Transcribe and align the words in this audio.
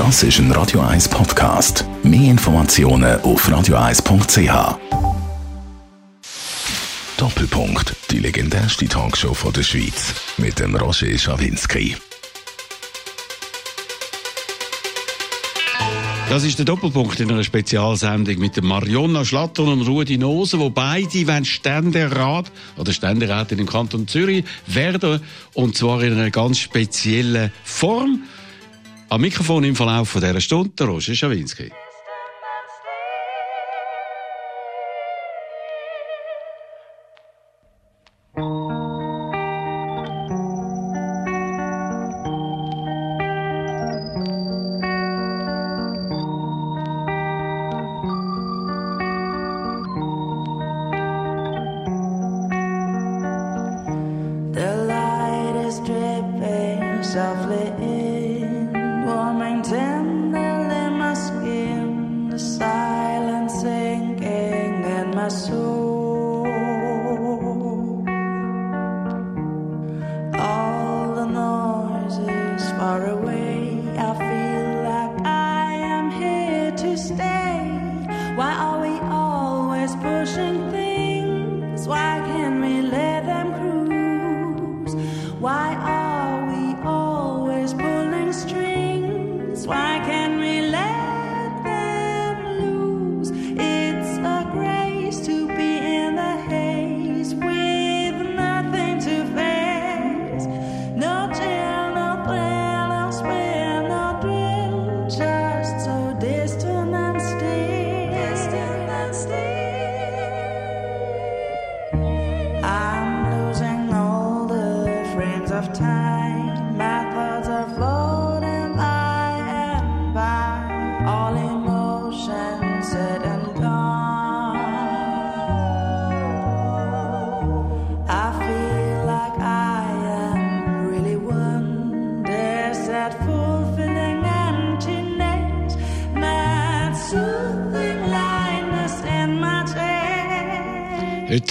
Das 0.00 0.22
ist 0.22 0.38
ein 0.38 0.50
Radio 0.52 0.80
1 0.80 1.10
Podcast. 1.10 1.84
Mehr 2.02 2.30
Informationen 2.30 3.20
auf 3.20 3.46
radio1.ch. 3.46 4.78
Doppelpunkt. 7.18 7.94
Die 8.10 8.18
legendärste 8.18 8.88
Talkshow 8.88 9.34
von 9.34 9.52
der 9.52 9.62
Schweiz. 9.62 10.14
Mit 10.38 10.58
dem 10.58 10.74
Roger 10.74 11.18
Schawinski. 11.18 11.96
Das 16.30 16.44
ist 16.44 16.58
der 16.58 16.64
Doppelpunkt 16.64 17.20
in 17.20 17.30
einer 17.30 17.44
Spezialsendung 17.44 18.38
mit 18.38 18.56
der 18.56 18.64
Marionna 18.64 19.26
Schlatter 19.26 19.64
und 19.64 19.82
Rudi 19.82 20.16
Nose, 20.16 20.58
wo 20.58 20.70
beide 20.70 21.26
wollen 21.26 21.44
Ständerat 21.44 22.50
oder 22.78 22.94
Ständerätin 22.94 23.58
im 23.58 23.66
Kanton 23.66 24.08
Zürich 24.08 24.46
werden 24.66 25.20
und 25.52 25.76
zwar 25.76 26.02
in 26.02 26.14
einer 26.14 26.30
ganz 26.30 26.58
speziellen 26.58 27.52
Form. 27.64 28.22
Am 29.12 29.22
Mikrofon 29.22 29.64
im 29.64 29.74
Verlauf 29.74 30.12
dieser 30.12 30.40
Stunde, 30.40 30.70
der 30.78 30.86
Roger 30.86 31.16
Schawinski. 31.16 31.72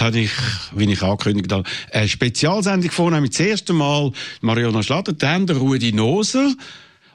Habe 0.10 0.20
ich, 0.20 0.32
wie 0.76 0.92
ich 0.92 1.02
angekündigt 1.02 1.52
habe, 1.52 1.64
eine 1.92 2.08
Spezialsendung 2.08 2.92
vorgenommen. 2.92 3.30
Das 3.30 3.40
erste 3.40 3.74
Mal 3.74 4.12
Marionna 4.42 4.84
Schlatter, 4.84 5.14
dann 5.14 5.48
der 5.48 5.58
Rudi 5.58 5.94
Noser 5.94 6.54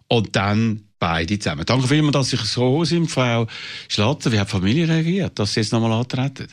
und 0.08 0.36
dann 0.36 0.84
beide 0.98 1.38
zusammen. 1.38 1.66
Danke 1.66 1.88
vielmals, 1.88 2.12
dass 2.12 2.30
Sie 2.30 2.36
so 2.36 2.84
sind, 2.84 3.10
Frau 3.10 3.46
Schlatter. 3.88 4.32
Wie 4.32 4.38
hat 4.38 4.48
die 4.48 4.52
Familie 4.52 4.88
reagiert, 4.88 5.38
dass 5.38 5.54
Sie 5.54 5.60
jetzt 5.60 5.72
nochmal 5.72 5.92
antreten? 5.92 6.48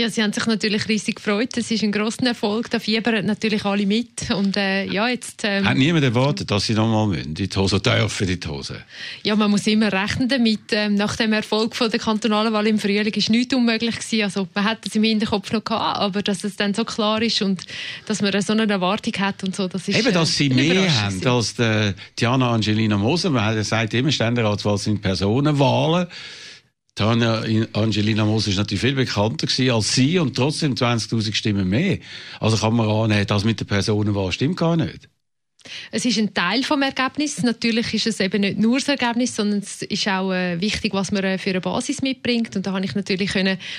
Ja, 0.00 0.08
sie 0.08 0.22
haben 0.22 0.32
sich 0.32 0.46
natürlich 0.46 0.88
riesig 0.88 1.16
gefreut. 1.16 1.54
Es 1.58 1.70
ist 1.70 1.82
ein 1.82 1.92
grosser 1.92 2.24
Erfolg. 2.24 2.70
Da 2.70 2.78
fiebern 2.78 3.26
natürlich 3.26 3.66
alle 3.66 3.84
mit. 3.84 4.30
Und 4.30 4.56
äh, 4.56 4.86
ja, 4.86 5.08
jetzt... 5.08 5.42
Ähm, 5.44 5.68
Hat 5.68 5.76
niemand 5.76 6.04
erwartet, 6.04 6.50
dass 6.50 6.64
Sie 6.64 6.72
nochmal 6.72 7.08
müssen, 7.08 7.28
in 7.28 7.34
die 7.34 7.50
Hose 7.54 7.80
dürfen, 7.80 8.26
in 8.26 8.40
die 8.40 8.48
Hose? 8.48 8.76
ja, 9.22 9.36
man 9.36 9.50
muss 9.50 9.66
immer 9.66 9.92
rechnen 9.92 10.26
damit. 10.26 10.72
Ähm, 10.72 10.94
nach 10.94 11.16
dem 11.16 11.34
Erfolg 11.34 11.76
von 11.76 11.90
der 11.90 12.00
kantonalen 12.00 12.50
Wahl 12.50 12.66
im 12.66 12.78
Frühling 12.78 13.12
ist 13.12 13.28
nichts 13.28 13.54
unmöglich 13.54 13.98
gewesen. 13.98 14.22
Also 14.22 14.48
man 14.54 14.64
hat 14.64 14.86
es 14.86 14.96
im 14.96 15.02
Hinterkopf 15.02 15.52
noch 15.52 15.64
gehabt, 15.64 15.98
aber 15.98 16.22
dass 16.22 16.44
es 16.44 16.56
dann 16.56 16.72
so 16.72 16.86
klar 16.86 17.20
ist 17.20 17.42
und 17.42 17.60
dass 18.06 18.22
man 18.22 18.40
so 18.40 18.54
eine 18.54 18.66
Erwartung 18.72 19.12
hat 19.18 19.44
und 19.44 19.54
so, 19.54 19.68
das 19.68 19.86
ist 19.86 19.98
Eben, 19.98 20.14
dass 20.14 20.30
äh, 20.30 20.32
Sie 20.32 20.48
mehr 20.48 21.02
haben 21.02 21.26
als 21.26 21.56
der 21.56 21.92
Diana 22.18 22.52
Angelina 22.52 22.96
Moser. 22.96 23.28
Man 23.28 23.54
gesagt, 23.54 23.92
immer 23.92 24.10
Ständeratswahl 24.10 24.78
sind 24.78 25.02
Personenwahlen. 25.02 26.06
Diana 26.98 27.42
Angelina 27.72 28.24
Moser 28.24 28.50
ist 28.50 28.56
natürlich 28.56 28.80
viel 28.80 28.94
bekannter 28.94 29.46
gewesen 29.46 29.70
als 29.70 29.94
Sie 29.94 30.18
und 30.18 30.36
trotzdem 30.36 30.74
20.000 30.74 31.34
Stimmen 31.34 31.68
mehr. 31.68 31.98
Also 32.40 32.56
kann 32.56 32.74
man 32.74 32.88
annehmen, 32.88 33.26
das 33.26 33.44
mit 33.44 33.60
der 33.60 33.64
Personenwahl 33.64 34.32
stimmt 34.32 34.56
gar 34.56 34.76
nicht. 34.76 35.08
Es 35.90 36.04
ist 36.04 36.18
ein 36.18 36.32
Teil 36.32 36.62
vom 36.62 36.82
Ergebnis. 36.82 37.42
Natürlich 37.42 37.92
ist 37.94 38.06
es 38.06 38.20
eben 38.20 38.40
nicht 38.40 38.58
nur 38.58 38.78
das 38.78 38.88
Ergebnis, 38.88 39.36
sondern 39.36 39.60
es 39.60 39.82
ist 39.82 40.08
auch 40.08 40.32
äh, 40.32 40.60
wichtig, 40.60 40.94
was 40.94 41.12
man 41.12 41.22
äh, 41.24 41.38
für 41.38 41.50
eine 41.50 41.60
Basis 41.60 42.02
mitbringt. 42.02 42.56
Und 42.56 42.66
da 42.66 42.72
habe 42.72 42.84
ich 42.84 42.94
natürlich 42.94 43.30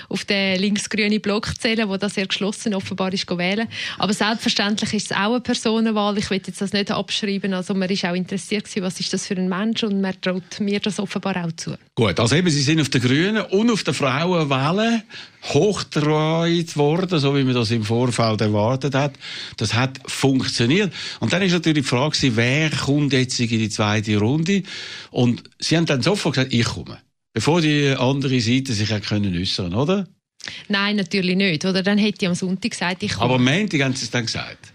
auf 0.10 0.26
den 0.26 0.60
linksgrünen 0.60 1.22
Block 1.22 1.60
zählen, 1.60 1.90
wo 1.90 1.98
das 1.98 2.16
sehr 2.16 2.28
geschlossen 2.28 2.74
offenbar 2.74 3.14
ist, 3.14 3.30
wählen. 3.30 3.68
Aber 3.98 4.14
selbstverständlich 4.14 4.94
ist 4.94 5.12
es 5.12 5.18
auch 5.18 5.32
eine 5.32 5.42
Personenwahl. 5.42 6.18
Ich 6.18 6.30
will 6.30 6.42
jetzt 6.46 6.62
das 6.62 6.74
nicht 6.74 6.92
abschreiben. 6.92 7.54
Also 7.54 7.74
man 7.74 7.90
ist 7.90 8.06
auch 8.06 8.14
interessiert 8.14 8.66
gewesen, 8.66 8.84
was 8.84 9.00
ist 9.00 9.14
das 9.14 9.26
für 9.26 9.36
ein 9.36 9.50
Mensch 9.50 9.84
und 9.84 10.02
man 10.02 10.20
traut 10.22 10.60
mir 10.60 10.80
das 10.80 11.00
offenbar 11.00 11.46
auch 11.46 11.52
zu. 11.54 11.76
Gut, 11.96 12.20
also 12.20 12.36
eben, 12.36 12.50
Sie 12.50 12.62
sind 12.62 12.80
auf 12.82 12.90
der 12.90 13.02
Grünen 13.02 13.44
und 13.44 13.72
auf 13.72 13.84
der 13.84 13.94
Frauenwelle 13.94 15.04
hochtreuend 15.44 16.78
worden, 16.78 17.20
so 17.20 17.36
wie 17.36 17.44
man 17.44 17.56
das 17.56 17.72
im 17.72 17.84
Vorfeld 17.84 18.42
erwartet 18.42 18.94
hat. 18.94 19.14
Das 19.58 19.74
hat 19.74 20.00
funktioniert. 20.06 20.94
Und 21.20 21.34
dann 21.34 21.42
ist 21.42 21.52
natürlich 21.52 21.71
die 21.74 21.84
Frage, 21.84 22.36
wer 22.36 22.70
kommt 22.70 23.14
jetzt 23.14 23.40
in 23.40 23.48
die 23.48 23.70
zweite 23.70 24.18
Runde? 24.18 24.64
Und 25.12 25.44
Sie 25.60 25.78
haben 25.78 25.86
dann 25.86 26.02
sofort 26.02 26.36
gesagt, 26.36 26.54
ich 26.54 26.66
komme. 26.66 27.00
Bevor 27.34 27.62
die 27.62 27.96
andere 27.98 28.42
Seite 28.42 28.74
sich 28.74 28.92
hat 28.92 29.04
können 29.06 29.36
äußern, 29.38 29.74
oder? 29.74 30.08
Nein, 30.68 30.96
natürlich 30.98 31.36
nicht. 31.36 31.66
Oder 31.66 31.84
dann 31.84 31.98
hätte 31.98 32.18
ich 32.22 32.28
am 32.28 32.36
Sonntag 32.36 32.72
gesagt, 32.72 33.04
ich 33.04 33.14
komme. 33.14 33.26
Aber 33.26 33.36
am 33.36 33.46
Montag 33.46 33.82
haben 33.82 33.96
Sie 33.96 34.06
es 34.06 34.12
dann 34.12 34.26
gesagt. 34.26 34.74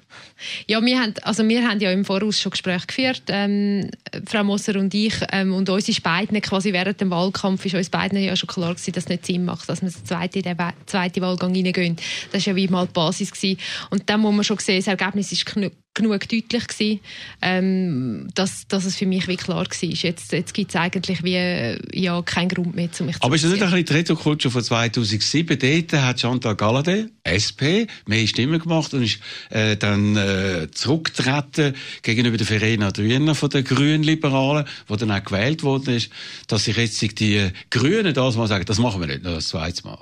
Ja, 0.66 0.84
wir 0.84 1.00
haben, 1.00 1.14
also 1.22 1.48
wir 1.48 1.66
haben 1.66 1.80
ja 1.80 1.90
im 1.90 2.04
Voraus 2.04 2.38
schon 2.38 2.50
Gespräche 2.50 2.86
geführt, 2.86 3.22
ähm, 3.28 3.90
Frau 4.26 4.44
Moser 4.44 4.78
und 4.78 4.92
ich, 4.92 5.14
ähm, 5.32 5.54
und 5.54 5.68
uns 5.70 5.88
ist 5.88 6.02
beiden, 6.02 6.38
quasi 6.42 6.74
während 6.74 7.00
dem 7.00 7.08
Wahlkampf, 7.08 7.64
ist 7.64 7.74
uns 7.74 7.88
beiden 7.88 8.22
ja 8.22 8.36
schon 8.36 8.46
klar 8.46 8.74
gewesen, 8.74 8.92
dass 8.92 9.04
es 9.04 9.08
nicht 9.08 9.24
Sinn 9.24 9.46
macht, 9.46 9.66
dass 9.66 9.80
wir 9.80 9.88
den 9.88 10.04
zweiten, 10.04 10.42
den 10.42 10.58
We- 10.58 10.74
zweiten 10.84 11.22
Wahlgang 11.22 11.54
reingehen. 11.54 11.96
Das 12.32 12.46
war 12.46 12.52
ja 12.52 12.56
wie 12.56 12.68
mal 12.68 12.86
die 12.86 12.92
Basis 12.92 13.32
gewesen. 13.32 13.58
Und 13.88 14.10
dann 14.10 14.20
muss 14.20 14.34
man 14.34 14.44
schon 14.44 14.58
sehen, 14.58 14.76
das 14.76 14.88
Ergebnis 14.88 15.32
ist 15.32 15.46
genu 15.46 15.70
genug 15.96 16.28
deutlich 16.28 16.66
gewesen, 16.68 17.00
ähm, 17.42 18.28
dass, 18.34 18.68
dass 18.68 18.84
es 18.84 18.94
für 18.96 19.06
mich 19.06 19.26
wie 19.26 19.36
klar 19.36 19.64
war. 19.64 19.88
Jetzt, 19.88 20.32
jetzt 20.32 20.54
gibt 20.54 20.70
es 20.70 20.76
eigentlich 20.76 21.24
wie, 21.24 21.78
ja, 21.92 22.22
keinen 22.22 22.48
Grund 22.48 22.76
mehr, 22.76 22.88
um 23.00 23.06
mich 23.06 23.16
zu 23.16 23.24
Aber 23.24 23.34
ist 23.34 23.42
das 23.42 23.50
nicht 23.50 23.62
ein 23.62 23.70
bisschen 23.70 23.86
die 23.86 23.92
Retro-Kultur 23.94 24.50
von 24.52 24.62
2007? 24.62 25.58
Dort 25.58 26.02
hat 26.02 26.20
Chantal 26.20 26.54
Galladay, 26.54 27.06
SP, 27.26 27.88
mehr 28.06 28.26
Stimmen 28.28 28.60
gemacht 28.60 28.94
und 28.94 29.02
ist 29.02 29.18
äh, 29.50 29.76
dann 29.76 30.16
äh, 30.16 30.68
zurückgetreten 30.70 31.74
gegenüber 32.02 32.36
der 32.36 32.46
Verena 32.46 32.92
Drüner 32.92 33.34
von 33.34 33.50
den 33.50 33.64
Grünliberalen, 33.64 34.66
die 34.88 34.96
dann 34.96 35.10
auch 35.10 35.24
gewählt 35.24 35.62
worden 35.64 35.96
ist, 35.96 36.10
dass 36.46 36.64
sich 36.64 36.76
jetzt 36.76 37.00
die 37.18 37.50
Grünen 37.70 38.14
das 38.14 38.36
mal 38.36 38.46
sagen, 38.46 38.64
das 38.66 38.78
machen 38.78 39.00
wir 39.00 39.08
nicht 39.08 39.24
noch 39.24 39.34
das 39.34 39.48
zweite 39.48 39.84
Mal. 39.84 39.98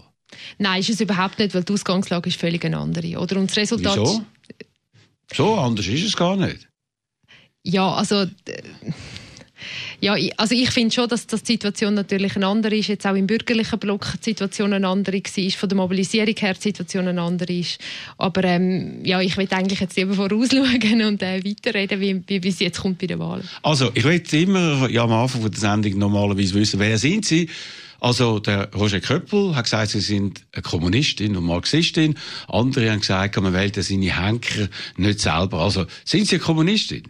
Nein, 0.58 0.80
ist 0.80 0.90
es 0.90 1.00
überhaupt 1.00 1.38
nicht, 1.38 1.54
weil 1.54 1.62
die 1.62 1.72
Ausgangslage 1.72 2.28
ist 2.28 2.40
völlig 2.40 2.64
eine 2.64 2.78
andere. 2.78 3.18
Oder? 3.18 3.36
Und 3.36 3.50
das 3.50 3.56
Resultat... 3.56 3.96
Wieso? 3.96 4.24
So, 5.32 5.54
anders 5.54 5.86
ist 5.86 6.04
es 6.04 6.16
gar 6.16 6.36
nicht. 6.36 6.68
Ja, 7.62 7.92
also 7.94 8.26
Ja, 10.00 10.16
ich- 10.16 10.38
also 10.38 10.54
ich 10.54 10.70
finde 10.70 10.92
schon, 10.94 11.08
dass, 11.08 11.26
dass 11.26 11.42
die 11.42 11.52
Situation 11.52 11.94
natürlich 11.94 12.36
eine 12.36 12.46
andere 12.46 12.76
ist. 12.76 12.88
Jetzt 12.88 13.06
auch 13.06 13.14
im 13.14 13.26
bürgerlichen 13.26 13.78
Block 13.78 14.12
die 14.20 14.30
Situation 14.30 14.74
eine 14.74 14.86
andere 14.88 15.16
war. 15.18 15.50
Von 15.52 15.68
der 15.68 15.76
Mobilisierung 15.76 16.34
her 16.36 16.52
die 16.54 16.60
Situation 16.60 17.08
eine 17.08 17.22
andere 17.22 17.52
ist. 17.54 17.78
Aber 18.18 18.44
ähm, 18.44 19.02
ja, 19.04 19.20
ich 19.22 19.36
will 19.38 19.48
eigentlich 19.50 19.80
jetzt 19.80 19.96
lieber 19.96 20.12
vorausschauen 20.14 21.02
und 21.06 21.22
äh, 21.22 21.42
weiterreden, 21.42 22.00
wie, 22.00 22.20
wie, 22.26 22.42
wie 22.42 22.48
es 22.48 22.58
jetzt 22.60 22.80
kommt 22.82 22.98
bei 22.98 23.06
den 23.06 23.18
Wahlen. 23.18 23.48
Also, 23.62 23.90
ich 23.94 24.04
will 24.04 24.22
immer 24.32 24.90
ja, 24.90 25.04
am 25.04 25.12
Anfang 25.12 25.40
von 25.40 25.50
der 25.50 25.60
Sendung 25.60 25.98
normalerweise 25.98 26.54
wissen, 26.54 26.78
wer 26.80 26.98
sind 26.98 27.24
Sie? 27.24 27.48
Also, 28.04 28.38
der 28.38 28.70
Roger 28.74 29.00
Köppel 29.00 29.56
hat 29.56 29.64
gesagt, 29.64 29.92
Sie 29.92 30.00
sind 30.00 30.44
eine 30.52 30.60
Kommunistin 30.60 31.38
und 31.38 31.44
Marxistin. 31.44 32.18
Andere 32.48 32.90
haben 32.90 33.00
gesagt, 33.00 33.40
man 33.40 33.54
wählt 33.54 33.82
seine 33.82 34.14
Henker 34.14 34.68
nicht 34.98 35.20
selber. 35.20 35.60
Also, 35.60 35.86
sind 36.04 36.26
Sie 36.26 36.34
eine 36.34 36.44
Kommunistin? 36.44 37.04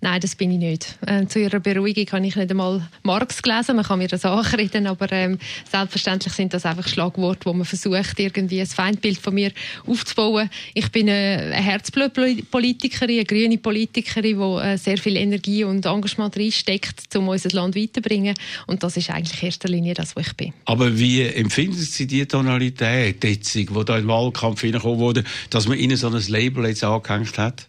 Nein, 0.00 0.20
das 0.20 0.34
bin 0.34 0.50
ich 0.52 0.58
nicht. 0.58 0.98
Ähm, 1.06 1.28
zu 1.28 1.38
Ihrer 1.40 1.60
Beruhigung 1.60 2.06
habe 2.12 2.26
ich 2.26 2.36
nicht 2.36 2.50
einmal 2.50 2.88
Marx 3.02 3.42
gelesen. 3.42 3.76
Man 3.76 3.84
kann 3.84 3.98
mir 3.98 4.08
das 4.08 4.24
anreden, 4.24 4.86
aber 4.86 5.10
ähm, 5.12 5.38
selbstverständlich 5.70 6.32
sind 6.32 6.54
das 6.54 6.66
einfach 6.66 6.88
Schlagworte, 6.88 7.46
wo 7.46 7.52
man 7.52 7.64
versucht, 7.64 8.18
irgendwie 8.18 8.60
ein 8.60 8.66
Feindbild 8.66 9.18
von 9.18 9.34
mir 9.34 9.52
aufzubauen. 9.86 10.50
Ich 10.74 10.90
bin 10.90 11.08
eine 11.08 11.52
Herzblutpolitikerin, 11.52 13.10
eine 13.10 13.24
grüne 13.24 13.58
Politikerin, 13.58 14.22
die 14.22 14.66
äh, 14.66 14.76
sehr 14.76 14.98
viel 14.98 15.16
Energie 15.16 15.64
und 15.64 15.86
Engagement 15.86 16.36
reinsteckt, 16.36 17.14
um 17.16 17.28
unser 17.28 17.50
Land 17.50 17.76
weiterzubringen. 17.76 18.34
Und 18.66 18.82
das 18.82 18.96
ist 18.96 19.10
eigentlich 19.10 19.42
in 19.42 19.46
erster 19.46 19.68
Linie 19.68 19.94
das, 19.94 20.16
was 20.16 20.28
ich 20.28 20.32
bin. 20.34 20.52
Aber 20.64 20.98
wie 20.98 21.22
empfinden 21.22 21.78
Sie 21.78 22.06
die 22.06 22.26
Tonalität, 22.26 23.22
die 23.22 23.66
wo 23.70 23.82
da 23.82 23.98
im 23.98 24.08
Wahlkampf 24.08 24.60
hineingekommen 24.60 24.98
wurde, 24.98 25.24
dass 25.50 25.68
man 25.68 25.78
Ihnen 25.78 25.96
so 25.96 26.08
ein 26.08 26.22
Label 26.28 26.66
jetzt 26.66 26.84
angehängt 26.84 27.38
hat? 27.38 27.68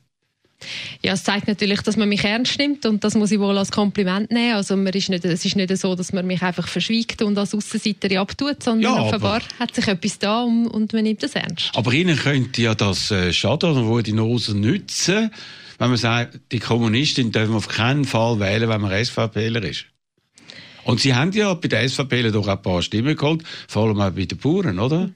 Ja, 1.02 1.14
es 1.14 1.24
zeigt 1.24 1.48
natürlich, 1.48 1.82
dass 1.82 1.98
man 1.98 2.10
mich 2.10 2.24
ernst 2.24 2.58
nimmt 2.58 2.86
und 2.86 3.04
das 3.04 3.16
muss 3.16 3.32
ich 3.32 3.40
wohl 3.40 3.58
als 3.58 3.72
Kompliment 3.72 4.32
nehmen. 4.32 4.56
Also 4.56 4.76
man 4.76 4.94
ist 4.94 5.10
nicht, 5.10 5.26
es 5.26 5.46
ist 5.46 5.56
nicht 5.56 5.78
so, 5.78 5.96
dass 5.96 6.14
man 6.14 6.26
mich 6.26 6.42
einfach 6.42 6.68
verschwiegt 6.68 7.22
und 7.22 7.38
als 7.38 7.54
Aussenseiterin 7.54 8.18
abtut, 8.18 8.64
sondern 8.64 8.96
Ja, 8.96 9.02
offenbar 9.02 9.42
hat 9.60 9.76
sich 9.76 9.88
etwas 9.88 10.20
da 10.20 10.44
und, 10.44 10.68
und 10.68 10.94
man 10.94 11.04
nimmt 11.04 11.24
das 11.24 11.34
ernst. 11.36 11.72
Aber 11.76 11.92
Ihnen 11.94 12.18
könnte 12.18 12.62
ja 12.62 12.76
das 12.76 13.12
äh, 13.12 13.34
schaden 13.34 13.72
oder 13.72 13.86
wo 13.86 14.02
die 14.02 14.14
Nose 14.14 14.58
nützen, 14.58 15.32
wenn 15.80 15.90
man 15.90 15.98
sagt, 15.98 16.40
die 16.52 16.60
Kommunistin 16.60 17.32
dürfen 17.32 17.56
auf 17.56 17.68
keinen 17.68 18.06
Fall 18.06 18.40
wählen, 18.40 18.70
wenn 18.70 18.82
man 18.82 19.04
SVPler 19.04 19.64
ist. 19.64 19.86
Und 20.84 21.00
Sie 21.00 21.16
haben 21.16 21.32
ja 21.32 21.54
bei 21.54 21.68
den 21.68 21.88
SVPler 21.88 22.32
doch 22.32 22.48
ein 22.48 22.62
paar 22.62 22.82
Stimmen 22.82 23.16
geholt, 23.16 23.44
vor 23.68 23.88
allem 23.88 24.02
auch 24.02 24.12
bei 24.12 24.26
den 24.26 24.38
Bauern, 24.38 24.80
oder? 24.80 25.10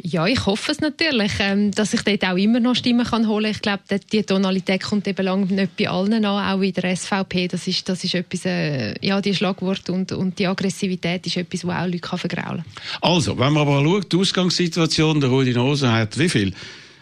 Ja, 0.00 0.26
ich 0.28 0.46
hoffe 0.46 0.70
es 0.70 0.80
natürlich, 0.80 1.32
ähm, 1.40 1.72
dass 1.72 1.92
ich 1.92 2.02
dort 2.02 2.24
auch 2.24 2.36
immer 2.36 2.60
noch 2.60 2.76
Stimmen 2.76 3.04
kann 3.04 3.26
holen. 3.26 3.50
Ich 3.50 3.60
glaube, 3.60 3.82
die- 4.12 4.22
Tonalität 4.22 4.82
kommt 4.84 5.08
eben 5.08 5.24
lang 5.24 5.46
nicht 5.48 5.76
bei 5.76 5.88
allen 5.88 6.24
an, 6.24 6.24
auch 6.24 6.62
in 6.62 6.72
der 6.72 6.94
SVP. 6.96 7.48
Das 7.48 7.66
ist, 7.66 7.88
das 7.88 8.04
ist 8.04 8.14
etwas, 8.14 8.44
äh, 8.44 8.94
ja, 9.04 9.20
die 9.20 9.34
Schlagwort 9.34 9.90
und, 9.90 10.12
und 10.12 10.38
die 10.38 10.46
Aggressivität 10.46 11.26
ist 11.26 11.36
etwas, 11.36 11.66
was 11.66 11.76
auch 11.82 11.86
Leute 11.86 12.16
vergraulen 12.16 12.62
kann. 12.64 13.02
Also, 13.02 13.36
wenn 13.38 13.52
man 13.52 13.62
aber 13.68 13.82
schaut, 13.82 14.12
die 14.12 14.16
Ausgangssituation, 14.18 15.20
der 15.20 15.30
Rudi 15.30 15.52
Nose 15.52 15.90
hat 15.90 16.16
wie 16.16 16.28
viel? 16.28 16.54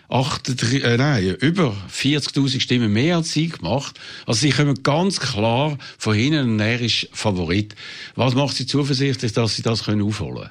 38, 0.08 0.84
äh, 0.84 0.96
nein, 0.96 1.36
über 1.40 1.76
40.000 1.92 2.60
Stimmen 2.60 2.92
mehr 2.92 3.16
als 3.16 3.32
sie 3.32 3.48
gemacht. 3.48 3.98
Also 4.24 4.40
sie 4.40 4.50
kommen 4.50 4.82
ganz 4.82 5.18
klar 5.20 5.76
von 5.98 6.14
hinten 6.14 6.52
und 6.52 6.60
er 6.60 6.80
ist 6.80 7.08
Favorit. 7.12 7.74
Was 8.14 8.34
macht 8.34 8.56
sie 8.56 8.66
zuversichtlich, 8.66 9.32
dass 9.32 9.56
sie 9.56 9.62
das 9.62 9.84
können 9.84 10.02
aufholen 10.02 10.34
können? 10.36 10.50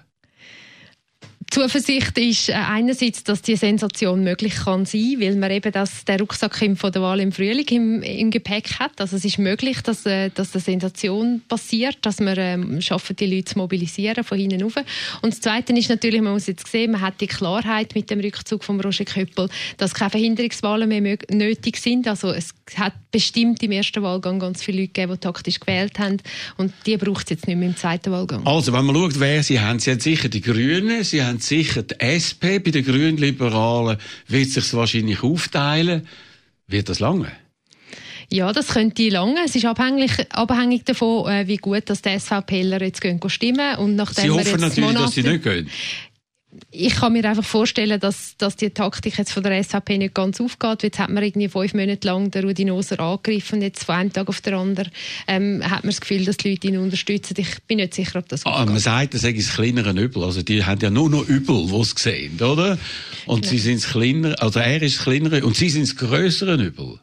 Zuversicht 1.56 2.18
ist 2.18 2.50
äh, 2.50 2.54
einerseits, 2.54 3.24
dass 3.24 3.42
die 3.42 3.56
Sensation 3.56 4.26
möglich 4.26 4.56
kann 4.56 4.86
sein, 4.86 5.16
weil 5.20 5.38
man 5.38 5.52
eben 5.52 5.72
das, 5.72 6.04
der 6.04 6.20
Rucksack 6.20 6.58
von 6.76 6.92
der 6.92 7.02
Wahl 7.02 7.22
im 7.22 7.32
Frühling 7.32 7.66
im, 7.70 8.04
im 8.04 8.30
Gepäck 8.30 8.78
hat. 8.78 9.00
Also 9.00 9.16
es 9.16 9.24
ist 9.24 9.38
möglich, 9.38 9.80
dass, 9.82 10.06
äh, 10.06 10.32
dass 10.32 10.54
eine 10.54 10.62
Sensation 10.62 11.42
passiert, 11.48 12.00
dass 12.02 12.20
wir 12.20 12.38
ähm, 12.38 12.82
schaffen, 12.82 13.16
die 13.16 13.28
Leute 13.28 13.46
zu 13.46 13.58
mobilisieren 13.58 14.26
von 14.26 14.38
hinten 14.38 14.64
rauf. 14.64 14.76
Und 15.22 15.32
das 15.32 15.40
Zweite 15.40 15.72
ist 15.72 15.88
natürlich, 15.88 16.22
man 16.22 16.34
muss 16.34 16.48
jetzt 16.48 16.68
sehen, 16.68 16.92
man 16.92 17.00
hat 17.00 17.22
die 17.22 17.28
Klarheit 17.28 17.96
mit 17.96 18.10
dem 18.10 18.20
Rückzug 18.20 18.66
von 18.66 18.82
Roger 18.82 19.06
Köppel, 19.06 19.48
dass 19.78 19.94
keine 19.94 20.10
Verhinderungswahlen 20.10 20.90
mehr 20.90 21.18
nötig 21.32 21.78
sind. 21.78 22.06
Also 22.10 22.32
es 22.32 22.54
hat 22.76 22.92
bestimmt 23.12 23.64
im 23.64 23.72
ersten 23.72 24.04
Wahlgang 24.04 24.40
ganz 24.40 24.62
viele 24.62 24.82
Leute 24.82 24.92
gegeben, 24.92 25.14
die 25.14 25.20
taktisch 25.20 25.62
gewählt 25.62 26.00
haben 26.00 26.18
und 26.58 26.74
die 26.86 26.98
braucht 26.98 27.28
es 27.28 27.30
jetzt 27.30 27.48
nicht 27.48 27.56
mehr 27.56 27.70
im 27.70 27.78
zweiten 27.78 28.12
Wahlgang. 28.12 28.46
Also, 28.46 28.74
wenn 28.74 28.84
man 28.84 28.94
schaut, 28.94 29.20
wer 29.22 29.42
sie 29.42 29.62
haben, 29.62 29.80
sie 29.80 29.92
haben 29.92 30.02
sicher 30.02 30.28
die 30.28 30.42
Grünen, 30.42 31.02
sie 31.06 31.24
haben 31.24 31.40
sicher 31.48 31.84
die 31.84 32.00
SP, 32.00 32.60
bei 32.60 32.72
den 32.72 32.86
Grünliberalen 32.86 33.98
wird 34.28 34.50
sich 34.50 34.74
wahrscheinlich 34.74 35.24
aufteilen. 35.24 36.08
Wird 36.68 36.90
das 36.90 37.00
lange? 37.00 37.32
Ja, 38.32 38.52
das 38.52 38.70
könnte 38.70 39.08
lange. 39.10 39.38
Es 39.46 39.56
ist 39.56 39.66
abhängig, 39.66 40.12
abhängig 40.32 40.84
davon, 40.86 41.32
äh, 41.32 41.48
wie 41.48 41.58
gut 41.58 41.90
dass 41.90 42.02
die 42.02 42.20
SVPler 42.20 42.82
jetzt 42.82 43.02
gehen 43.02 43.20
stimmen. 43.28 43.78
Und 43.78 43.96
nachdem 43.96 44.24
Sie 44.24 44.30
wir 44.30 44.34
hoffen 44.34 44.48
jetzt 44.48 44.62
natürlich, 44.62 44.86
Monate, 44.86 45.06
dass 45.06 45.14
sie 45.14 45.24
nicht 45.24 45.44
gehen. 45.44 45.70
Ich 46.72 46.96
kann 46.96 47.14
mir 47.14 47.26
einfach 47.30 47.44
vorstellen, 47.44 48.00
dass, 48.00 48.36
dass 48.38 48.56
die 48.56 48.70
Taktik 48.70 49.18
jetzt 49.18 49.32
von 49.32 49.44
der 49.44 49.64
SVP 49.64 49.98
nicht 49.98 50.14
ganz 50.14 50.40
aufgeht. 50.40 50.84
Jetzt 50.84 51.00
hat 51.00 51.10
man 51.10 51.24
irgendwie 51.24 51.48
fünf 51.50 51.74
Monate 51.74 52.08
lang 52.08 52.32
den 52.32 52.46
Rudi 52.46 52.66
Noser 52.66 53.00
angegriffen. 53.00 53.62
Jetzt 53.62 53.84
von 53.84 53.96
einem 53.96 54.14
Tag 54.14 54.28
auf 54.30 54.42
den 54.42 54.54
anderen 54.54 54.92
ähm, 55.28 55.62
hat 55.64 55.84
man 55.84 55.92
das 55.92 56.02
Gefühl, 56.02 56.26
dass 56.26 56.38
die 56.38 56.52
Leute 56.52 56.68
ihn 56.68 56.78
unterstützen. 56.78 57.36
Ich 57.38 57.62
bin 57.68 57.78
nicht 57.78 57.94
sicher, 57.94 58.20
ob 58.20 58.30
das 58.30 58.46
Ah, 58.46 58.52
aufgeht. 58.52 58.70
man 58.70 58.80
sagt, 58.80 59.14
das 59.14 59.22
sei 59.22 59.34
das 59.34 59.50
kleinere 59.54 59.92
Übel. 59.92 60.24
Also, 60.24 60.42
die 60.42 60.64
haben 60.64 60.80
ja 60.82 60.90
nur 60.90 61.10
noch 61.10 61.28
Übel, 61.28 61.66
die 61.68 61.84
sie 61.84 61.94
sehen, 61.98 62.42
oder? 62.42 62.78
Und 63.26 63.46
sie 63.46 63.58
sind 63.60 63.82
das 63.84 63.92
kleinere, 63.92 64.40
also 64.42 64.60
er 64.60 64.82
ist 64.82 64.98
das 64.98 65.04
kleinere 65.04 65.46
und 65.46 65.56
sie 65.56 65.70
sind 65.70 65.88
das 65.88 65.96
grössere 65.96 66.56
Übel. 66.62 67.00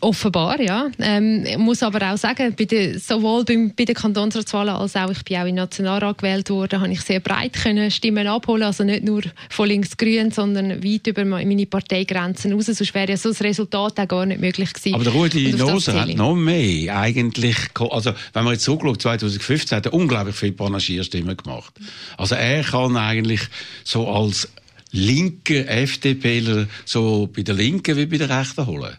Offenbar, 0.00 0.60
ja. 0.60 0.90
Ähm, 0.98 1.44
ich 1.46 1.56
muss 1.56 1.82
aber 1.82 2.12
auch 2.12 2.18
sagen, 2.18 2.54
bei 2.56 2.64
der, 2.64 2.98
sowohl 2.98 3.44
beim, 3.44 3.72
bei 3.74 3.84
den 3.84 3.94
Kantonsratswahlen 3.94 4.74
als 4.74 4.94
auch, 4.96 5.10
ich 5.10 5.24
bin 5.24 5.38
auch 5.38 5.46
in 5.46 5.54
Nationalrat 5.54 6.18
gewählt 6.18 6.50
worden, 6.50 6.80
habe 6.80 6.92
ich 6.92 7.00
sehr 7.00 7.20
breit 7.20 7.54
können 7.54 7.90
Stimmen 7.90 8.26
abholen, 8.26 8.64
also 8.64 8.84
nicht 8.84 9.04
nur 9.04 9.22
von 9.48 9.68
links-grün, 9.68 10.30
sondern 10.30 10.84
weit 10.84 11.06
über 11.06 11.24
meine 11.24 11.66
Parteigrenzen 11.66 12.52
raus, 12.52 12.66
sonst 12.66 12.94
wäre 12.94 13.10
ja 13.10 13.16
so 13.16 13.30
das 13.30 13.42
Resultat 13.42 13.98
auch 13.98 14.08
gar 14.08 14.26
nicht 14.26 14.40
möglich 14.40 14.72
gewesen. 14.72 14.94
Aber 14.94 15.04
der 15.04 15.12
Rudi 15.12 15.52
Noser 15.52 16.00
hat 16.00 16.14
noch 16.14 16.34
mehr 16.34 16.96
eigentlich, 16.96 17.56
also 17.78 18.12
wenn 18.32 18.44
man 18.44 18.52
jetzt 18.54 18.64
zurückschaut, 18.64 19.02
2015 19.02 19.76
hat 19.76 19.86
er 19.86 19.94
unglaublich 19.94 20.36
viele 20.36 20.52
Panagierstimmen 20.52 21.36
gemacht. 21.36 21.72
Also 22.18 22.34
er 22.34 22.62
kann 22.62 22.96
eigentlich 22.96 23.40
so 23.82 24.08
als 24.08 24.48
linke 24.90 25.66
FDPler 25.66 26.66
so 26.84 27.28
bei 27.34 27.42
der 27.42 27.54
Linken 27.54 27.96
wie 27.96 28.06
bei 28.06 28.18
der 28.18 28.30
Rechten 28.30 28.66
holen. 28.66 28.96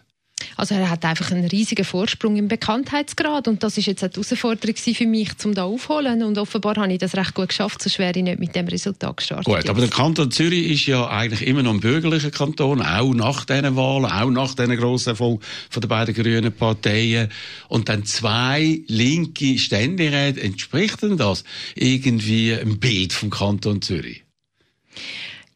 Also 0.56 0.74
er 0.74 0.88
hat 0.88 1.04
einfach 1.04 1.30
einen 1.30 1.46
riesigen 1.46 1.84
Vorsprung 1.84 2.36
im 2.36 2.48
Bekanntheitsgrad 2.48 3.46
und 3.46 3.62
das 3.62 3.76
ist 3.76 3.86
jetzt 3.86 4.02
die 4.02 4.06
Herausforderung 4.06 4.76
für 4.76 5.06
mich, 5.06 5.30
um 5.44 5.54
da 5.54 5.64
aufholen 5.64 6.22
und 6.22 6.38
offenbar 6.38 6.76
habe 6.76 6.92
ich 6.92 6.98
das 6.98 7.14
recht 7.14 7.34
gut 7.34 7.48
geschafft, 7.48 7.82
sonst 7.82 7.98
wäre 7.98 8.12
ich 8.16 8.22
nicht 8.22 8.38
mit 8.38 8.54
dem 8.54 8.66
Resultat 8.66 9.16
gestartet. 9.16 9.44
Gut, 9.44 9.68
aber 9.68 9.80
der 9.80 9.90
Kanton 9.90 10.30
Zürich 10.30 10.70
ist 10.70 10.86
ja 10.86 11.06
eigentlich 11.08 11.46
immer 11.46 11.62
noch 11.62 11.74
ein 11.74 11.80
bürgerlicher 11.80 12.30
Kanton, 12.30 12.80
auch 12.80 13.12
nach 13.12 13.44
diesen 13.44 13.76
Wahlen, 13.76 14.06
auch 14.06 14.30
nach 14.30 14.54
diesen 14.54 14.76
grossen 14.76 15.10
Erfolg 15.10 15.42
von 15.68 15.80
den 15.80 15.88
beiden 15.88 16.14
grünen 16.14 16.52
Parteien. 16.52 17.30
Und 17.68 17.88
dann 17.88 18.04
zwei 18.04 18.80
linke 18.86 19.58
Ständeräte, 19.58 20.40
entspricht 20.40 21.02
denn 21.02 21.16
das 21.16 21.44
irgendwie 21.74 22.52
ein 22.52 22.78
Bild 22.78 23.12
vom 23.12 23.30
Kanton 23.30 23.82
Zürich? 23.82 24.24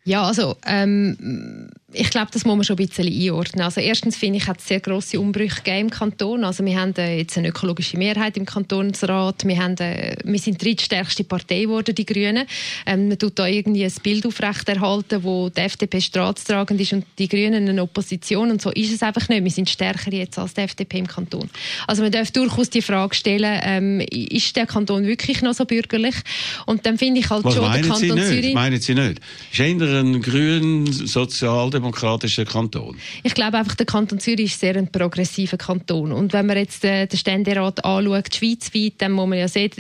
Ja, 0.05 0.25
also 0.25 0.57
ähm, 0.67 1.71
ich 1.93 2.11
glaube, 2.11 2.29
das 2.33 2.45
muss 2.45 2.57
man 2.57 2.65
schon 2.65 2.79
ein 2.79 2.87
bisschen 2.87 3.07
einordnen. 3.07 3.63
Also 3.63 3.81
erstens 3.81 4.17
finde 4.17 4.39
ich, 4.39 4.47
hat 4.47 4.59
es 4.59 4.69
sehr 4.69 4.81
grosse 4.81 5.19
Umbrüche 5.19 5.71
im 5.71 5.91
Kanton. 5.91 6.45
Also 6.45 6.65
wir 6.65 6.79
haben 6.79 6.95
äh, 6.97 7.19
jetzt 7.19 7.37
eine 7.37 7.49
ökologische 7.49 7.97
Mehrheit 7.97 8.37
im 8.37 8.45
Kantonsrat. 8.45 9.45
Wir, 9.45 9.59
haben, 9.59 9.77
äh, 9.79 10.17
wir 10.25 10.39
sind 10.39 10.61
die 10.61 10.67
drittstärkste 10.67 11.25
Partei 11.25 11.63
geworden, 11.63 11.95
die 11.95 12.07
Grünen. 12.07 12.47
Ähm, 12.87 13.09
man 13.09 13.19
tut 13.19 13.39
da 13.39 13.47
irgendwie 13.47 13.85
ein 13.85 13.93
Bild 14.03 14.25
aufrechterhalten, 14.25 15.25
wo 15.25 15.49
die 15.49 15.61
FDP 15.61 16.01
staatstragend 16.01 16.81
ist 16.81 16.93
und 16.93 17.05
die 17.19 17.29
Grünen 17.29 17.69
eine 17.69 17.83
Opposition. 17.83 18.51
Und 18.51 18.63
so 18.63 18.71
ist 18.71 18.93
es 18.93 19.03
einfach 19.03 19.29
nicht. 19.29 19.43
Wir 19.43 19.51
sind 19.51 19.69
stärker 19.69 20.13
jetzt 20.13 20.39
als 20.39 20.55
die 20.55 20.61
FDP 20.61 20.99
im 20.99 21.07
Kanton. 21.09 21.51
Also 21.87 22.03
man 22.03 22.13
darf 22.13 22.31
durchaus 22.31 22.71
die 22.71 22.83
Frage 22.83 23.15
stellen, 23.15 23.61
ähm, 23.65 24.01
ist 24.11 24.55
der 24.55 24.67
Kanton 24.67 25.07
wirklich 25.07 25.43
noch 25.43 25.55
so 25.55 25.65
bürgerlich? 25.65 26.15
Und 26.67 26.87
dann 26.87 26.99
finde 26.99 27.21
ich 27.21 27.31
halt 27.31 27.45
Was 27.45 27.55
schon, 27.55 27.63
der 27.63 27.71
meinen 27.71 27.83
Sie 27.83 27.89
Kanton 27.89 28.19
nicht? 28.19 28.29
Zürich... 28.29 28.55
Meinen 28.55 28.81
Sie 28.81 28.95
nicht? 28.95 29.21
Ist 29.51 29.61
eher 29.61 30.01
ein 30.01 30.23
grün 30.23 30.87
sozialdemokratischer 31.81 32.45
Kanton? 32.45 32.97
Ich 33.23 33.35
glaube 33.35 33.59
einfach, 33.59 33.75
der 33.75 33.87
Kanton 33.87 34.21
Zürich 34.21 34.53
ist 34.53 34.61
sehr 34.61 34.77
ein 34.77 34.91
progressiver 34.91 35.57
Kanton. 35.57 36.13
Und 36.13 36.33
wenn 36.33 36.47
man 36.47 36.57
jetzt 36.57 36.85
äh, 36.85 37.07
den 37.07 37.19
Ständerat 37.19 37.85
anschaut, 37.85 38.35
schweizweit, 38.35 38.95
dann 38.99 39.13
muss 39.13 39.29
man 39.29 39.39
ja 39.39 39.49
sehen, 39.49 39.71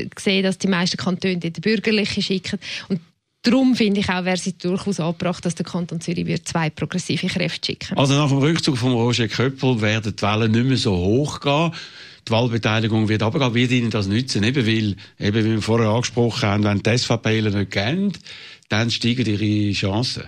dass 0.42 0.59
die 0.59 0.69
meisten 0.69 0.97
Kantone 0.97 1.38
dort 1.38 1.61
Bürgerliche 1.61 2.23
schicken. 2.23 2.59
Und 2.88 3.00
darum 3.42 3.75
finde 3.75 4.00
ich 4.00 4.09
auch, 4.09 4.25
wäre 4.25 4.37
es 4.37 4.59
durchaus 4.59 5.00
angebracht, 5.00 5.45
dass 5.45 5.54
der 5.54 5.66
Kanton 5.66 6.00
Zürich 6.00 6.26
wird 6.26 6.49
zwei 6.49 6.71
progressive 6.71 7.26
Kräfte 7.26 7.73
schicken. 7.73 7.97
Also 7.97 8.14
nach 8.14 8.28
dem 8.28 8.38
Rückzug 8.38 8.78
von 8.78 8.92
Roger 8.92 9.28
Köppel 9.28 9.80
werden 9.80 10.14
die 10.16 10.23
Wellen 10.23 10.52
nicht 10.52 10.66
mehr 10.66 10.76
so 10.76 10.97
hoch 10.97 11.40
gehen. 11.40 11.73
Die 12.28 12.33
Wahlbeteiligung 12.33 13.09
wird 13.09 13.23
runtergehen. 13.23 13.54
Wird 13.54 13.71
Ihnen 13.71 13.90
das 13.90 14.07
nützen? 14.07 14.42
Eben 14.42 14.66
weil, 14.66 14.97
eben 15.19 15.45
wie 15.45 15.50
wir 15.52 15.62
vorher 15.62 15.88
angesprochen 15.88 16.49
haben, 16.49 16.64
wenn 16.64 16.83
die 16.83 16.99
SVPler 16.99 17.50
nicht 17.50 17.71
gehen, 17.71 18.12
dann 18.69 18.90
steigen 18.90 19.26
ihre 19.26 19.73
Chancen. 19.73 20.25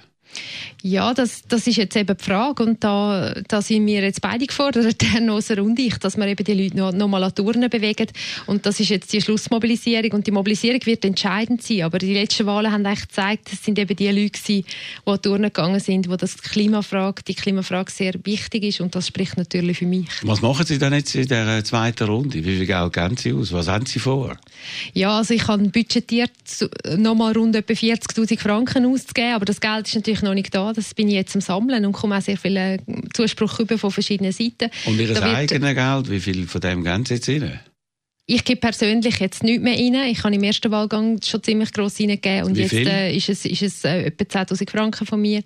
Ja, 0.85 1.15
das, 1.15 1.43
das 1.47 1.69
ist 1.69 1.77
jetzt 1.77 1.97
eben 1.97 2.17
die 2.17 2.25
Frage 2.25 2.65
und 2.65 2.83
da, 2.83 3.35
da 3.47 3.63
sind 3.63 3.87
wir 3.87 4.03
jetzt 4.03 4.21
beide 4.21 4.47
gefordert, 4.47 4.97
Herr 5.01 5.21
Noser 5.21 5.63
und 5.63 5.79
ich, 5.79 5.97
dass 5.99 6.17
wir 6.17 6.27
eben 6.27 6.43
die 6.43 6.55
Leute 6.55 6.77
noch, 6.77 6.93
noch 6.93 7.07
mal 7.07 7.23
an 7.23 7.33
Turnen 7.33 7.71
bewegen 7.71 8.09
und 8.47 8.67
das 8.67 8.81
ist 8.81 8.89
jetzt 8.89 9.13
die 9.13 9.21
Schlussmobilisierung 9.21 10.11
und 10.11 10.27
die 10.27 10.33
Mobilisierung 10.33 10.85
wird 10.85 11.05
entscheidend 11.05 11.63
sein, 11.63 11.83
aber 11.83 12.01
die 12.01 12.13
letzten 12.13 12.47
Wahlen 12.47 12.73
haben 12.73 12.85
eigentlich 12.85 13.03
gezeigt, 13.03 13.49
es 13.53 13.65
sind 13.65 13.79
eben 13.79 13.95
die 13.95 14.09
Leute 14.09 14.31
gewesen, 14.31 14.65
die 15.07 15.11
an 15.11 15.23
Turnen 15.23 15.45
gegangen 15.45 15.79
sind, 15.79 16.09
wo 16.09 16.17
das 16.17 16.43
Klimafrage, 16.43 17.23
die 17.23 17.35
Klimafrage 17.35 17.93
sehr 17.93 18.15
wichtig 18.25 18.65
ist 18.65 18.81
und 18.81 18.97
das 18.97 19.07
spricht 19.07 19.37
natürlich 19.37 19.79
für 19.79 19.87
mich. 19.87 20.09
Was 20.23 20.43
machen 20.43 20.67
Sie 20.67 20.79
denn 20.79 20.95
jetzt 20.95 21.15
in 21.15 21.29
der 21.29 21.63
zweiten 21.63 22.09
Runde? 22.09 22.45
Wie 22.45 22.57
viel 22.57 22.67
Geld 22.67 22.93
geben 22.93 23.17
Sie 23.17 23.33
aus? 23.33 23.53
Was 23.53 23.69
haben 23.69 23.87
Sie 23.87 24.01
vor? 24.01 24.37
Ja, 24.95 25.19
also 25.19 25.33
ich 25.33 25.47
habe 25.47 25.63
budgetiert, 25.69 26.33
noch 26.97 27.15
mal 27.15 27.33
rund 27.33 27.55
etwa 27.55 27.73
40'000 27.73 28.41
Franken 28.41 28.87
auszugeben, 28.87 29.35
aber 29.35 29.45
das 29.45 29.61
Geld 29.61 29.87
ist 29.87 29.95
natürlich 29.95 30.23
noch 30.23 30.35
nicht 30.35 30.53
da 30.53 30.72
das 30.73 30.95
bin 30.95 31.09
ich 31.09 31.15
jetzt 31.15 31.35
am 31.35 31.41
Sammeln 31.41 31.85
und 31.85 31.93
komme 31.93 32.17
auch 32.17 32.23
sehr 32.23 32.37
viel 32.37 32.57
äh, 32.57 32.79
Zuspruch 33.13 33.61
über 33.61 33.79
von 33.79 33.91
verschiedenen 33.91 34.33
Seiten. 34.33 34.71
Und 34.87 34.99
Ihr 34.99 35.23
eigenes 35.23 35.75
Geld, 35.75 36.11
wie 36.11 36.21
viel 36.21 36.47
von 36.47 36.61
dem 36.61 36.85
geben 36.85 37.05
Sie 37.05 37.15
jetzt 37.15 37.29
rein? 37.29 37.61
Ich 38.27 38.45
gebe 38.45 38.61
persönlich 38.61 39.19
jetzt 39.19 39.43
nichts 39.43 39.65
mehr 39.65 39.75
rein. 39.75 40.09
Ich 40.09 40.23
habe 40.23 40.33
im 40.33 40.45
ersten 40.45 40.71
Wahlgang 40.71 41.21
schon 41.25 41.43
ziemlich 41.43 41.73
gross 41.73 41.99
reingegeben 41.99 42.45
und 42.45 42.57
jetzt 42.57 42.73
äh, 42.73 43.13
ist 43.13 43.29
es, 43.29 43.45
ist 43.45 43.63
es 43.63 43.85
äh, 43.85 44.05
etwa 44.05 44.39
10'000 44.39 44.71
Franken 44.71 45.07
von 45.07 45.21
mir. 45.21 45.43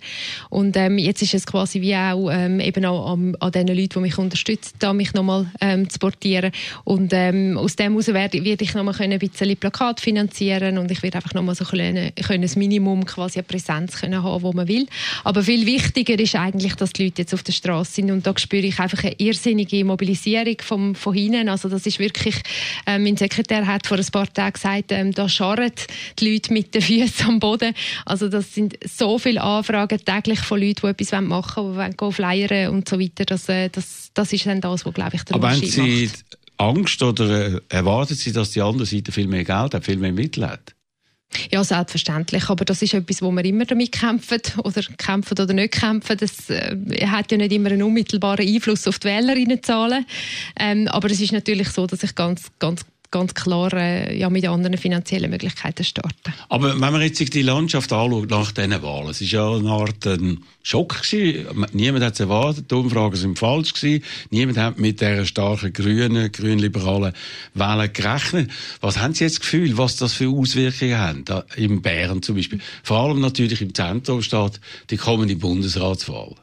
Und 0.51 0.77
ähm, 0.77 0.99
jetzt 0.99 1.23
ist 1.23 1.33
es 1.33 1.47
quasi 1.47 1.81
wie 1.81 1.95
auch 1.95 2.29
ähm, 2.29 2.59
eben 2.59 2.85
auch 2.85 3.13
an, 3.13 3.35
an 3.39 3.51
den 3.51 3.67
Leuten, 3.69 3.89
die 3.95 3.99
mich 3.99 4.19
unterstützen, 4.19 4.75
da 4.77 4.93
mich 4.93 5.15
nochmal 5.15 5.51
ähm, 5.59 5.89
zu 5.89 5.97
portieren. 5.97 6.51
Und 6.83 7.13
ähm, 7.13 7.57
aus 7.57 7.77
dem 7.77 7.93
heraus 7.93 8.09
werde, 8.09 8.43
werde 8.43 8.63
ich 8.63 8.75
nochmal 8.75 8.93
ein 8.99 9.17
bisschen 9.17 9.57
Plakat 9.57 9.99
finanzieren 9.99 10.77
und 10.77 10.91
ich 10.91 11.01
werde 11.01 11.17
einfach 11.17 11.33
nochmal 11.33 11.55
so 11.55 11.65
ein, 11.65 12.11
können, 12.15 12.43
ein 12.43 12.51
Minimum 12.57 13.05
quasi 13.05 13.39
eine 13.39 13.47
Präsenz 13.47 13.99
können 13.99 14.21
haben, 14.21 14.43
wo 14.43 14.53
man 14.53 14.67
will. 14.67 14.85
Aber 15.23 15.41
viel 15.41 15.65
wichtiger 15.65 16.19
ist 16.19 16.35
eigentlich, 16.35 16.75
dass 16.75 16.93
die 16.93 17.05
Leute 17.05 17.23
jetzt 17.23 17.33
auf 17.33 17.41
der 17.41 17.53
Straße 17.53 17.93
sind 17.93 18.11
und 18.11 18.27
da 18.27 18.37
spüre 18.37 18.67
ich 18.67 18.79
einfach 18.79 19.03
eine 19.03 19.15
irrsinnige 19.17 19.83
Mobilisierung 19.83 20.57
vom, 20.61 20.93
von 20.93 21.15
hinten. 21.15 21.49
Also 21.49 21.69
das 21.69 21.87
ist 21.87 21.97
wirklich 21.97 22.35
ähm, 22.85 23.03
mein 23.03 23.17
Sekretär 23.17 23.65
hat 23.65 23.87
vor 23.87 23.97
ein 23.97 24.05
paar 24.11 24.31
Tagen 24.31 24.53
gesagt, 24.53 24.91
ähm, 24.91 25.13
da 25.13 25.27
scharren 25.29 25.71
die 26.19 26.33
Leute 26.33 26.53
mit 26.53 26.73
den 26.73 26.81
Füßen 26.81 27.27
am 27.27 27.39
Boden. 27.39 27.73
Also 28.05 28.29
das 28.29 28.53
sind 28.53 28.77
so 28.85 29.19
viele 29.19 29.41
Anfragen 29.41 29.99
täglich 30.03 30.39
von 30.39 30.59
Leuten, 30.59 30.81
die 30.81 31.03
etwas 31.03 31.21
machen 31.21 31.75
wollen, 31.75 31.91
die 31.91 31.99
wollen 31.99 32.11
flyern 32.13 32.69
und 32.73 32.87
so 32.87 32.99
weiter. 32.99 33.25
Das, 33.25 33.49
äh, 33.49 33.69
das, 33.69 34.11
das 34.13 34.33
ist 34.33 34.45
dann 34.45 34.61
das, 34.61 34.85
was, 34.85 34.93
glaube 34.93 35.15
ich, 35.15 35.23
der 35.23 35.35
Aber 35.35 35.53
Sie 35.53 36.05
macht. 36.05 36.25
Angst 36.57 37.03
oder 37.03 37.55
äh, 37.55 37.61
erwarten 37.69 38.15
Sie, 38.15 38.31
dass 38.31 38.51
die 38.51 38.61
andere 38.61 38.85
Seite 38.85 39.11
viel 39.11 39.27
mehr 39.27 39.43
Geld 39.43 39.73
hat, 39.73 39.85
viel 39.85 39.97
mehr 39.97 40.11
Mittel 40.11 40.47
hat? 40.47 40.73
Ja, 41.51 41.63
selbstverständlich. 41.63 42.49
Aber 42.49 42.65
das 42.65 42.81
ist 42.81 42.93
etwas, 42.93 43.21
wo 43.21 43.31
wir 43.31 43.43
immer 43.45 43.65
damit 43.65 43.91
kämpfen 43.91 44.41
oder 44.63 44.81
kämpfen 44.97 45.39
oder 45.39 45.53
nicht 45.53 45.73
kämpfen. 45.73 46.17
Das 46.17 46.49
äh, 46.49 46.75
hat 47.07 47.31
ja 47.31 47.37
nicht 47.37 47.51
immer 47.51 47.69
einen 47.69 47.83
unmittelbaren 47.83 48.47
Einfluss 48.47 48.87
auf 48.87 48.99
die 48.99 49.07
Wählerinnenzahlen. 49.07 50.05
Ähm, 50.59 50.87
aber 50.87 51.09
es 51.11 51.19
ist 51.19 51.33
natürlich 51.33 51.69
so, 51.69 51.85
dass 51.85 52.03
ich 52.03 52.15
ganz, 52.15 52.47
ganz 52.59 52.85
ganz 53.11 53.33
klar 53.33 53.73
äh, 53.73 54.17
ja, 54.17 54.29
mit 54.29 54.45
anderen 54.47 54.77
finanziellen 54.77 55.29
Möglichkeiten 55.29 55.83
starten. 55.83 56.33
Aber 56.49 56.73
wenn 56.73 56.79
man 56.79 57.01
jetzt 57.01 57.17
sich 57.17 57.29
die 57.29 57.41
Landschaft 57.41 57.91
anschaut 57.93 58.29
nach 58.29 58.51
diesen 58.51 58.81
Wahlen, 58.81 59.09
es 59.09 59.21
war 59.21 59.27
ja 59.27 59.57
eine 59.57 59.69
Art 59.69 60.05
ein 60.05 60.43
Schock 60.61 61.01
gewesen. 61.01 61.65
Niemand 61.71 62.03
hat 62.03 62.13
es 62.13 62.19
erwartet, 62.19 62.69
die 62.69 62.75
Umfragen 62.75 63.15
sind 63.15 63.39
falsch 63.39 63.73
gewesen. 63.73 64.03
Niemand 64.29 64.57
hat 64.57 64.79
mit 64.79 64.99
der 64.99 65.25
starken 65.25 65.71
grünen, 65.71 66.31
grünliberalen 66.31 67.13
Welle 67.53 67.89
gerechnet. 67.89 68.51
Was 68.81 68.97
haben 68.97 69.13
Sie 69.13 69.23
jetzt 69.23 69.37
das 69.37 69.41
Gefühl, 69.41 69.77
was 69.77 69.95
das 69.95 70.13
für 70.13 70.29
Auswirkungen 70.29 70.97
haben, 70.97 71.25
da 71.25 71.45
in 71.55 71.81
Bern 71.81 72.21
zum 72.21 72.35
Beispiel? 72.35 72.59
Vor 72.83 72.97
allem 72.97 73.21
natürlich 73.21 73.61
im 73.61 73.73
Zentrum 73.73 74.21
steht 74.21 74.59
die 74.89 74.97
kommende 74.97 75.35
Bundesratswahl. 75.37 76.35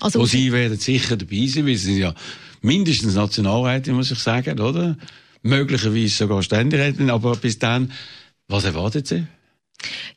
Also, 0.00 0.20
Wo 0.20 0.26
Sie 0.26 0.52
werden 0.52 0.78
sicher 0.78 1.16
dabei 1.16 1.46
sein, 1.46 1.66
weil 1.66 1.76
Sie 1.76 1.92
sind 1.92 1.98
ja 1.98 2.14
mindestens 2.60 3.14
Nationalrätin, 3.14 3.94
muss 3.94 4.10
ich 4.10 4.18
sagen, 4.18 4.60
oder? 4.60 4.96
Möglicherweise 5.42 6.08
sogar 6.16 6.42
Ständerätin, 6.42 7.10
aber 7.10 7.36
bis 7.36 7.58
dann, 7.58 7.92
was 8.48 8.64
erwartet 8.64 9.06
Sie? 9.06 9.26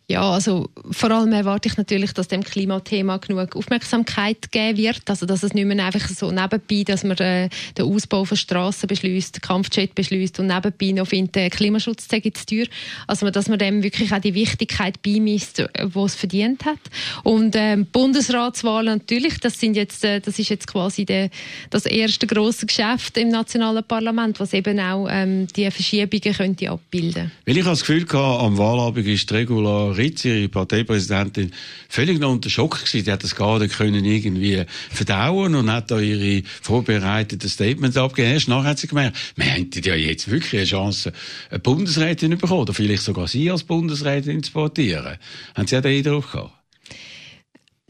Ja, 0.07 0.31
also 0.31 0.69
vor 0.89 1.11
allem 1.11 1.31
erwarte 1.33 1.69
ich 1.69 1.77
natürlich, 1.77 2.13
dass 2.13 2.27
dem 2.27 2.43
Klimathema 2.43 3.17
genug 3.17 3.55
Aufmerksamkeit 3.55 4.51
geben 4.51 4.79
wird, 4.79 5.01
also 5.07 5.27
dass 5.27 5.43
es 5.43 5.53
nicht 5.53 5.65
mehr 5.65 5.85
einfach 5.85 6.07
so 6.09 6.31
nebenbei, 6.31 6.83
dass 6.83 7.03
man 7.03 7.15
äh, 7.17 7.49
den 7.77 7.85
Ausbau 7.85 8.25
von 8.25 8.35
Straßen 8.35 8.87
beschließt, 8.87 9.39
Kampfjet 9.43 9.93
beschließt 9.93 10.39
und 10.39 10.47
nebenbei 10.47 10.99
noch 10.99 11.07
findet, 11.07 11.35
der 11.35 11.49
Klimaschutz 11.51 12.07
zu 12.07 12.19
teuer. 12.19 12.65
Also 13.05 13.29
dass 13.29 13.49
man 13.49 13.59
dem 13.59 13.83
wirklich 13.83 14.11
auch 14.11 14.19
die 14.19 14.33
Wichtigkeit 14.33 14.99
beimisst, 15.03 15.63
wo 15.93 16.05
es 16.05 16.15
verdient 16.15 16.65
hat. 16.65 16.79
Und 17.23 17.55
ähm, 17.55 17.85
Bundesratswahlen 17.85 18.97
natürlich, 18.97 19.39
das 19.39 19.59
sind 19.59 19.75
jetzt, 19.75 20.03
äh, 20.03 20.21
das 20.21 20.39
ist 20.39 20.49
jetzt 20.49 20.65
quasi 20.65 21.05
der, 21.05 21.29
das 21.69 21.85
erste 21.85 22.25
große 22.25 22.65
Geschäft 22.65 23.15
im 23.17 23.29
nationalen 23.29 23.83
Parlament, 23.83 24.39
was 24.39 24.53
eben 24.53 24.79
auch 24.79 25.07
ähm, 25.07 25.45
die 25.55 25.69
Verschiebungen 25.69 26.33
könnte 26.33 26.71
abbilden. 26.71 27.31
Weil 27.45 27.57
ich 27.57 27.65
das 27.65 27.81
Gefühl 27.81 28.05
hatte, 28.05 28.17
am 28.17 28.57
Wahlabend 28.57 29.05
ist 29.05 29.29
Regula 29.49 29.91
Ritz, 29.91 30.25
ihre 30.25 30.47
Parteipräsidentin, 30.47 31.51
völlig 31.89 32.19
noch 32.19 32.31
unter 32.31 32.49
Schock 32.49 32.79
gewesen. 32.79 33.05
Die 33.05 33.11
hat 33.11 33.23
das 33.23 33.35
gar 33.35 33.59
können 33.67 34.05
irgendwie 34.05 34.63
verdauen 34.91 35.55
und 35.55 35.71
hat 35.71 35.89
da 35.89 35.99
ihre 35.99 36.43
vorbereiteten 36.61 37.49
Statements 37.49 37.97
abgegeben. 37.97 38.33
Erst 38.33 38.47
nachher 38.47 38.69
hat 38.69 38.79
sie 38.79 38.87
gemerkt, 38.87 39.17
wir 39.35 39.45
hätten 39.45 39.81
ja 39.83 39.95
jetzt 39.95 40.29
wirklich 40.29 40.61
eine 40.61 40.69
Chance, 40.69 41.13
eine 41.49 41.59
Bundesrätin 41.59 42.31
zu 42.31 42.37
bekommen, 42.37 42.61
oder 42.61 42.73
vielleicht 42.73 43.03
sogar 43.03 43.27
sie 43.27 43.49
als 43.49 43.63
Bundesrätin 43.63 44.43
zu 44.43 44.51
portieren. 44.51 45.17
Haben 45.55 45.67
Sie 45.67 45.77
auch 45.77 45.81
den 45.81 45.97
Eindruck 45.97 46.31
gehabt? 46.31 46.58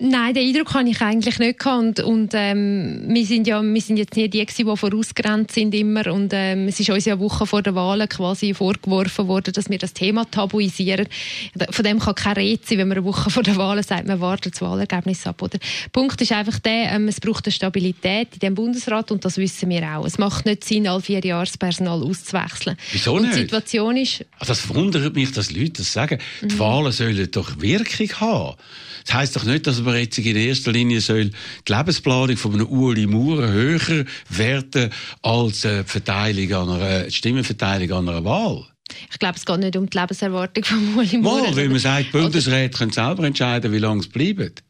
Nein, 0.01 0.33
den 0.33 0.47
Eindruck 0.47 0.73
habe 0.73 0.89
ich 0.89 1.01
eigentlich 1.01 1.39
nicht 1.39 1.59
gehabt. 1.59 1.99
Und, 1.99 1.99
und 1.99 2.31
ähm, 2.33 3.03
wir 3.09 3.25
sind 3.25 3.47
ja, 3.47 3.61
wir 3.61 3.81
sind 3.81 3.97
jetzt 3.97 4.15
nicht 4.15 4.33
die, 4.33 4.45
die 4.45 4.63
vorausgerannt 4.63 5.51
sind 5.51 5.75
immer. 5.75 6.07
Und 6.07 6.31
ähm, 6.33 6.69
es 6.69 6.79
ist 6.79 6.89
uns 6.89 7.03
ja 7.03 7.15
eine 7.15 7.21
Woche 7.21 7.45
vor 7.45 7.61
der 7.61 7.75
Wahl 7.75 8.07
quasi 8.07 8.53
vorgeworfen 8.53 9.27
worden, 9.27 9.53
dass 9.53 9.69
wir 9.69 9.77
das 9.77 9.93
Thema 9.93 10.23
tabuisieren. 10.23 11.07
Von 11.69 11.83
dem 11.83 11.99
kann 11.99 12.15
kein 12.15 12.33
Rede 12.33 12.61
sein, 12.65 12.77
wenn 12.77 12.87
man 12.87 12.97
eine 12.97 13.05
Woche 13.05 13.29
vor 13.29 13.43
der 13.43 13.57
Wahl 13.57 13.83
sagt, 13.83 14.07
man 14.07 14.21
wartet 14.21 14.53
das 14.53 14.61
Wahlergebnis 14.61 15.27
ab. 15.27 15.41
Oder? 15.41 15.57
Der 15.57 15.89
Punkt 15.91 16.21
ist 16.21 16.31
einfach 16.31 16.59
der, 16.59 16.93
ähm, 16.93 17.09
es 17.09 17.19
braucht 17.19 17.45
eine 17.45 17.51
Stabilität 17.51 18.29
in 18.35 18.39
dem 18.39 18.55
Bundesrat 18.55 19.11
und 19.11 19.25
das 19.25 19.35
wissen 19.35 19.69
wir 19.69 19.83
auch. 19.83 20.05
Es 20.05 20.17
macht 20.17 20.45
nicht 20.45 20.63
Sinn, 20.63 20.87
alle 20.87 21.01
vier 21.01 21.19
Jahre 21.19 21.45
das 21.45 21.57
Personal 21.57 22.01
auszuwechseln. 22.01 22.77
Wieso 22.93 23.15
und 23.15 23.23
nicht? 23.23 23.35
Die 23.35 23.39
Situation 23.41 23.97
ist... 23.97 24.25
Also 24.39 24.53
das 24.53 24.73
wundert 24.73 25.13
mich, 25.13 25.33
dass 25.33 25.51
Leute 25.51 25.73
das 25.73 25.91
sagen. 25.91 26.19
Die 26.41 26.55
mhm. 26.55 26.59
Wahlen 26.59 26.91
sollen 26.93 27.29
doch 27.31 27.59
Wirkung 27.59 28.09
haben. 28.21 28.55
Das 29.05 29.13
heisst 29.13 29.35
doch 29.35 29.43
nicht, 29.43 29.65
dass 29.65 29.83
man 29.91 30.01
jetzt 30.01 30.17
in 30.17 30.35
erster 30.35 30.71
Linie 30.71 31.01
soll 31.01 31.31
die 31.67 31.73
Lebensplanung 31.73 32.37
von 32.37 32.53
einem 32.53 32.67
Uli 32.67 33.07
Maurer 33.07 33.51
höher 33.51 34.05
werden 34.29 34.91
als 35.21 35.65
die, 35.65 35.83
Verteilung 35.83 36.53
an 36.53 36.81
einer, 36.81 37.03
die 37.03 37.11
Stimmenverteilung 37.11 37.97
an 37.97 38.09
einer 38.09 38.23
Wahl. 38.23 38.65
Ich 39.11 39.19
glaube, 39.19 39.35
es 39.37 39.45
geht 39.45 39.59
nicht 39.59 39.75
um 39.75 39.89
die 39.89 39.97
Lebenserwartung 39.97 40.63
von 40.63 40.97
Uli 40.97 41.17
Maurer. 41.17 41.43
Mal, 41.43 41.55
weil 41.55 41.69
man 41.69 41.79
sagt, 41.79 42.07
die 42.07 42.11
Bundesräte 42.11 42.77
können 42.77 42.91
selber 42.91 43.23
entscheiden, 43.23 43.71
wie 43.71 43.77
lange 43.77 44.01
es 44.01 44.07
bleibt. 44.07 44.63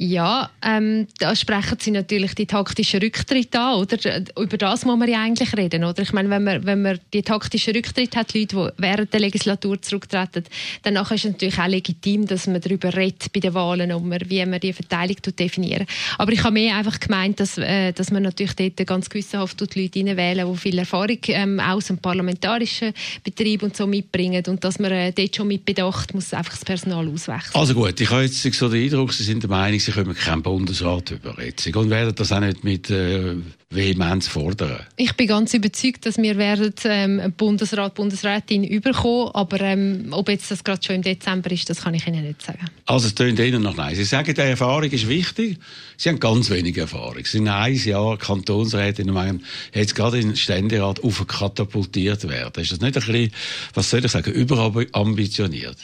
Ja, 0.00 0.48
ähm, 0.62 1.08
da 1.18 1.34
sprechen 1.34 1.76
Sie 1.80 1.90
natürlich 1.90 2.36
die 2.36 2.46
taktischen 2.46 3.00
Rücktritte 3.00 3.58
an, 3.58 3.80
oder? 3.80 3.98
Über 4.38 4.56
das 4.56 4.84
muss 4.84 4.96
man 4.96 5.08
ja 5.08 5.20
eigentlich 5.20 5.56
reden, 5.56 5.82
oder? 5.82 6.00
Ich 6.04 6.12
meine, 6.12 6.30
wenn 6.30 6.44
man, 6.44 6.64
wenn 6.64 6.82
man 6.82 7.00
die 7.12 7.22
taktischen 7.22 7.74
Rücktritte 7.74 8.16
hat, 8.16 8.32
Leute, 8.32 8.46
die 8.76 8.80
während 8.80 9.12
der 9.12 9.18
Legislatur 9.18 9.82
zurücktreten, 9.82 10.44
dann 10.84 10.94
ist 10.94 11.10
es 11.10 11.24
natürlich 11.24 11.58
auch 11.58 11.66
legitim, 11.66 12.28
dass 12.28 12.46
man 12.46 12.60
darüber 12.60 12.94
redet 12.94 13.32
bei 13.32 13.40
den 13.40 13.54
Wahlen, 13.54 13.90
um 13.90 14.08
wie 14.26 14.46
man 14.46 14.60
die 14.60 14.72
Verteilung 14.72 15.16
definieren. 15.36 15.84
Aber 16.16 16.30
ich 16.30 16.44
habe 16.44 16.52
mehr 16.52 16.76
einfach 16.76 17.00
gemeint, 17.00 17.40
dass, 17.40 17.58
äh, 17.58 17.90
dass 17.92 18.12
man 18.12 18.22
natürlich 18.22 18.54
dort 18.54 18.86
ganz 18.86 19.10
gewissenhaft 19.10 19.60
die 19.74 19.82
Leute 19.82 20.16
wählen, 20.16 20.48
die 20.48 20.58
viel 20.58 20.78
Erfahrung 20.78 21.18
ähm, 21.26 21.58
aus 21.58 21.86
dem 21.86 21.98
parlamentarischen 21.98 22.92
Betrieb 23.24 23.64
und 23.64 23.76
so 23.76 23.88
mitbringen 23.88 24.44
und 24.46 24.62
dass 24.62 24.78
man 24.78 24.92
äh, 24.92 25.12
dort 25.12 25.34
schon 25.34 25.48
mit 25.48 25.64
Bedacht 25.64 26.14
muss 26.14 26.32
einfach 26.32 26.52
das 26.52 26.64
Personal 26.64 27.08
auswechseln. 27.08 27.60
Also 27.60 27.74
gut, 27.74 28.00
ich 28.00 28.08
habe 28.08 28.22
jetzt 28.22 28.40
so 28.54 28.68
den 28.68 28.84
Eindruck, 28.84 29.12
Sie 29.12 29.24
sind 29.24 29.42
der 29.42 29.50
Meinung, 29.50 29.87
Sie 29.88 29.94
kommen 29.94 30.14
keinen 30.14 30.42
Bundesrat 30.42 31.12
über 31.12 31.42
jetzt 31.42 31.66
und 31.74 31.88
werden 31.88 32.14
das 32.14 32.30
auch 32.30 32.40
nicht 32.40 32.62
mit 32.62 32.90
äh, 32.90 33.36
Vehemenz 33.70 34.28
fordern. 34.28 34.80
Ich 34.96 35.14
bin 35.14 35.26
ganz 35.26 35.54
überzeugt, 35.54 36.04
dass 36.04 36.18
wir 36.18 36.36
werden 36.36 36.74
ähm, 36.84 37.32
Bundesrat, 37.34 37.94
Bundesrätin 37.94 38.64
überkommen, 38.64 39.30
aber 39.32 39.62
ähm, 39.62 40.08
ob 40.10 40.28
jetzt 40.28 40.50
das 40.50 40.62
gerade 40.62 40.84
schon 40.84 40.96
im 40.96 41.02
Dezember 41.02 41.50
ist, 41.52 41.70
das 41.70 41.80
kann 41.80 41.94
ich 41.94 42.06
Ihnen 42.06 42.22
nicht 42.22 42.42
sagen. 42.42 42.66
Also 42.84 43.06
es 43.06 43.14
tönt 43.14 43.38
Ihnen 43.38 43.62
noch 43.62 43.78
nein. 43.78 43.94
Sie 43.94 44.04
sagen, 44.04 44.34
die 44.34 44.38
Erfahrung 44.38 44.90
ist 44.90 45.08
wichtig. 45.08 45.58
Sie 45.96 46.10
haben 46.10 46.20
ganz 46.20 46.50
wenig 46.50 46.76
Erfahrung. 46.76 47.24
Sie 47.24 47.38
sind 47.38 47.48
ein 47.48 47.74
Jahr 47.74 48.18
Kantonsrätin 48.18 49.08
und 49.08 49.14
meinen, 49.14 49.44
jetzt 49.72 49.94
gerade 49.94 50.18
in 50.18 50.28
den 50.28 50.36
Ständerat 50.36 51.02
aufkatapultiert 51.02 52.28
werden. 52.28 52.62
Ist 52.62 52.72
das 52.72 52.80
nicht 52.82 52.94
ein 52.94 53.06
bisschen, 53.06 53.32
was 53.72 53.88
soll 53.88 54.04
ich 54.04 54.12
sagen, 54.12 54.34
überambitioniert? 54.34 55.78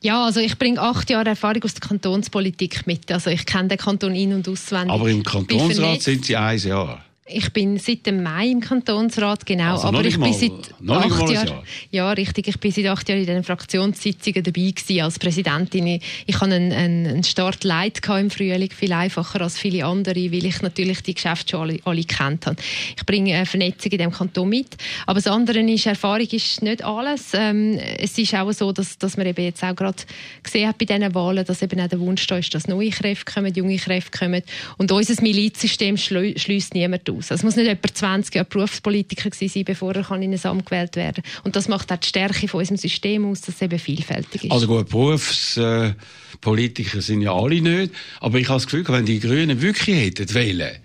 Ja, 0.00 0.24
also 0.24 0.40
ich 0.40 0.56
bringe 0.58 0.80
acht 0.80 1.10
Jahre 1.10 1.30
Erfahrung 1.30 1.62
aus 1.64 1.74
der 1.74 1.88
Kantonspolitik 1.88 2.86
mit. 2.86 3.10
Also 3.10 3.30
ich 3.30 3.44
kenne 3.46 3.68
den 3.68 3.78
Kanton 3.78 4.14
in- 4.14 4.32
und 4.32 4.48
auswendig. 4.48 4.92
Aber 4.92 5.08
im 5.08 5.24
Kantonsrat 5.24 6.02
sind 6.02 6.24
Sie 6.26 6.36
ein 6.36 6.58
Jahr. 6.58 7.04
Ich 7.30 7.52
bin 7.52 7.78
seit 7.78 8.06
dem 8.06 8.22
Mai 8.22 8.48
im 8.48 8.60
Kantonsrat, 8.60 9.44
genau. 9.44 9.72
Also 9.72 9.88
aber 9.88 10.04
ich 10.04 10.18
bin 10.18 10.32
seit 10.32 10.52
acht 10.88 11.30
Jahren. 11.30 11.48
Jahr. 11.48 11.64
Ja, 11.90 12.12
richtig. 12.12 12.48
Ich 12.48 12.58
bin 12.58 12.72
seit 12.72 12.86
acht 12.86 13.08
Jahren 13.08 13.20
in 13.20 13.26
den 13.26 13.44
Fraktionssitzungen 13.44 14.42
dabei 14.42 14.70
gewesen 14.70 15.00
als 15.02 15.18
Präsidentin. 15.18 15.86
Ich, 15.86 16.02
ich 16.26 16.40
hatte 16.40 16.54
einen, 16.54 16.72
einen, 16.72 17.06
einen 17.06 17.24
Start 17.24 17.64
Leid 17.64 18.00
gehabt 18.00 18.20
im 18.20 18.30
Frühling, 18.30 18.70
viel 18.70 18.92
einfacher 18.92 19.42
als 19.42 19.58
viele 19.58 19.84
andere, 19.84 20.32
weil 20.32 20.46
ich 20.46 20.62
natürlich 20.62 21.02
die 21.02 21.14
Geschäfte 21.14 21.50
schon 21.50 21.60
alle, 21.60 21.78
alle 21.84 22.04
kennt 22.04 22.46
habe. 22.46 22.56
Ich 22.96 23.04
bringe 23.04 23.34
eine 23.34 23.46
Vernetzung 23.46 23.92
in 23.92 23.98
dem 23.98 24.12
Kanton 24.12 24.48
mit. 24.48 24.76
Aber 25.06 25.20
das 25.20 25.26
andere 25.26 25.60
ist, 25.60 25.86
Erfahrung 25.86 26.26
ist 26.30 26.62
nicht 26.62 26.82
alles. 26.82 27.32
Ähm, 27.34 27.78
es 27.98 28.16
ist 28.16 28.34
auch 28.34 28.50
so, 28.52 28.72
dass, 28.72 28.96
dass 28.96 29.16
man 29.18 29.26
eben 29.26 29.44
jetzt 29.44 29.62
auch 29.62 29.76
gerade 29.76 29.98
gesehen 30.42 30.68
hat 30.68 30.78
bei 30.78 30.86
diesen 30.86 31.14
Wahlen, 31.14 31.44
dass 31.44 31.60
eben 31.60 31.78
auch 31.80 31.88
der 31.88 32.00
Wunsch 32.00 32.26
da 32.26 32.38
ist, 32.38 32.54
dass 32.54 32.68
neue 32.68 32.90
Kräfte 32.90 33.30
kommen, 33.30 33.52
junge 33.52 33.76
Kräfte 33.76 34.18
kommen. 34.18 34.42
Und 34.78 34.90
unser 34.92 35.20
Milizsystem 35.22 35.96
schließt 35.98 36.74
niemand 36.74 37.08
aus. 37.10 37.17
Also 37.18 37.34
es 37.34 37.42
muss 37.42 37.56
nicht 37.56 37.68
etwa 37.68 37.92
20 37.92 38.34
Jahre 38.34 38.48
Berufspolitiker 38.48 39.30
sein, 39.32 39.64
bevor 39.64 39.94
er 39.94 40.10
in 40.10 40.32
ein 40.32 40.44
Amt 40.44 40.66
gewählt 40.66 40.96
werden 40.96 41.22
kann. 41.22 41.42
Und 41.44 41.56
das 41.56 41.68
macht 41.68 41.92
auch 41.92 41.96
die 41.96 42.08
Stärke 42.08 42.48
von 42.48 42.60
unserem 42.60 42.76
System 42.76 43.26
aus, 43.26 43.40
dass 43.42 43.56
es 43.56 43.62
eben 43.62 43.78
vielfältig 43.78 44.44
ist. 44.44 44.52
Also 44.52 44.66
gut, 44.66 44.88
Berufspolitiker 44.88 45.96
Politiker 46.40 47.02
sind 47.02 47.22
ja 47.22 47.32
alle 47.34 47.60
nicht. 47.60 47.92
Aber 48.20 48.38
ich 48.38 48.48
habe 48.48 48.56
das 48.56 48.66
Gefühl, 48.66 48.84
wenn 48.88 49.06
die 49.06 49.20
Grünen 49.20 49.60
wirklich 49.60 49.96
hätten 49.96 50.34
wählen, 50.34 50.76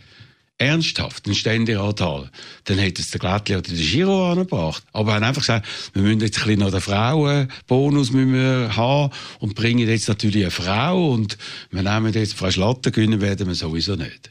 ernsthaft 0.57 1.25
einen 1.25 1.35
Ständerat 1.35 1.99
haben, 1.99 2.29
dann 2.65 2.77
hätte 2.77 3.01
es 3.01 3.11
der 3.11 3.19
Glättli 3.19 3.55
oder 3.55 3.69
der 3.69 3.77
Giro 3.77 4.31
angebracht. 4.31 4.83
Aber 4.93 5.13
haben 5.13 5.23
einfach 5.23 5.41
gesagt, 5.41 5.67
wir 5.93 6.03
müssen 6.03 6.21
jetzt 6.21 6.37
ein 6.39 6.45
bisschen 6.45 6.59
noch 6.59 6.71
den 6.71 6.81
Frauenbonus 6.81 8.13
wir 8.13 8.75
haben 8.75 9.11
und 9.39 9.55
bringen 9.55 9.87
jetzt 9.87 10.07
natürlich 10.07 10.43
eine 10.43 10.51
Frau 10.51 11.11
und 11.11 11.37
wir 11.71 11.83
nehmen 11.83 12.13
jetzt 12.13 12.35
Frau 12.35 12.51
Schlatter, 12.51 12.91
gewinnen 12.91 13.19
werden 13.19 13.47
wir 13.47 13.55
sowieso 13.55 13.95
nicht. 13.95 14.29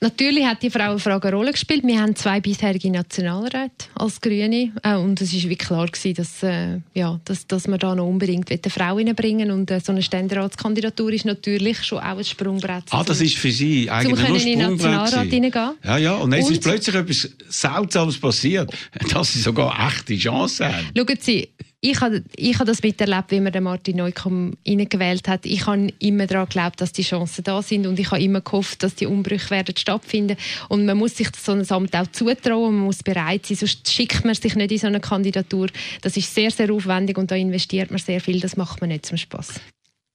Natürlich 0.00 0.44
hat 0.46 0.62
die 0.62 0.70
Frauenfrage 0.70 1.26
eine 1.26 1.36
Rolle 1.36 1.50
gespielt. 1.50 1.82
Wir 1.84 2.00
haben 2.00 2.14
zwei 2.14 2.38
bisherige 2.40 2.88
Nationalräte 2.88 3.86
als 3.96 4.20
Grüne 4.20 4.70
äh, 4.84 4.94
und 4.94 5.20
es 5.20 5.32
ist 5.32 5.48
wie 5.48 5.56
klar 5.56 5.86
gewesen, 5.86 6.14
dass, 6.14 6.40
äh, 6.44 6.78
ja, 6.94 7.18
dass, 7.24 7.48
dass 7.48 7.66
wir 7.66 7.78
da 7.78 7.96
noch 7.96 8.06
unbedingt 8.06 8.48
eine 8.48 8.60
Frau 8.70 8.94
reinbringen 8.94 9.50
und 9.50 9.72
äh, 9.72 9.80
so 9.80 9.90
eine 9.90 10.02
Ständeratskandidatur 10.02 11.12
ist 11.12 11.24
natürlich 11.24 11.82
schon 11.82 11.98
auch 11.98 12.16
ein 12.18 12.24
Sprungbrett. 12.24 12.84
Ah, 12.90 13.02
das 13.02 13.20
ist 13.20 13.36
für 13.38 13.50
Sie 13.50 13.90
eigentlich 13.90 14.24
können 14.24 14.34
nur 14.36 14.46
in 14.46 14.58
den 14.60 14.70
Nationalrat 14.70 15.24
gewesen. 15.24 15.42
reingehen. 15.52 15.70
Ja, 15.82 15.96
ja, 15.98 16.14
und 16.14 16.32
jetzt 16.32 16.46
Und- 16.46 16.52
ist 16.52 16.62
plötzlich 16.62 16.94
etwas 16.94 17.30
Seltsames 17.48 18.18
passiert, 18.20 18.70
dass 19.12 19.32
Sie 19.32 19.40
sogar 19.40 19.74
echte 19.88 20.16
Chancen 20.16 20.66
haben. 20.66 20.86
Schauen 20.96 21.18
Sie, 21.20 21.48
ich 21.80 22.00
habe 22.00 22.24
ich 22.34 22.54
habe 22.56 22.64
das 22.64 22.82
miterlebt, 22.82 23.30
wie 23.30 23.40
man 23.40 23.52
den 23.52 23.62
Martin 23.62 23.98
Neukomm 23.98 24.54
reingewählt 24.66 25.28
hat. 25.28 25.46
Ich 25.46 25.66
habe 25.66 25.92
immer 26.00 26.26
daran 26.26 26.46
geglaubt, 26.46 26.80
dass 26.80 26.92
die 26.92 27.02
Chancen 27.02 27.44
da 27.44 27.62
sind 27.62 27.86
und 27.86 28.00
ich 28.00 28.10
habe 28.10 28.20
immer 28.20 28.40
gehofft, 28.40 28.82
dass 28.82 28.96
die 28.96 29.06
Umbrüche 29.06 29.50
werden 29.50 29.76
stattfinden. 29.76 30.36
Und 30.68 30.86
man 30.86 30.98
muss 30.98 31.16
sich 31.16 31.28
so 31.36 31.52
ein 31.52 31.70
Amt 31.70 31.94
auch 31.94 32.08
zutrauen, 32.08 32.74
man 32.74 32.84
muss 32.86 33.02
bereit 33.04 33.46
sein, 33.46 33.58
sonst 33.58 33.92
schickt 33.92 34.24
man 34.24 34.34
sich 34.34 34.56
nicht 34.56 34.72
in 34.72 34.78
so 34.78 34.88
eine 34.88 35.00
Kandidatur. 35.00 35.68
Das 36.02 36.16
ist 36.16 36.34
sehr, 36.34 36.50
sehr 36.50 36.72
aufwendig 36.72 37.16
und 37.16 37.30
da 37.30 37.36
investiert 37.36 37.90
man 37.90 38.00
sehr 38.00 38.20
viel, 38.20 38.40
das 38.40 38.56
macht 38.56 38.80
man 38.80 38.88
nicht 38.88 39.06
zum 39.06 39.16
Spaß. 39.16 39.60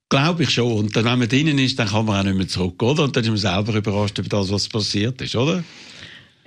Glaube 0.09 0.43
ich 0.43 0.49
schon. 0.49 0.71
Und 0.71 0.95
dann, 0.95 1.05
wenn 1.05 1.19
man 1.19 1.29
drinnen 1.29 1.57
ist, 1.59 1.79
dann 1.79 1.87
kann 1.87 2.05
man 2.05 2.19
auch 2.19 2.23
nicht 2.23 2.37
mehr 2.37 2.47
zurück, 2.47 2.83
oder? 2.83 3.05
Und 3.05 3.15
dann 3.15 3.23
ist 3.23 3.29
man 3.29 3.37
selber 3.37 3.73
überrascht 3.73 4.17
über 4.19 4.29
das, 4.29 4.51
was 4.51 4.67
passiert 4.67 5.21
ist, 5.21 5.35
oder? 5.35 5.63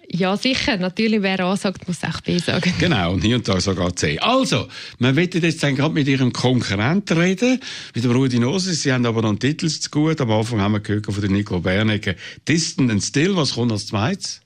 Ja, 0.08 0.36
sicher. 0.36 0.76
Natürlich, 0.76 1.22
wer 1.22 1.40
A 1.40 1.56
sagt, 1.56 1.86
muss 1.88 2.04
auch 2.04 2.20
B 2.20 2.38
sagen. 2.38 2.72
Genau, 2.78 3.12
und 3.12 3.22
hier 3.22 3.36
und 3.36 3.48
da 3.48 3.60
sogar 3.60 3.94
C. 3.94 4.18
Also, 4.18 4.68
wir 4.98 5.16
wollen 5.16 5.30
jetzt 5.32 5.62
dann 5.62 5.74
gerade 5.74 5.94
mit 5.94 6.06
Ihrem 6.08 6.32
Konkurrenten 6.32 7.18
reden, 7.18 7.60
mit 7.94 8.04
dem 8.04 8.12
Rudi 8.12 8.38
Noses. 8.38 8.82
Sie 8.82 8.92
haben 8.92 9.04
aber 9.06 9.22
noch 9.22 9.30
einen 9.30 9.38
Titel 9.38 9.68
zu 9.68 9.90
gut. 9.90 10.20
Am 10.20 10.30
Anfang 10.30 10.60
haben 10.60 10.72
wir 10.72 10.80
gehört 10.80 11.06
von 11.06 11.20
der 11.20 11.30
Nico 11.30 11.60
Bernecke. 11.60 12.16
Distant 12.46 12.90
and 12.90 13.02
Still, 13.02 13.36
was 13.36 13.54
kommt 13.54 13.72
als 13.72 13.88
zweites? 13.88 14.40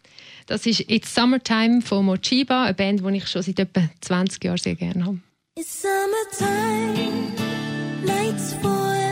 Das 0.47 0.67
ist 0.67 0.81
It's 0.91 1.15
Summertime 1.15 1.81
von 1.83 2.05
Mochiba, 2.07 2.65
eine 2.65 2.75
Band, 2.75 3.03
die 3.07 3.17
ich 3.19 3.29
schon 3.29 3.43
seit 3.43 3.61
etwa 3.61 3.89
20 4.01 4.43
Jahren 4.43 4.57
sehr 4.57 4.75
gerne 4.75 5.05
habe. 5.05 5.19
It's 5.57 5.83
summertime, 5.83 7.33
nights 8.05 8.55
falling 8.63 9.10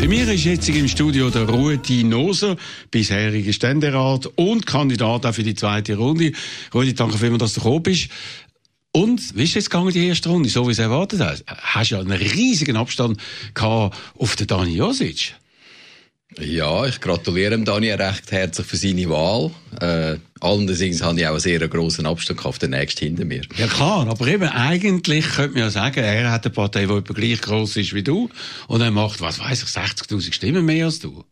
Bei 0.00 0.08
mir 0.08 0.26
ist 0.32 0.44
jetzt 0.44 0.66
im 0.70 0.88
Studio 0.88 1.28
der 1.28 1.46
Rudi 1.46 2.04
Noser, 2.04 2.56
bisheriger 2.90 3.52
Ständerat 3.52 4.26
und 4.36 4.66
Kandidat 4.66 5.26
auch 5.26 5.34
für 5.34 5.42
die 5.42 5.54
zweite 5.54 5.96
Runde. 5.96 6.32
Rudi, 6.72 6.94
danke 6.94 7.18
vielmals, 7.18 7.40
dass 7.40 7.52
du 7.52 7.60
gekommen 7.60 7.82
bist. 7.82 8.08
Und, 8.92 9.36
wie 9.36 9.44
ist 9.44 9.52
jetzt 9.54 9.68
gegangen, 9.68 9.92
die 9.92 10.06
erste 10.06 10.30
Runde, 10.30 10.48
so 10.48 10.66
wie 10.66 10.72
es 10.72 10.78
erwartet 10.78 11.20
hast? 11.20 11.44
Hast 11.46 11.90
ja 11.90 12.00
einen 12.00 12.12
riesigen 12.12 12.76
Abstand 12.76 13.20
gehabt 13.52 13.94
auf 14.16 14.36
den 14.36 14.46
Dani 14.46 14.74
Josic. 14.74 15.34
Ja, 16.38 16.86
ich 16.86 17.00
gratuliere 17.00 17.58
Daniel 17.58 17.96
recht 17.96 18.30
herzlich 18.30 18.66
für 18.66 18.76
seine 18.76 19.08
Wahl. 19.10 19.50
Äh, 19.80 20.18
allerdings 20.40 21.02
habe 21.02 21.18
ich 21.18 21.26
auch 21.26 21.32
einen 21.32 21.40
sehr 21.40 21.66
grossen 21.66 22.06
Abstand 22.06 22.44
auf 22.44 22.58
den 22.58 22.70
nächsten 22.70 23.06
hinter 23.06 23.24
mir. 23.24 23.42
Ja 23.56 23.66
klar, 23.66 24.06
aber 24.08 24.26
eben 24.28 24.48
eigentlich 24.48 25.28
könnte 25.28 25.54
man 25.54 25.62
ja 25.62 25.70
sagen, 25.70 26.00
er 26.00 26.30
hat 26.30 26.44
eine 26.44 26.54
Partei, 26.54 26.86
die 26.86 26.92
etwa 26.92 27.14
gleich 27.14 27.40
gross 27.40 27.76
ist 27.76 27.94
wie 27.94 28.04
du 28.04 28.30
und 28.68 28.80
er 28.80 28.92
macht, 28.92 29.20
was 29.20 29.40
weiß 29.40 29.64
ich, 29.64 29.68
60'000 29.68 30.32
Stimmen 30.32 30.64
mehr 30.64 30.86
als 30.86 31.00
du. 31.00 31.24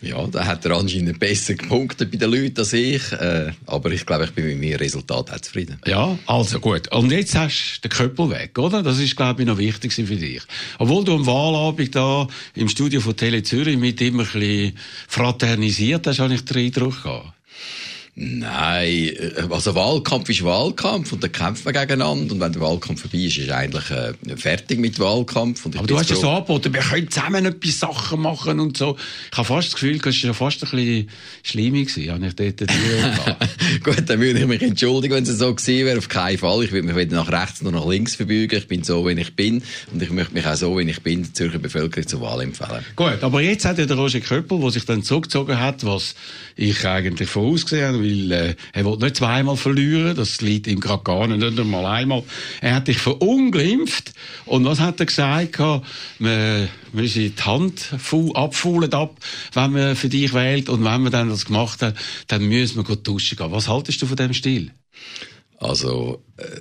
Ja, 0.00 0.26
da 0.28 0.46
hat 0.46 0.64
er 0.64 0.76
anscheinend 0.76 1.18
besser 1.18 1.54
gepunktet 1.54 2.10
bei 2.10 2.18
den 2.18 2.30
Leuten 2.30 2.58
als 2.58 2.72
ich. 2.72 3.12
Äh, 3.12 3.52
aber 3.66 3.90
ich 3.90 4.06
glaube, 4.06 4.24
ich 4.24 4.30
bin 4.30 4.46
mit 4.46 4.60
meinem 4.60 4.76
Resultat 4.78 5.32
auch 5.32 5.40
zufrieden. 5.40 5.80
Ja, 5.86 6.16
also 6.26 6.60
gut. 6.60 6.92
Und 6.92 7.10
jetzt 7.10 7.34
hast 7.34 7.80
du 7.82 7.88
den 7.88 7.96
Köppel 7.96 8.30
weg, 8.30 8.56
oder? 8.58 8.82
Das 8.82 8.98
ist, 9.00 9.16
glaube 9.16 9.42
ich, 9.42 9.48
noch 9.48 9.58
wichtig 9.58 9.92
für 9.92 10.04
dich. 10.04 10.42
Obwohl 10.78 11.04
du 11.04 11.14
am 11.14 11.26
Wahlabend 11.26 11.96
da 11.96 12.28
im 12.54 12.68
Studio 12.68 13.00
von 13.00 13.16
Tele 13.16 13.42
Zürich 13.42 13.76
mit 13.76 14.00
ihm 14.00 14.20
ein 14.20 14.26
bisschen 14.26 14.78
fraternisiert 15.08 16.06
hast, 16.06 16.20
habe 16.20 16.34
ich 16.34 16.44
den 16.44 16.56
Eindruck 16.58 17.02
gehabt. 17.02 17.32
Nein, 18.20 18.88
äh, 18.88 19.44
also 19.48 19.76
Wahlkampf 19.76 20.28
ist 20.28 20.42
Wahlkampf 20.42 21.12
und 21.12 21.22
da 21.22 21.28
kämpft 21.28 21.64
man 21.64 21.72
gegeneinander 21.72 22.34
und 22.34 22.40
wenn 22.40 22.50
der 22.50 22.60
Wahlkampf 22.60 23.02
vorbei 23.02 23.18
ist, 23.18 23.38
ist 23.38 23.48
eigentlich 23.48 23.88
äh, 23.92 24.12
fertig 24.36 24.80
mit 24.80 24.98
Wahlkampf. 24.98 25.64
Aber 25.66 25.86
du 25.86 25.96
hast 25.96 26.10
ja 26.10 26.16
so 26.16 26.28
angeboten, 26.28 26.74
wir 26.74 26.80
können 26.80 27.08
zusammen 27.08 27.46
etwas 27.46 27.78
Sachen 27.78 28.20
machen 28.20 28.58
und 28.58 28.76
so. 28.76 28.96
Ich 29.30 29.38
habe 29.38 29.46
fast 29.46 29.68
das 29.68 29.74
Gefühl, 29.74 29.98
das 29.98 30.24
war 30.24 30.34
fast 30.34 30.64
ein 30.64 30.70
bisschen 30.70 31.10
schlimmig 31.44 31.94
gewesen, 31.94 32.12
habe 32.12 32.26
ich 32.26 32.34
dort 32.34 32.60
die 32.60 33.78
Gut, 33.84 34.02
dann 34.10 34.20
würde 34.20 34.40
ich 34.40 34.46
mich 34.46 34.62
entschuldigen, 34.62 35.14
wenn 35.14 35.22
es 35.22 35.38
so 35.38 35.54
gewesen 35.54 35.86
wäre. 35.86 35.98
Auf 35.98 36.08
keinen 36.08 36.38
Fall. 36.38 36.64
Ich 36.64 36.72
würde 36.72 36.88
mich 36.88 36.96
weder 36.96 37.14
nach 37.14 37.30
rechts 37.30 37.62
noch 37.62 37.70
nach 37.70 37.86
links 37.86 38.16
verbeugen. 38.16 38.58
Ich 38.58 38.66
bin 38.66 38.82
so, 38.82 39.06
wie 39.06 39.12
ich 39.12 39.36
bin 39.36 39.62
und 39.92 40.02
ich 40.02 40.10
möchte 40.10 40.34
mich 40.34 40.44
auch 40.44 40.56
so, 40.56 40.76
wie 40.76 40.90
ich 40.90 41.02
bin, 41.02 41.22
der 41.22 41.34
Zürcher 41.34 41.60
Bevölkerung 41.60 42.08
zur 42.08 42.20
Wahl 42.22 42.40
empfehlen. 42.40 42.84
Gut, 42.96 43.22
aber 43.22 43.42
jetzt 43.42 43.64
hat 43.64 43.78
ja 43.78 43.86
der 43.86 43.96
Roger 43.96 44.18
Köppel, 44.18 44.58
der 44.58 44.70
sich 44.72 44.84
dann 44.86 45.04
zurückgezogen 45.04 45.60
hat, 45.60 45.86
was 45.86 46.16
ich 46.56 46.84
eigentlich 46.84 47.28
vorausgesehen 47.28 47.94
habe, 47.94 48.07
weil 48.08 48.32
äh, 48.32 48.54
er 48.72 48.84
will 48.84 48.96
nicht 48.96 49.16
zweimal 49.16 49.56
verlieren, 49.56 50.16
das 50.16 50.40
liegt 50.40 50.66
ihm 50.66 50.80
gerade 50.80 51.02
gar 51.02 51.26
nicht, 51.26 51.40
nicht 51.40 51.58
einmal 51.58 51.86
einmal. 51.86 52.22
Er 52.60 52.76
hat 52.76 52.88
dich 52.88 52.98
verunglimpft 52.98 54.12
und 54.46 54.64
was 54.64 54.80
hat 54.80 55.00
er 55.00 55.06
gesagt? 55.06 55.58
Man 56.18 56.68
müsse 56.92 57.30
die 57.30 57.42
Hand 57.42 57.94
abfuhlen 58.34 58.92
ab, 58.92 59.16
wenn 59.52 59.72
man 59.72 59.96
für 59.96 60.08
dich 60.08 60.32
wählt 60.34 60.68
und 60.68 60.84
wenn 60.84 61.02
man 61.02 61.12
dann 61.12 61.28
das 61.28 61.46
gemacht 61.46 61.82
hat, 61.82 61.94
dann 62.28 62.48
müssen 62.48 62.76
wir 62.76 62.84
gut 62.84 63.06
duschen 63.06 63.36
gehen. 63.36 63.52
Was 63.52 63.68
haltest 63.68 64.02
du 64.02 64.06
von 64.06 64.16
dem 64.16 64.32
Stil? 64.32 64.72
Also, 65.58 66.22
äh 66.36 66.60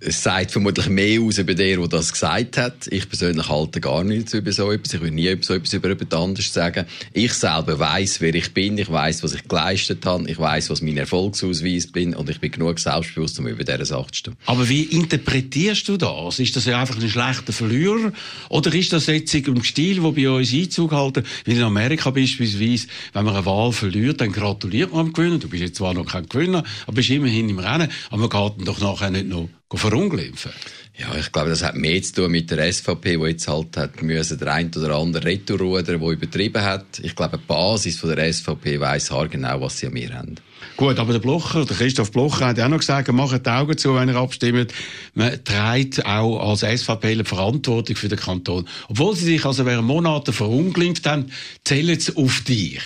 es 0.00 0.22
sagt 0.22 0.52
vermutlich 0.52 0.88
mehr 0.88 1.20
aus 1.20 1.38
über 1.38 1.54
den, 1.54 1.80
der 1.80 1.88
das 1.88 2.12
gesagt 2.12 2.56
hat. 2.56 2.86
Ich 2.90 3.08
persönlich 3.08 3.48
halte 3.48 3.80
gar 3.80 4.04
nichts 4.04 4.32
über 4.32 4.52
so 4.52 4.70
etwas. 4.70 4.94
Ich 4.94 5.00
will 5.00 5.10
nie 5.10 5.36
so 5.40 5.54
etwas 5.54 5.72
über 5.72 5.88
jemand 5.88 6.14
anderes 6.14 6.52
sagen. 6.52 6.86
Ich 7.12 7.32
selber 7.32 7.78
weiß, 7.78 8.20
wer 8.20 8.34
ich 8.34 8.54
bin. 8.54 8.78
Ich 8.78 8.90
weiß, 8.90 9.24
was 9.24 9.34
ich 9.34 9.48
geleistet 9.48 10.06
habe. 10.06 10.30
Ich 10.30 10.38
weiß, 10.38 10.70
was 10.70 10.82
mein 10.82 10.96
Erfolgsausweis 10.96 11.88
bin. 11.90 12.14
Und 12.14 12.30
ich 12.30 12.38
bin 12.38 12.52
genug 12.52 12.78
selbstbewusst, 12.78 13.40
um 13.40 13.48
über 13.48 13.64
diese 13.64 13.86
Sache 13.86 14.10
zu 14.12 14.18
stehen. 14.18 14.36
Aber 14.46 14.68
wie 14.68 14.82
interpretierst 14.84 15.88
du 15.88 15.96
das? 15.96 16.38
Ist 16.38 16.54
das 16.54 16.68
einfach 16.68 17.00
ein 17.00 17.08
schlechter 17.08 17.52
Verlierer? 17.52 18.12
Oder 18.50 18.72
ist 18.74 18.92
das 18.92 19.06
jetzt 19.06 19.34
im 19.34 19.64
Stil, 19.64 20.00
der 20.00 20.12
bei 20.12 20.30
uns 20.30 20.52
Einzug 20.52 20.92
halten? 20.92 21.24
Wie 21.44 21.52
in 21.52 21.62
Amerika 21.62 22.10
beispielsweise, 22.10 22.86
wenn 23.14 23.24
man 23.24 23.34
eine 23.34 23.46
Wahl 23.46 23.72
verliert, 23.72 24.20
dann 24.20 24.30
gratuliert 24.30 24.92
man 24.92 25.06
am 25.06 25.12
Gewinner. 25.12 25.38
Du 25.38 25.48
bist 25.48 25.62
jetzt 25.62 25.76
zwar 25.76 25.92
noch 25.92 26.06
kein 26.06 26.28
Gewinner, 26.28 26.62
aber 26.86 26.94
bist 26.94 27.10
immerhin 27.10 27.48
im 27.48 27.58
Rennen. 27.58 27.88
Aber 28.10 28.28
man 28.28 28.30
geht 28.30 28.58
dann 28.58 28.64
doch 28.64 28.80
nachher 28.80 29.10
nicht 29.10 29.26
noch 29.26 29.48
verunglimpfen. 29.76 30.52
Ja, 30.96 31.14
ich 31.16 31.30
glaube, 31.30 31.50
das 31.50 31.62
hat 31.62 31.76
mehr 31.76 32.02
zu 32.02 32.14
tun 32.14 32.32
mit 32.32 32.50
der 32.50 32.72
SVP, 32.72 33.18
die 33.18 33.24
jetzt 33.24 33.46
halt 33.46 33.76
hat 33.76 34.02
müssen 34.02 34.38
der 34.38 34.52
ein 34.52 34.70
oder 34.74 34.96
andere 34.96 35.24
Retourruder, 35.24 35.98
der 35.98 36.08
übertrieben 36.08 36.62
hat. 36.62 36.98
Ich 37.02 37.14
glaube, 37.14 37.38
die 37.38 37.44
Basis 37.46 37.98
von 37.98 38.14
der 38.14 38.32
SVP 38.32 38.80
weiss 38.80 39.12
genau, 39.30 39.60
was 39.60 39.78
sie 39.78 39.86
an 39.86 39.92
mir 39.92 40.12
haben. 40.14 40.36
Gut, 40.76 40.98
aber 40.98 41.12
der 41.12 41.20
Blocher, 41.20 41.64
der 41.64 41.76
Christoph 41.76 42.12
Blocher 42.12 42.46
hat 42.46 42.58
ja 42.58 42.66
auch 42.66 42.70
noch 42.70 42.78
gesagt, 42.78 43.12
macht 43.12 43.44
die 43.44 43.50
Augen 43.50 43.76
zu, 43.76 43.94
wenn 43.94 44.08
er 44.08 44.16
abstimmt. 44.16 44.72
Man 45.14 45.44
trägt 45.44 46.04
auch 46.06 46.38
als 46.38 46.60
SVP 46.60 47.16
die 47.16 47.24
Verantwortung 47.24 47.96
für 47.96 48.08
den 48.08 48.18
Kanton. 48.18 48.68
Obwohl 48.88 49.14
sie 49.14 49.24
sich 49.24 49.44
also 49.44 49.66
während 49.66 49.86
Monaten 49.86 50.32
verunglimpft 50.32 51.06
haben, 51.06 51.26
zählen 51.64 51.98
sie 51.98 52.16
auf 52.16 52.42
dich. 52.42 52.80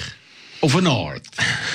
Auf 0.63 0.77
eine 0.77 0.91
Art. 0.91 1.23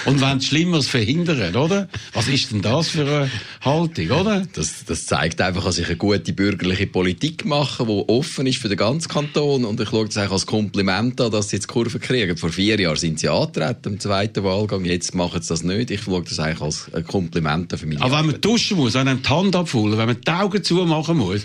Und 0.06 0.22
wenn 0.22 0.40
Schlimmeres 0.40 0.88
verhindern, 0.88 1.58
oder? 1.58 1.90
Was 2.14 2.30
ist 2.30 2.52
denn 2.52 2.62
das 2.62 2.88
für 2.88 3.02
eine 3.02 3.32
Haltung, 3.60 4.12
oder? 4.12 4.44
Das, 4.54 4.86
das 4.86 5.06
zeigt 5.06 5.42
einfach, 5.42 5.66
dass 5.66 5.78
ich 5.78 5.88
eine 5.88 5.98
gute 5.98 6.32
bürgerliche 6.32 6.88
Politik 6.88 7.44
mache, 7.44 7.86
die 7.86 8.06
offen 8.08 8.48
ist 8.48 8.60
für 8.60 8.70
den 8.70 8.78
ganzen 8.78 9.10
Kanton. 9.10 9.66
Und 9.66 9.82
ich 9.82 9.90
schaue 9.90 10.06
das 10.06 10.16
eigentlich 10.16 10.32
als 10.32 10.46
Kompliment 10.46 11.20
an, 11.20 11.32
dass 11.32 11.50
sie 11.50 11.58
jetzt 11.58 11.68
Kurve 11.68 12.00
kriegen. 12.00 12.38
Vor 12.38 12.50
vier 12.50 12.80
Jahren 12.80 12.96
sind 12.96 13.20
sie 13.20 13.28
angetreten 13.28 13.96
im 13.96 14.00
zweiten 14.00 14.46
Wahlgang. 14.46 14.86
Jetzt 14.86 15.14
machen 15.14 15.42
sie 15.42 15.50
das 15.50 15.64
nicht. 15.64 15.92
Ich 15.92 16.04
schaue 16.04 16.24
das 16.24 16.40
eigentlich 16.40 16.62
als 16.62 16.88
ein 16.94 17.06
Kompliment 17.06 17.78
für 17.78 17.86
mich. 17.88 18.02
Aber 18.02 18.20
wenn 18.20 18.28
man 18.28 18.40
duschen 18.40 18.78
muss, 18.78 18.94
wenn 18.94 19.06
man 19.06 19.22
die 19.22 19.28
Hand 19.28 19.54
abfüllen, 19.54 19.98
wenn 19.98 20.08
man 20.08 20.22
die 20.22 20.32
Augen 20.32 20.64
zumachen 20.64 21.18
muss, 21.18 21.42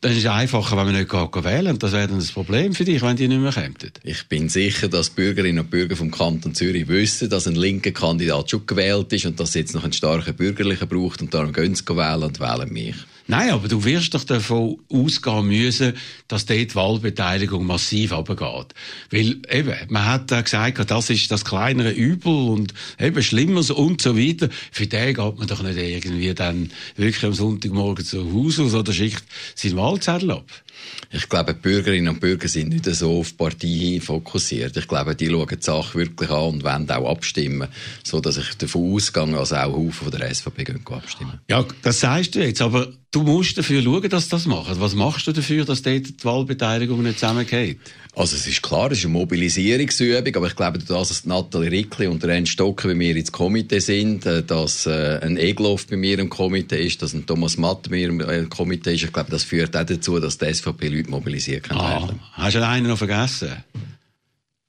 dann 0.00 0.12
ist 0.12 0.18
es 0.18 0.26
einfacher, 0.26 0.76
wenn 0.78 0.86
man 0.86 0.94
nicht 0.94 1.12
wählen 1.12 1.78
Das 1.78 1.92
wäre 1.92 2.08
dann 2.08 2.18
das 2.18 2.32
Problem 2.32 2.74
für 2.74 2.84
dich, 2.84 3.02
wenn 3.02 3.16
die 3.16 3.28
nicht 3.28 3.40
mehr 3.40 3.52
kämen. 3.52 3.74
Ich 4.02 4.26
bin 4.28 4.48
sicher, 4.48 4.88
dass 4.88 5.10
Bürgerinnen 5.10 5.64
und 5.64 5.70
Bürger 5.70 5.94
vom 5.94 6.10
Kanton 6.10 6.54
Zürich 6.54 6.88
wissen, 6.88 7.28
dass 7.28 7.46
ein 7.46 7.54
linker 7.54 7.90
Kandidat 7.90 8.50
schon 8.50 8.66
gewählt 8.66 9.12
ist 9.12 9.26
und 9.26 9.38
dass 9.38 9.50
es 9.50 9.56
jetzt 9.56 9.74
noch 9.74 9.84
einen 9.84 9.92
starken 9.92 10.34
Bürgerlichen 10.34 10.88
braucht 10.88 11.20
und 11.20 11.34
darum 11.34 11.52
gehen 11.52 11.74
sie 11.74 11.86
wählen 11.86 12.22
und 12.22 12.40
wählen 12.40 12.72
mich. 12.72 12.96
Nein, 13.30 13.50
aber 13.50 13.68
du 13.68 13.84
wirst 13.84 14.12
doch 14.14 14.24
davon 14.24 14.80
ausgehen 14.92 15.46
müssen, 15.46 15.92
dass 16.26 16.46
dort 16.46 16.58
die 16.58 16.74
Wahlbeteiligung 16.74 17.64
massiv 17.64 18.10
runtergeht. 18.10 18.74
Weil 19.12 19.36
eben, 19.48 19.72
man 19.88 20.04
hat 20.04 20.32
da 20.32 20.40
gesagt, 20.40 20.90
das 20.90 21.10
ist 21.10 21.30
das 21.30 21.44
kleinere 21.44 21.92
Übel 21.92 22.32
und 22.32 22.74
eben 22.98 23.22
Schlimmeres 23.22 23.70
und 23.70 24.02
so 24.02 24.18
weiter. 24.18 24.48
Für 24.72 24.88
den 24.88 25.14
geht 25.14 25.38
man 25.38 25.46
doch 25.46 25.62
nicht 25.62 25.78
irgendwie 25.78 26.34
dann 26.34 26.72
wirklich 26.96 27.24
am 27.24 27.32
Sonntagmorgen 27.32 28.04
zu 28.04 28.32
Hause 28.32 28.64
aus 28.64 28.74
oder 28.74 28.92
schickt 28.92 29.22
seinen 29.54 29.76
Wahlzettel 29.76 30.32
ab. 30.32 30.50
Ich 31.12 31.28
glaube, 31.28 31.54
die 31.54 31.60
Bürgerinnen 31.60 32.08
und 32.08 32.20
Bürger 32.20 32.46
sind 32.46 32.68
nicht 32.68 32.84
so 32.84 33.18
auf 33.18 33.36
Partei 33.36 34.00
fokussiert. 34.00 34.76
Ich 34.76 34.86
glaube, 34.86 35.16
die 35.16 35.28
schauen 35.28 35.48
die 35.48 35.56
Sache 35.62 35.98
wirklich 35.98 36.30
an 36.30 36.54
und 36.54 36.64
wollen 36.64 36.90
auch 36.90 37.10
abstimmen, 37.10 37.68
so 38.04 38.20
dass 38.20 38.36
ich 38.36 38.54
davon 38.54 38.94
ausgehe, 38.94 39.26
dass 39.26 39.52
auch 39.52 39.72
Haufen 39.72 40.10
der 40.12 40.32
SVP 40.32 40.64
gehen 40.64 40.86
abstimmen. 40.86 41.40
Ja, 41.48 41.64
das 41.82 42.00
sagst 42.00 42.34
du 42.34 42.40
jetzt, 42.40 42.62
aber 42.62 42.88
du 43.10 43.22
musst 43.22 43.58
dafür 43.58 43.82
schauen, 43.82 44.08
dass 44.08 44.28
das 44.28 44.46
machen. 44.46 44.80
Was 44.80 44.94
machst 44.94 45.26
du 45.26 45.32
dafür, 45.32 45.64
dass 45.64 45.82
dort 45.82 46.08
die 46.08 46.24
Wahlbeteiligung 46.24 47.02
nicht 47.02 47.18
zusammengeht? 47.18 47.78
Also 48.20 48.36
es 48.36 48.46
ist 48.46 48.60
klar, 48.60 48.92
es 48.92 48.98
ist 48.98 49.06
eine 49.06 49.14
Mobilisierungsübung, 49.14 50.36
aber 50.36 50.48
ich 50.48 50.54
glaube, 50.54 50.78
dass 50.78 51.24
Nathalie 51.24 51.70
Rickli 51.70 52.06
und 52.06 52.22
der 52.22 52.34
Ernst 52.34 52.52
Stocker 52.52 52.88
bei 52.88 52.94
mir 52.94 53.16
ins 53.16 53.32
Komitee 53.32 53.78
sind, 53.78 54.26
äh, 54.26 54.42
dass 54.42 54.84
äh, 54.84 55.20
ein 55.22 55.38
Egloff 55.38 55.86
bei 55.86 55.96
mir 55.96 56.18
im 56.18 56.28
Komitee 56.28 56.84
ist, 56.84 57.00
dass 57.00 57.14
ein 57.14 57.24
Thomas 57.24 57.56
Matt 57.56 57.84
bei 57.84 57.96
mir 57.96 58.08
im 58.10 58.20
äh, 58.20 58.42
Komitee 58.44 58.94
ist, 58.94 59.04
ich 59.04 59.12
glaube, 59.14 59.30
das 59.30 59.44
führt 59.44 59.74
auch 59.74 59.84
dazu, 59.84 60.20
dass 60.20 60.36
die 60.36 60.52
SVP 60.52 60.88
Leute 60.88 61.10
mobilisieren 61.10 61.62
kann. 61.62 61.78
Ah, 61.78 62.10
hast 62.34 62.56
du 62.56 62.66
einen 62.66 62.88
noch 62.88 62.98
vergessen? 62.98 63.52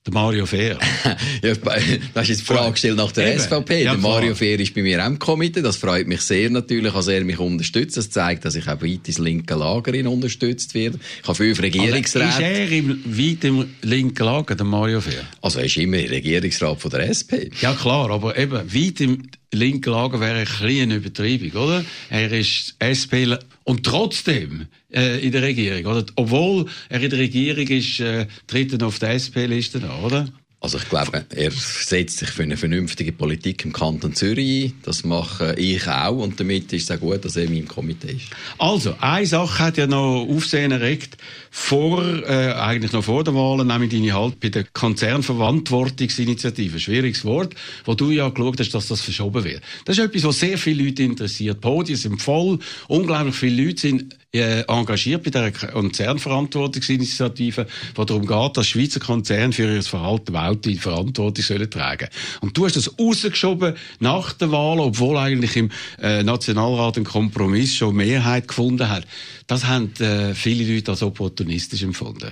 Der 0.03 0.13
Mario 0.15 0.47
Fehr. 0.47 0.79
ja, 1.43 1.53
du 1.53 1.71
hast 2.15 2.27
jetzt 2.27 2.41
die 2.41 2.45
Frage 2.45 2.71
gestellt 2.71 2.97
nach 2.97 3.11
der 3.11 3.33
Eben. 3.33 3.39
SVP. 3.39 3.83
Ja, 3.83 3.91
der 3.91 4.01
Mario 4.01 4.33
Fehr 4.33 4.59
ist 4.59 4.73
bei 4.73 4.81
mir 4.81 5.05
im 5.05 5.19
Komitee. 5.19 5.61
Das 5.61 5.77
freut 5.77 6.07
mich 6.07 6.21
sehr 6.21 6.49
natürlich, 6.49 6.91
dass 6.91 7.07
er 7.07 7.23
mich 7.23 7.37
unterstützt. 7.37 7.97
Das 7.97 8.09
zeigt, 8.09 8.43
dass 8.43 8.55
ich 8.55 8.67
auch 8.67 8.81
weit 8.81 9.07
ins 9.07 9.19
linke 9.19 9.53
Lager 9.53 9.93
unterstützt 10.09 10.73
werde. 10.73 10.99
Ich 11.21 11.27
habe 11.27 11.35
fünf 11.35 11.61
Regierungsräte. 11.61 12.25
Also 12.25 12.39
ist 12.39 12.43
er 12.43 12.71
im, 12.71 13.03
weit 13.05 13.43
im 13.43 13.75
linken 13.83 14.23
Lager, 14.23 14.55
der 14.55 14.65
Mario 14.65 15.01
Fehr? 15.01 15.23
Also 15.39 15.59
er 15.59 15.65
ist 15.65 15.77
immer 15.77 15.97
Regierungsrat 15.97 16.81
von 16.81 16.89
der 16.89 17.07
SP. 17.13 17.53
Ja 17.61 17.75
klar, 17.75 18.09
aber 18.09 18.35
eben 18.39 18.53
weit 18.73 19.01
im 19.01 19.21
linken 19.53 19.91
Lager 19.91 20.19
wäre 20.19 20.39
ein 20.39 20.45
kleine 20.45 20.95
Übertreibung, 20.95 21.51
oder? 21.61 21.85
Er 22.09 22.31
ist 22.31 22.75
SP 22.79 23.27
und 23.63 23.85
trotzdem 23.85 24.67
äh, 24.93 25.19
in 25.25 25.31
der 25.31 25.41
Regierung, 25.41 25.85
oder? 25.85 26.05
Obwohl 26.15 26.67
er 26.89 27.01
in 27.01 27.09
der 27.09 27.19
Regierung 27.19 27.67
ist, 27.67 27.99
äh, 27.99 28.27
tritt 28.47 28.73
er 28.73 28.87
auf 28.87 28.99
der 28.99 29.11
SP-Liste 29.15 29.81
an, 29.83 30.03
oder? 30.03 30.27
Also 30.63 30.77
ich 30.77 30.87
glaube, 30.89 31.25
er 31.35 31.49
setzt 31.49 32.19
sich 32.19 32.29
für 32.29 32.43
eine 32.43 32.55
vernünftige 32.55 33.11
Politik 33.11 33.65
im 33.65 33.73
Kanton 33.73 34.13
Zürich 34.13 34.65
ein. 34.65 34.73
Das 34.83 35.03
mache 35.03 35.55
ich 35.57 35.87
auch 35.87 36.17
und 36.17 36.39
damit 36.39 36.71
ist 36.71 36.87
es 36.87 36.95
auch 36.95 36.99
gut, 36.99 37.25
dass 37.25 37.35
er 37.35 37.45
in 37.45 37.53
meinem 37.53 37.67
Komitee 37.67 38.11
ist. 38.11 38.27
Also, 38.59 38.93
eine 38.99 39.25
Sache 39.25 39.57
hat 39.57 39.77
ja 39.77 39.87
noch 39.87 40.27
Aufsehen 40.29 40.71
erregt, 40.71 41.17
vor, 41.49 42.03
äh, 42.03 42.53
eigentlich 42.53 42.91
noch 42.91 43.03
vor 43.03 43.23
der 43.23 43.33
Wahl, 43.33 43.65
nämlich 43.65 43.89
deine 43.89 44.13
Halt 44.13 44.39
bei 44.39 44.49
der 44.49 44.65
Konzernverantwortungsinitiative, 44.65 46.79
schwieriges 46.79 47.25
Wort, 47.25 47.55
wo 47.85 47.95
du 47.95 48.11
ja 48.11 48.29
geschaut 48.29 48.59
hast, 48.59 48.75
dass 48.75 48.87
das 48.87 49.01
verschoben 49.01 49.43
wird. 49.43 49.63
Das 49.85 49.97
ist 49.97 50.05
etwas, 50.05 50.25
was 50.25 50.39
sehr 50.39 50.59
viele 50.59 50.83
Leute 50.83 51.01
interessiert. 51.01 51.57
Die 51.57 51.59
Podien 51.59 51.97
sind 51.97 52.21
voll, 52.21 52.59
unglaublich 52.87 53.35
viele 53.35 53.65
Leute 53.65 53.81
sind 53.81 54.15
äh, 54.33 54.63
engagiert 54.67 55.23
bei 55.23 55.29
der 55.29 55.51
Konzernverantwortungsinitiative, 55.51 57.67
wo 57.95 58.05
darum 58.05 58.25
geht, 58.25 58.57
dass 58.57 58.67
Schweizer 58.67 58.99
Konzerne 58.99 59.53
für 59.53 59.75
ihr 59.75 59.83
Verhalten 59.83 60.33
weltweit 60.33 60.79
Verantwortung 60.79 61.43
sollen 61.43 61.69
tragen. 61.69 62.07
Und 62.41 62.57
du 62.57 62.65
hast 62.65 62.77
das 62.77 62.97
rausgeschoben 62.99 63.75
nach 63.99 64.33
der 64.33 64.51
Wahl, 64.51 64.79
obwohl 64.79 65.17
eigentlich 65.17 65.55
im 65.57 65.69
äh, 66.01 66.23
Nationalrat 66.23 66.97
ein 66.97 67.03
Kompromiss 67.03 67.75
schon 67.75 67.95
Mehrheit 67.95 68.47
gefunden 68.47 68.89
hat. 68.89 69.05
Das 69.47 69.65
haben 69.65 69.93
äh, 69.99 70.33
viele 70.33 70.73
Leute 70.73 70.91
als 70.91 71.03
opportunistisch 71.03 71.83
empfunden. 71.83 72.31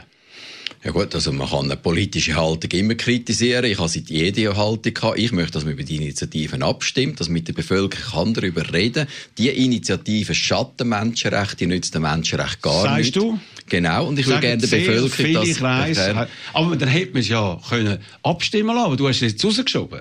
Ja 0.81 0.91
gut, 0.91 1.13
also 1.13 1.33
man 1.33 1.49
kann 1.49 1.65
eine 1.65 1.75
politische 1.75 2.35
Haltung 2.35 2.71
immer 2.71 2.95
kritisieren. 2.95 3.65
Ich 3.65 3.77
habe 3.79 3.89
seit 3.89 4.09
jede 4.09 4.55
Haltung 4.55 4.93
gehabt. 4.93 5.19
Ich 5.19 5.33
möchte, 5.33 5.51
dass 5.51 5.65
man 5.65 5.73
über 5.73 5.83
die 5.83 5.97
Initiativen 5.97 6.63
abstimmt, 6.63 7.19
dass 7.19 7.27
man 7.27 7.33
mit 7.33 7.49
der 7.49 7.53
Bevölkerung 7.53 8.11
kann 8.11 8.33
darüber 8.33 8.73
reden 8.73 9.05
Die 9.37 9.49
Initiative 9.49 10.33
schatten 10.33 10.87
Menschenrechte, 10.87 11.57
die 11.57 11.65
nützt 11.65 11.95
den 11.95 12.03
Menschenrecht 12.03 12.61
gar 12.61 12.83
Sagst 12.83 12.97
nicht. 12.97 13.15
du? 13.17 13.37
Genau, 13.67 14.07
und 14.07 14.17
ich 14.17 14.25
will 14.25 14.35
Sagen 14.35 14.41
gerne 14.41 14.61
der 14.65 14.77
Bevölkerung 14.77 15.33
das 15.33 15.47
ich 15.49 15.61
weiss, 15.61 15.97
erklären. 15.97 16.27
aber 16.53 16.75
dann 16.77 16.89
hätte 16.89 17.11
man 17.11 17.21
es 17.21 17.27
ja 17.27 17.59
können 17.69 17.99
abstimmen 18.23 18.73
lassen, 18.73 18.85
aber 18.85 18.95
du 18.95 19.07
hast 19.07 19.17
es 19.21 19.33
jetzt 19.33 19.43
rausgeschoben. 19.45 19.99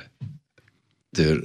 der, 1.16 1.42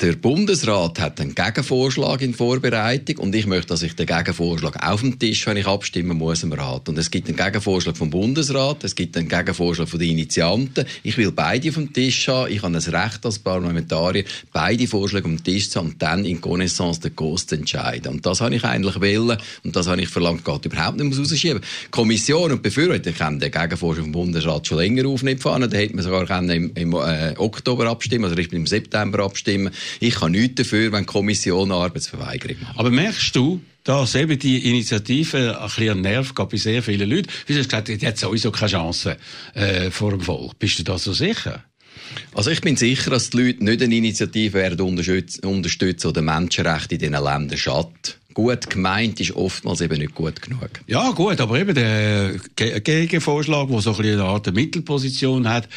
der, 0.00 0.12
der 0.12 0.16
Bundesrat 0.16 1.00
hat 1.00 1.20
einen 1.20 1.34
Gegenvorschlag 1.34 2.22
in 2.22 2.32
Vorbereitung 2.32 3.18
und 3.18 3.34
ich 3.34 3.46
möchte, 3.46 3.68
dass 3.68 3.82
ich 3.82 3.96
den 3.96 4.06
Gegenvorschlag 4.06 4.86
auf 4.86 5.00
dem 5.00 5.18
Tisch, 5.18 5.46
wenn 5.46 5.56
ich 5.56 5.66
abstimmen 5.66 6.16
muss, 6.16 6.42
im 6.42 6.52
Rat. 6.52 6.88
Und 6.88 6.98
es 6.98 7.10
gibt 7.10 7.28
einen 7.28 7.36
Gegenvorschlag 7.36 7.96
vom 7.96 8.10
Bundesrat, 8.10 8.84
es 8.84 8.94
gibt 8.94 9.16
einen 9.16 9.28
Gegenvorschlag 9.28 9.88
von 9.88 9.98
den 9.98 10.10
Initianten. 10.10 10.86
Ich 11.02 11.16
will 11.18 11.32
beide 11.32 11.68
auf 11.68 11.74
dem 11.74 11.92
Tisch 11.92 12.28
haben. 12.28 12.52
Ich 12.52 12.62
habe 12.62 12.76
ein 12.76 12.82
Recht 12.82 13.24
als 13.26 13.38
Parlamentarier, 13.38 14.24
beide 14.52 14.86
Vorschläge 14.86 15.26
auf 15.26 15.34
dem 15.34 15.42
Tisch 15.42 15.70
zu 15.70 15.80
haben 15.80 15.88
und 15.88 16.02
dann 16.02 16.24
in 16.24 16.40
Connaissance 16.40 17.00
de 17.00 17.10
cause 17.10 17.46
zu 17.46 17.54
entscheiden. 17.56 18.12
Und 18.12 18.26
das 18.26 18.40
habe 18.40 18.54
ich 18.54 18.64
eigentlich 18.64 19.00
wollen 19.00 19.38
und 19.64 19.76
das 19.76 19.88
habe 19.88 20.00
ich 20.00 20.08
verlangt, 20.08 20.44
geht 20.44 20.64
überhaupt 20.64 20.98
nicht 20.98 21.10
mehr 21.10 21.18
rausschieben. 21.18 21.60
Die 21.60 21.90
Kommission 21.90 22.52
und 22.52 22.62
Befürworter 22.62 23.12
können 23.12 23.40
den 23.40 23.50
Gegenvorschlag 23.50 24.04
vom 24.04 24.12
Bundesrat 24.12 24.66
schon 24.66 24.78
länger 24.78 25.08
aufnehmen. 25.08 25.40
Da 25.42 25.76
hätte 25.76 25.96
man 25.96 26.04
sogar 26.04 26.42
im, 26.42 26.72
im 26.74 26.92
äh, 26.94 27.34
Oktober 27.36 27.86
abstimmen, 27.86 28.24
also 28.24 28.36
richtig 28.36 28.58
im 28.58 28.66
September 28.66 29.24
abstimmen. 29.24 29.72
Ich 30.00 30.16
kann 30.16 30.32
nichts 30.32 30.56
dafür, 30.56 30.92
wenn 30.92 31.02
die 31.02 31.06
Kommission 31.06 31.70
eine 31.70 31.80
Arbeitsverweigerung 31.80 32.56
macht. 32.62 32.78
Aber 32.78 32.90
merkst 32.90 33.34
du, 33.34 33.60
dass 33.84 34.14
eben 34.14 34.38
die 34.38 34.68
Initiative 34.68 35.58
ein 35.58 35.66
bisschen 35.66 35.90
an 35.90 36.00
Nerv 36.02 36.34
gab 36.34 36.50
bei 36.50 36.56
sehr 36.56 36.82
vielen 36.82 37.08
Leuten? 37.08 37.28
Du 37.46 37.54
hast 37.54 37.70
gesagt, 37.70 37.88
die 37.88 38.06
hat 38.06 38.18
sowieso 38.18 38.50
keine 38.50 38.70
Chance 38.70 39.16
äh, 39.54 39.90
vor 39.90 40.10
dem 40.10 40.20
Volk. 40.20 40.58
Bist 40.58 40.78
du 40.78 40.82
da 40.82 40.98
so 40.98 41.12
sicher? 41.12 41.64
Also 42.34 42.50
ich 42.50 42.60
bin 42.60 42.76
sicher, 42.76 43.10
dass 43.10 43.30
die 43.30 43.38
Leute 43.38 43.64
nicht 43.64 43.82
eine 43.82 43.94
Initiative 43.94 44.54
werden 44.54 44.80
unterstützen, 44.80 45.44
unterstützen 45.44 46.08
oder 46.08 46.22
Menschenrechte 46.22 46.94
in 46.94 47.00
diesen 47.00 47.12
Ländern 47.12 47.56
schadet. 47.56 48.17
Gut 48.38 48.70
gemeint 48.70 49.18
ist 49.18 49.34
oftmals 49.34 49.80
eben 49.80 49.98
nicht 49.98 50.14
gut 50.14 50.40
genug. 50.40 50.70
Ja, 50.86 51.10
gut, 51.10 51.40
aber 51.40 51.58
eben 51.58 51.74
der 51.74 52.36
Ge- 52.54 52.78
Gegenvorschlag, 52.80 53.66
der 53.68 53.80
so 53.80 53.90
ein 53.90 53.96
bisschen 53.96 54.20
eine 54.20 54.28
Art 54.28 54.54
Mittelposition 54.54 55.48
hat, 55.48 55.68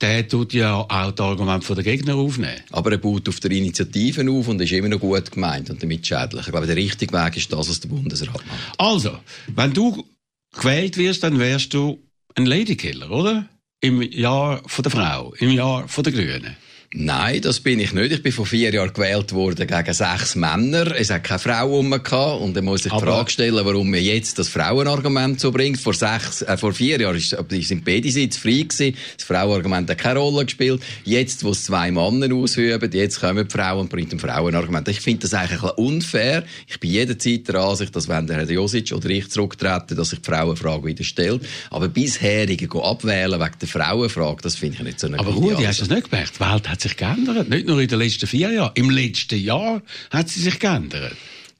der 0.00 0.26
tut 0.26 0.52
ja 0.52 0.74
auch 0.74 1.12
das 1.12 1.24
Argument 1.24 1.62
von 1.62 1.76
der 1.76 1.84
Gegner 1.84 2.16
aufnehmen. 2.16 2.60
Aber 2.72 2.90
er 2.90 2.98
baut 2.98 3.28
auf 3.28 3.38
der 3.38 3.52
Initiative 3.52 4.28
auf 4.32 4.48
und 4.48 4.60
ist 4.60 4.72
immer 4.72 4.88
noch 4.88 4.98
gut 4.98 5.30
gemeint 5.30 5.70
und 5.70 5.80
damit 5.80 6.04
schädlich. 6.04 6.44
Ich 6.44 6.50
glaube, 6.50 6.66
der 6.66 6.74
richtige 6.74 7.12
Weg 7.12 7.36
ist 7.36 7.52
das, 7.52 7.68
was 7.70 7.78
der 7.78 7.88
Bundesrat 7.88 8.44
macht. 8.48 8.74
Also, 8.78 9.12
wenn 9.54 9.72
du 9.72 10.04
gewählt 10.52 10.96
wirst, 10.96 11.22
dann 11.22 11.38
wärst 11.38 11.72
du 11.72 12.00
ein 12.34 12.46
Ladykiller, 12.46 13.12
oder? 13.12 13.48
Im 13.80 14.02
Jahr 14.02 14.60
von 14.66 14.82
der 14.82 14.90
Frau, 14.90 15.34
im 15.38 15.50
Jahr 15.50 15.86
von 15.86 16.02
der 16.02 16.12
Grünen. 16.12 16.56
Nein, 16.94 17.42
das 17.42 17.60
bin 17.60 17.80
ich 17.80 17.92
nicht. 17.92 18.12
Ich 18.12 18.22
bin 18.22 18.32
vor 18.32 18.46
vier 18.46 18.72
Jahren 18.72 18.94
gewählt 18.94 19.34
worden 19.34 19.66
gegen 19.66 19.92
sechs 19.92 20.34
Männer. 20.36 20.98
Es 20.98 21.10
hat 21.10 21.22
keine 21.22 21.38
Frau 21.38 21.66
rum 21.66 21.90
gehabt. 21.90 22.40
Und 22.40 22.56
dann 22.56 22.64
muss 22.64 22.86
ich 22.86 22.92
die 22.92 22.98
Frage 22.98 23.30
stellen, 23.30 23.62
warum 23.62 23.90
man 23.90 24.02
jetzt 24.02 24.38
das 24.38 24.48
Frauenargument 24.48 25.38
so 25.38 25.52
bringt. 25.52 25.78
Vor 25.78 25.92
sechs, 25.92 26.40
äh, 26.40 26.56
vor 26.56 26.72
vier 26.72 26.98
Jahren 26.98 27.18
ist, 27.18 27.36
die 27.50 27.62
sind 27.62 27.84
beide 27.84 28.10
Sitze 28.10 28.40
frei 28.40 28.62
gewesen. 28.62 28.96
Das 29.18 29.26
Frauenargument 29.26 29.90
hat 29.90 29.98
keine 29.98 30.18
Rolle 30.18 30.46
gespielt. 30.46 30.82
Jetzt, 31.04 31.44
wo 31.44 31.50
es 31.50 31.64
zwei 31.64 31.90
Männer 31.90 32.34
ausüben, 32.34 32.90
jetzt 32.90 33.20
kommen 33.20 33.46
die 33.46 33.52
Frauen 33.52 33.80
und 33.80 33.90
bringen 33.90 34.12
ein 34.12 34.18
Frauenargument. 34.18 34.88
Ich 34.88 35.00
finde 35.00 35.20
das 35.20 35.34
eigentlich 35.34 35.62
ein 35.62 35.68
bisschen 35.68 35.84
unfair. 35.84 36.44
Ich 36.66 36.80
bin 36.80 36.90
jederzeit 36.90 37.48
der 37.48 37.56
Ansicht, 37.56 37.94
dass 37.94 38.08
wenn 38.08 38.26
der 38.26 38.36
Herr 38.36 38.50
Josic 38.50 38.92
oder 38.92 39.10
ich 39.10 39.28
zurücktreten, 39.28 39.94
dass 39.94 40.08
sich 40.08 40.22
die 40.22 40.30
Frauenfrage 40.30 40.86
wieder 40.86 41.04
stellt. 41.04 41.42
Aber 41.68 41.88
bisherige 41.88 42.66
abwählen 42.82 43.38
wegen 43.38 43.58
der 43.60 43.68
Frauenfrage, 43.68 44.40
das 44.40 44.56
finde 44.56 44.78
ich 44.78 44.82
nicht 44.84 45.00
so 45.00 45.06
eine 45.06 45.18
Aber 45.18 45.32
Rudi, 45.32 45.64
hast 45.64 45.80
du 45.80 45.84
das 45.84 45.94
nicht 45.94 46.10
gemerkt? 46.10 46.36
Die 46.36 46.40
Welt 46.40 46.66
hat 46.66 46.77
sich 46.80 46.96
geändert. 46.96 47.48
Nicht 47.48 47.66
nur 47.66 47.80
in 47.80 47.88
den 47.88 47.98
letzten 47.98 48.26
vier 48.26 48.50
Jahren. 48.50 48.72
Im 48.74 48.90
letzten 48.90 49.38
Jahr 49.38 49.82
hat 50.10 50.28
sie 50.28 50.40
sich 50.40 50.58
geändert. 50.58 51.16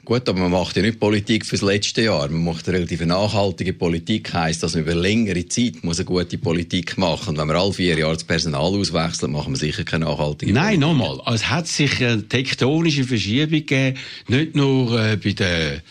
Gut, 0.08 0.26
aber 0.26 0.40
man 0.40 0.52
macht 0.52 0.74
ja 0.74 0.80
nicht 0.80 0.98
Politik 0.98 1.44
fürs 1.44 1.60
letzte 1.60 2.00
Jahr. 2.00 2.30
Man 2.30 2.42
macht 2.42 2.66
eine 2.66 2.78
relativ 2.78 3.04
nachhaltige 3.04 3.74
Politik, 3.74 4.32
heisst, 4.32 4.62
dass 4.62 4.72
man 4.72 4.84
über 4.84 4.94
längere 4.94 5.46
Zeit 5.48 5.84
muss 5.84 5.98
eine 5.98 6.06
gute 6.06 6.38
Politik 6.38 6.96
machen. 6.96 7.28
Und 7.28 7.38
wenn 7.38 7.48
wir 7.48 7.56
alle 7.56 7.74
vier 7.74 7.98
Jahre 7.98 8.14
das 8.14 8.24
Personal 8.24 8.62
auswechseln, 8.62 9.32
machen 9.32 9.52
wir 9.52 9.58
sicher 9.58 9.84
keine 9.84 10.06
nachhaltige 10.06 10.50
Nein, 10.50 10.80
nochmal. 10.80 11.20
Es 11.26 11.50
hat 11.50 11.66
sich 11.66 12.02
eine 12.02 12.26
tektonische 12.26 13.04
Verschiebung 13.04 13.50
gegeben, 13.50 13.98
nicht 14.28 14.56
nur 14.56 14.98
äh, 14.98 15.18
bei 15.18 15.32
den 15.32 15.82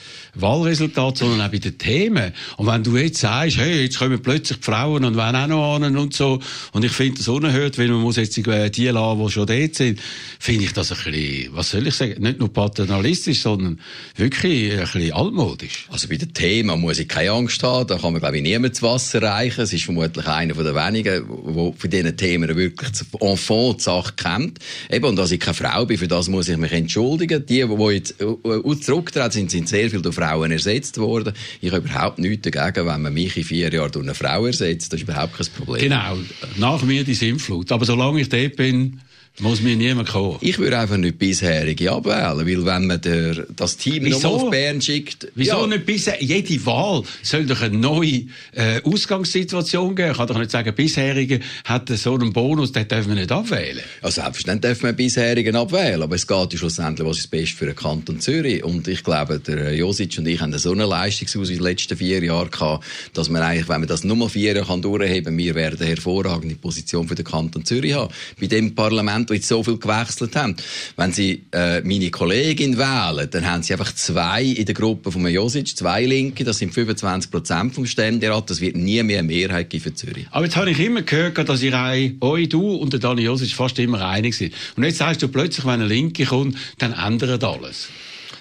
Wahlresultaten, 0.42 1.18
sondern 1.18 1.42
auch 1.48 1.52
bei 1.52 1.60
den 1.60 1.78
Themen. 1.78 2.34
Und 2.58 2.68
wenn 2.68 2.84
du 2.84 2.98
jetzt 2.98 3.20
sagst, 3.20 3.58
hey, 3.58 3.84
jetzt 3.84 4.00
kommen 4.00 4.22
plötzlich 4.22 4.60
die 4.60 4.64
Frauen 4.64 5.06
und 5.06 5.16
wollen 5.16 5.36
auch 5.36 5.48
noch 5.48 5.76
an 5.76 5.98
und 5.98 6.14
so, 6.14 6.40
und 6.72 6.86
ich 6.86 6.92
finde 6.92 7.18
das 7.18 7.28
unerhört, 7.28 7.78
weil 7.78 7.88
man 7.88 8.02
muss 8.02 8.18
jetzt 8.18 8.36
die, 8.38 8.42
äh, 8.42 8.70
lassen, 8.92 9.26
die 9.26 9.32
schon 9.32 9.46
dort 9.48 9.76
sind, 9.76 10.00
finde 10.40 10.64
ich 10.66 10.74
das 10.74 10.92
ein 10.92 10.98
bisschen, 10.98 11.56
was 11.56 11.72
soll 11.72 11.88
ich 11.88 11.96
sagen, 11.96 12.22
nicht 12.22 12.40
nur 12.40 12.52
paternalistisch, 12.52 13.42
sondern 13.42 13.80
wirklich 14.16 14.74
ein 14.74 14.80
bisschen 14.80 15.14
altmodisch. 15.14 15.88
Also 15.90 16.08
bei 16.08 16.18
den 16.18 16.34
Themen 16.34 16.80
muss 16.80 17.00
ich 17.00 17.08
keine 17.08 17.32
Angst 17.32 17.62
haben. 17.64 17.88
Da 17.88 17.98
kann 17.98 18.14
man, 18.14 18.22
glaube 18.22 18.38
ich, 18.38 18.44
niemand 18.44 18.76
das 18.76 18.82
Wasser 18.82 19.22
reichen. 19.22 19.62
Es 19.62 19.74
ist 19.74 19.86
vermutlich 19.86 20.28
einer 20.28 20.54
der 20.54 20.76
wenigen, 20.76 21.26
der 21.56 21.74
für 21.78 21.90
diese 21.90 22.16
Themen 22.16 22.56
wirklich 22.56 22.92
zu 22.94 23.06
Enfant 23.20 23.80
die 23.80 23.84
Sache 23.84 24.14
kennt. 24.16 24.60
Eben, 24.92 25.06
und 25.06 25.16
dass 25.16 25.32
ich 25.32 25.40
keine 25.40 25.54
Frau 25.54 25.86
bin, 25.86 25.98
für 25.98 26.08
das 26.08 26.28
muss 26.28 26.48
ich 26.48 26.58
mich 26.58 26.72
entschuldigen. 26.72 27.46
Die, 27.46 27.66
die 27.66 27.94
jetzt 27.94 28.22
äh, 28.22 28.26
äh, 28.26 28.80
zurückgetreten 28.80 29.32
sind, 29.32 29.52
sind 29.52 29.70
sehr 29.70 29.90
viel 29.90 30.02
durch 30.02 30.16
Frauen 30.16 30.27
ersetzt 30.28 30.98
worden. 30.98 31.34
Ich 31.62 31.72
habe 31.72 31.88
überhaupt 31.88 32.20
nichts 32.20 32.50
dagegen, 32.50 32.88
wenn 32.88 33.02
man 33.02 33.14
mich 33.14 33.38
in 33.38 33.44
vier 33.44 33.72
Jahren 33.72 33.92
durch 33.92 34.06
eine 34.06 34.16
Frau 34.16 34.46
ersetzt. 34.46 34.94
Das 34.94 35.02
ist 35.02 35.08
überhaupt 35.08 35.38
kein 35.38 35.48
Problem. 35.48 35.82
Genau, 35.82 36.18
nach 36.58 36.82
mir 36.84 37.04
die 37.04 37.14
Sintflut. 37.14 37.72
Aber 37.72 37.86
solange 37.86 38.22
ich 38.22 38.30
dort 38.30 38.56
bin, 38.56 39.00
muss 39.40 39.62
mir 39.62 39.76
niemand 39.76 40.10
kommen. 40.10 40.38
Ich 40.42 40.58
würde 40.58 40.80
einfach 40.80 40.98
nicht 40.98 41.20
bisherige 41.20 41.92
abwählen, 41.92 42.40
weil 42.40 42.66
wenn 42.66 42.88
man 42.88 43.00
der, 43.00 43.46
das 43.56 43.78
Team 43.78 44.06
Wieso? 44.06 44.30
auf 44.30 44.50
Bern 44.50 44.82
schickt... 44.82 45.28
Wieso 45.36 45.62
ja, 45.62 45.68
nicht 45.68 45.86
bisher? 45.86 46.22
Jede 46.22 46.66
Wahl 46.66 47.04
soll 47.22 47.46
doch 47.46 47.62
eine 47.62 47.78
neue 47.78 48.24
äh, 48.54 48.82
Ausgangssituation 48.84 49.96
geben. 49.96 50.12
Ich 50.12 50.18
kann 50.18 50.28
doch 50.28 50.40
nicht 50.40 50.50
sagen, 50.50 50.74
bisherige 50.74 51.40
hat 51.66 51.90
so 51.90 52.16
einen 52.16 52.34
Bonus, 52.34 52.72
den 52.72 52.88
dürfen 52.88 53.10
wir 53.10 53.16
nicht 53.16 53.32
abwählen. 53.32 53.84
Also 54.02 54.22
selbstverständlich 54.22 54.72
darf 54.72 54.82
man 54.82 54.96
bisherigen 54.96 55.56
abwählen, 55.56 56.02
aber 56.02 56.16
es 56.16 56.26
geht 56.26 56.54
ja 56.54 56.58
schlussendlich, 56.58 57.08
was 57.08 57.18
ist 57.18 57.26
das 57.26 57.30
Beste 57.30 57.56
für 57.56 57.66
den 57.68 57.76
Kanton 57.76 58.20
Zürich. 58.20 58.64
Und 58.64 58.88
ich 58.88 59.04
glaube, 59.04 59.40
der 59.40 59.76
Josic 59.76 60.18
und 60.18 60.28
ich 60.28 60.42
haben 60.42 60.58
so 60.58 60.72
eine 60.72 60.86
Leistungsaus 60.88 61.50
in 61.50 61.58
den 61.58 61.64
letzten 61.64 61.96
vier 61.96 62.24
Jahren 62.24 62.50
gehabt, 62.50 62.86
dass 63.14 63.30
man 63.30 63.44
eigentlich, 63.44 63.70
wenn 63.70 63.82
man 63.82 63.88
das 63.88 64.04
nur 64.04 64.16
mal 64.16 64.30
vier 64.30 64.64
kann 64.64 64.82
durchheben 64.82 65.26
kann, 65.26 65.38
wir 65.38 65.54
werden 65.54 65.80
eine 65.80 65.90
hervorragende 65.90 66.56
Position 66.56 67.08
für 67.08 67.16
den 67.16 67.26
Kanton 67.26 67.66
Zürich 67.66 67.94
haben. 67.94 68.12
Bei 68.40 68.48
dem 68.48 68.74
Parlament, 68.74 69.27
wo 69.30 69.34
jetzt 69.34 69.48
so 69.48 69.64
viel 69.64 69.78
gewechselt 69.78 70.36
haben. 70.36 70.56
Wenn 70.96 71.12
Sie 71.12 71.44
äh, 71.52 71.82
meine 71.82 72.10
Kollegin 72.12 72.78
wählen, 72.78 73.30
dann 73.30 73.46
haben 73.46 73.64
Sie 73.64 73.74
einfach 73.74 73.94
zwei 73.94 74.44
in 74.44 74.66
der 74.66 74.76
Gruppe 74.76 75.12
von 75.12 75.28
Josic, 75.28 75.76
zwei 75.78 76.06
Linke, 76.06 76.44
das 76.44 76.58
sind 76.58 76.74
25 76.74 77.32
Prozent 77.32 77.76
vom 77.76 77.86
Ständerat, 77.86 78.50
das 78.50 78.62
wird 78.62 78.76
nie 78.76 79.02
mehr 79.04 79.20
eine 79.20 79.28
Mehrheit 79.28 79.70
geben 79.70 79.84
für 79.84 79.94
Zürich. 79.94 80.28
Aber 80.32 80.46
jetzt 80.46 80.56
habe 80.56 80.70
ich 80.70 80.80
immer 80.80 81.02
gehört, 81.02 81.38
dass 81.50 81.62
ihr 81.62 81.74
euch, 82.22 82.50
du 82.50 82.76
und 82.76 82.94
der 82.94 83.00
Dani 83.00 83.22
Josic 83.22 83.54
fast 83.54 83.80
immer 83.80 84.08
einig 84.08 84.36
sind. 84.36 84.54
Und 84.76 84.84
jetzt 84.84 84.98
sagst 84.98 85.22
du 85.22 85.28
plötzlich, 85.28 85.66
wenn 85.66 85.74
eine 85.74 85.86
Linke 85.86 86.26
kommt, 86.26 86.58
dann 86.78 86.94
ändert 86.94 87.44
alles. 87.44 87.90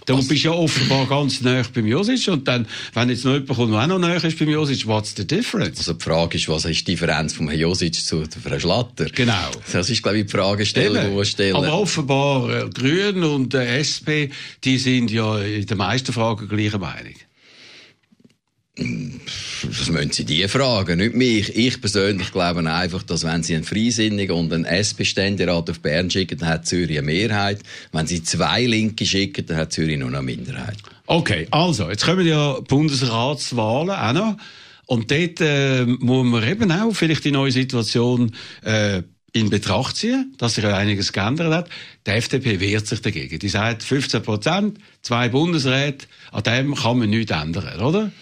Du 0.07 0.17
bist 0.29 0.45
ja 0.45 0.53
offenbar 0.53 1.07
ganz 1.07 1.41
nah 1.41 1.63
beim 1.75 1.87
Josic 1.87 2.29
und 2.29 2.47
dann, 2.47 2.67
wenn 2.95 3.11
jetzt 3.11 3.25
noch 3.25 3.33
jemand 3.33 3.49
kommt, 3.49 3.73
der 3.73 3.81
auch 3.81 3.87
noch 3.87 3.99
näher 3.99 4.23
ist 4.23 4.39
beim 4.39 4.49
Josic, 4.49 4.87
what's 4.87 5.15
the 5.17 5.27
difference? 5.27 5.79
Also 5.79 5.95
die 5.95 6.05
Frage 6.05 6.39
ist, 6.39 6.49
was 6.49 6.65
ist 6.65 6.87
die 6.87 6.93
Differenz 6.93 7.35
vom 7.35 7.49
Herrn 7.49 7.61
Josic 7.61 7.95
zu 7.95 8.25
Frau 8.43 8.59
Schlatter? 8.59 9.07
Genau. 9.07 9.51
Das 9.73 9.91
ist, 9.91 10.03
glaube 10.03 10.19
ich, 10.19 10.27
die 10.27 10.31
Fragestellung, 10.31 11.11
die 11.11 11.17
wir 11.17 11.25
stellen. 11.25 11.57
Aber 11.57 11.73
offenbar, 11.73 12.49
äh, 12.51 12.71
Grünen 12.71 13.25
und 13.25 13.53
äh, 13.55 13.79
SP, 13.83 14.31
die 14.63 14.79
sind 14.79 15.11
ja 15.11 15.41
in 15.41 15.67
den 15.67 15.79
meisten 15.79 16.13
Fragen 16.13 16.49
gleicher 16.49 16.79
Meinung. 16.79 17.15
Das 18.79 19.89
müssen 19.89 20.13
Sie 20.13 20.27
die 20.27 20.47
fragen, 20.49 20.99
nicht 20.99 21.15
mich. 21.15 21.57
Ich 21.57 21.81
persönlich 21.81 22.31
glaube 22.31 22.71
einfach, 22.71 23.03
dass 23.05 23.25
wenn 23.25 23.43
Sie 23.43 23.55
einen 23.55 23.65
Freisinnigen 23.65 24.37
und 24.37 24.53
einen 24.53 24.67
SP-Ständerat 24.67 25.71
auf 25.71 25.81
Bern 25.81 26.11
schicken, 26.11 26.39
dann 26.39 26.49
hat 26.51 26.67
Zürich 26.67 26.99
eine 26.99 27.07
Mehrheit. 27.07 27.61
Wenn 27.93 28.07
Sie 28.07 28.23
zwei 28.23 28.67
Linke 28.67 29.07
schicken, 29.07 29.47
dann 29.47 29.57
hat 29.57 29.73
Zürich 29.73 29.99
nur 29.99 30.09
eine 30.09 30.21
Minderheit. 30.21 30.77
Okay, 31.07 31.47
also, 31.51 31.89
jetzt 31.89 32.05
kommen 32.05 32.27
ja 32.27 32.61
Bundesratswahlen 32.61 33.91
auch 33.91 34.13
noch. 34.13 34.37
Und 34.85 35.11
dort 35.11 35.41
äh, 35.41 35.87
muss 35.87 36.27
man 36.27 36.47
eben 36.47 36.71
auch 36.71 36.93
vielleicht 36.93 37.25
die 37.25 37.33
neue 37.33 37.53
Situation 37.53 38.33
äh, 38.63 39.03
in 39.33 39.49
Betracht 39.49 39.97
ziehen, 39.97 40.35
dass 40.37 40.55
sich 40.55 40.65
ja 40.65 40.77
einiges 40.77 41.13
geändert 41.13 41.53
hat. 41.53 41.69
Die 42.07 42.11
FDP 42.11 42.61
wehrt 42.61 42.87
sich 42.87 43.01
dagegen. 43.01 43.39
Die 43.39 43.49
sagt 43.49 43.83
15 43.83 44.23
Prozent, 44.23 44.79
zwei 45.03 45.29
Bundesräte, 45.31 46.07
an 46.31 46.43
dem 46.43 46.75
kann 46.75 46.99
man 46.99 47.11
nichts 47.11 47.33
ändern, 47.33 47.81
oder? 47.81 48.13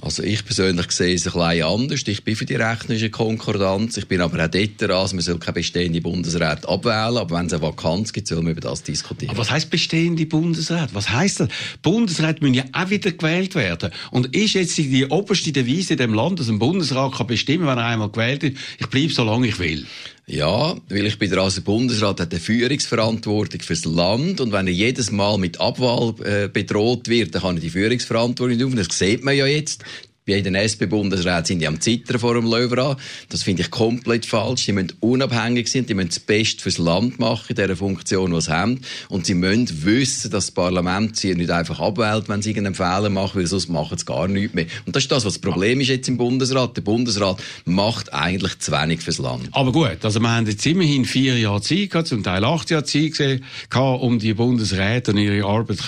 Also 0.00 0.22
ich 0.22 0.44
persönlich 0.44 0.90
sehe 0.90 1.14
es 1.14 1.26
ein 1.26 1.32
bisschen 1.32 1.64
anders. 1.64 2.02
Ich 2.06 2.24
bin 2.24 2.34
für 2.34 2.46
die 2.46 2.54
rechnerische 2.54 3.10
Konkordanz. 3.10 3.98
Ich 3.98 4.08
bin 4.08 4.22
aber 4.22 4.42
auch 4.42 4.48
dort 4.48 4.80
dran, 4.80 5.08
man 5.12 5.20
soll 5.20 5.38
keine 5.38 5.54
bestehende 5.54 6.00
Bundesrat 6.00 6.66
abwählen. 6.66 7.18
Aber 7.18 7.36
wenn 7.36 7.46
es 7.46 7.52
eine 7.52 7.62
Vakanz 7.62 8.12
gibt, 8.12 8.26
sollen 8.26 8.46
wir 8.46 8.52
über 8.52 8.62
das 8.62 8.82
diskutieren. 8.82 9.30
Aber 9.30 9.40
was 9.40 9.50
heißt 9.50 9.70
bestehende 9.70 10.24
Bundesrat? 10.24 10.94
Was 10.94 11.10
heißt 11.10 11.40
das? 11.40 11.48
Bundesrat 11.82 12.40
müssen 12.40 12.54
ja 12.54 12.64
auch 12.72 12.88
wieder 12.88 13.12
gewählt 13.12 13.54
werden. 13.54 13.92
Und 14.10 14.34
ist 14.34 14.54
jetzt 14.54 14.78
die 14.78 15.06
oberste 15.06 15.52
Devise 15.52 15.92
in 15.92 15.98
dem 15.98 16.14
Land, 16.14 16.40
dass 16.40 16.48
ein 16.48 16.58
Bundesrat 16.58 17.12
kann 17.12 17.26
bestimmen, 17.26 17.66
wenn 17.66 17.78
er 17.78 17.84
einmal 17.84 18.08
gewählt 18.08 18.44
ist, 18.44 18.56
ich 18.78 18.86
bleibe 18.86 19.12
so 19.12 19.24
lange 19.24 19.48
ich 19.48 19.58
will? 19.58 19.86
Ja, 20.26 20.76
weil 20.88 21.06
ich 21.06 21.18
bin 21.18 21.30
der 21.30 21.40
also 21.40 21.62
Bundesrat 21.62 22.20
hat 22.20 22.30
eine 22.30 22.40
Führungsverantwortung 22.40 23.60
fürs 23.60 23.84
Land 23.84 24.40
und 24.40 24.52
wenn 24.52 24.68
er 24.68 24.72
jedes 24.72 25.10
Mal 25.10 25.36
mit 25.36 25.60
Abwahl 25.60 26.14
äh, 26.24 26.48
bedroht 26.48 27.08
wird, 27.08 27.34
dann 27.34 27.42
kann 27.42 27.56
er 27.56 27.60
die 27.60 27.70
Führungsverantwortung 27.70 28.56
nicht 28.56 28.64
aufnehmen. 28.64 28.86
Das 28.88 28.98
sieht 28.98 29.24
man 29.24 29.36
ja 29.36 29.46
jetzt 29.46 29.84
bei 30.24 30.40
den 30.40 30.54
SP-Bundesräten 30.54 31.44
sind 31.44 31.58
die 31.58 31.66
am 31.66 31.80
Zittern 31.80 32.20
vor 32.20 32.34
dem 32.34 32.44
Löwer 32.44 32.96
Das 33.28 33.42
finde 33.42 33.62
ich 33.62 33.70
komplett 33.70 34.24
falsch. 34.24 34.66
Die 34.66 34.72
müssen 34.72 34.92
unabhängig 35.00 35.68
sein, 35.68 35.86
die 35.86 35.94
müssen 35.94 36.10
das 36.10 36.20
Beste 36.20 36.62
fürs 36.62 36.78
Land 36.78 37.18
machen 37.18 37.46
in 37.48 37.56
dieser 37.56 37.74
Funktion, 37.74 38.32
die 38.32 38.40
sie 38.40 38.52
haben. 38.52 38.80
Und 39.08 39.26
sie 39.26 39.34
müssen 39.34 39.84
wissen, 39.84 40.30
dass 40.30 40.46
das 40.46 40.50
Parlament 40.52 41.16
sie 41.16 41.34
nicht 41.34 41.50
einfach 41.50 41.80
abwählt, 41.80 42.28
wenn 42.28 42.40
sie 42.40 42.50
irgendeinen 42.50 42.76
Fehler 42.76 43.10
machen, 43.10 43.40
weil 43.40 43.48
sonst 43.48 43.68
machen 43.68 43.98
sie 43.98 44.04
gar 44.04 44.28
nichts 44.28 44.54
mehr. 44.54 44.66
Und 44.86 44.94
das 44.94 45.02
ist 45.02 45.10
das, 45.10 45.24
was 45.24 45.34
das 45.34 45.40
Problem 45.40 45.80
ist 45.80 45.88
jetzt 45.88 46.08
im 46.08 46.18
Bundesrat. 46.18 46.76
Der 46.76 46.82
Bundesrat 46.82 47.42
macht 47.64 48.12
eigentlich 48.12 48.60
zu 48.60 48.70
wenig 48.70 49.00
fürs 49.00 49.18
Land. 49.18 49.48
Aber 49.50 49.72
gut, 49.72 49.98
also 50.02 50.20
wir 50.20 50.30
haben 50.30 50.46
jetzt 50.46 50.64
immerhin 50.66 51.04
vier 51.04 51.36
Jahre 51.36 51.62
Zeit 51.62 51.90
gehabt, 51.90 52.06
zum 52.06 52.22
Teil 52.22 52.44
acht 52.44 52.70
Jahre 52.70 52.84
Zeit 52.84 53.16
gehabt, 53.16 54.02
um 54.02 54.20
die 54.20 54.34
Bundesräte 54.34 55.10
und 55.10 55.18
ihre 55.18 55.44
Arbeit 55.44 55.80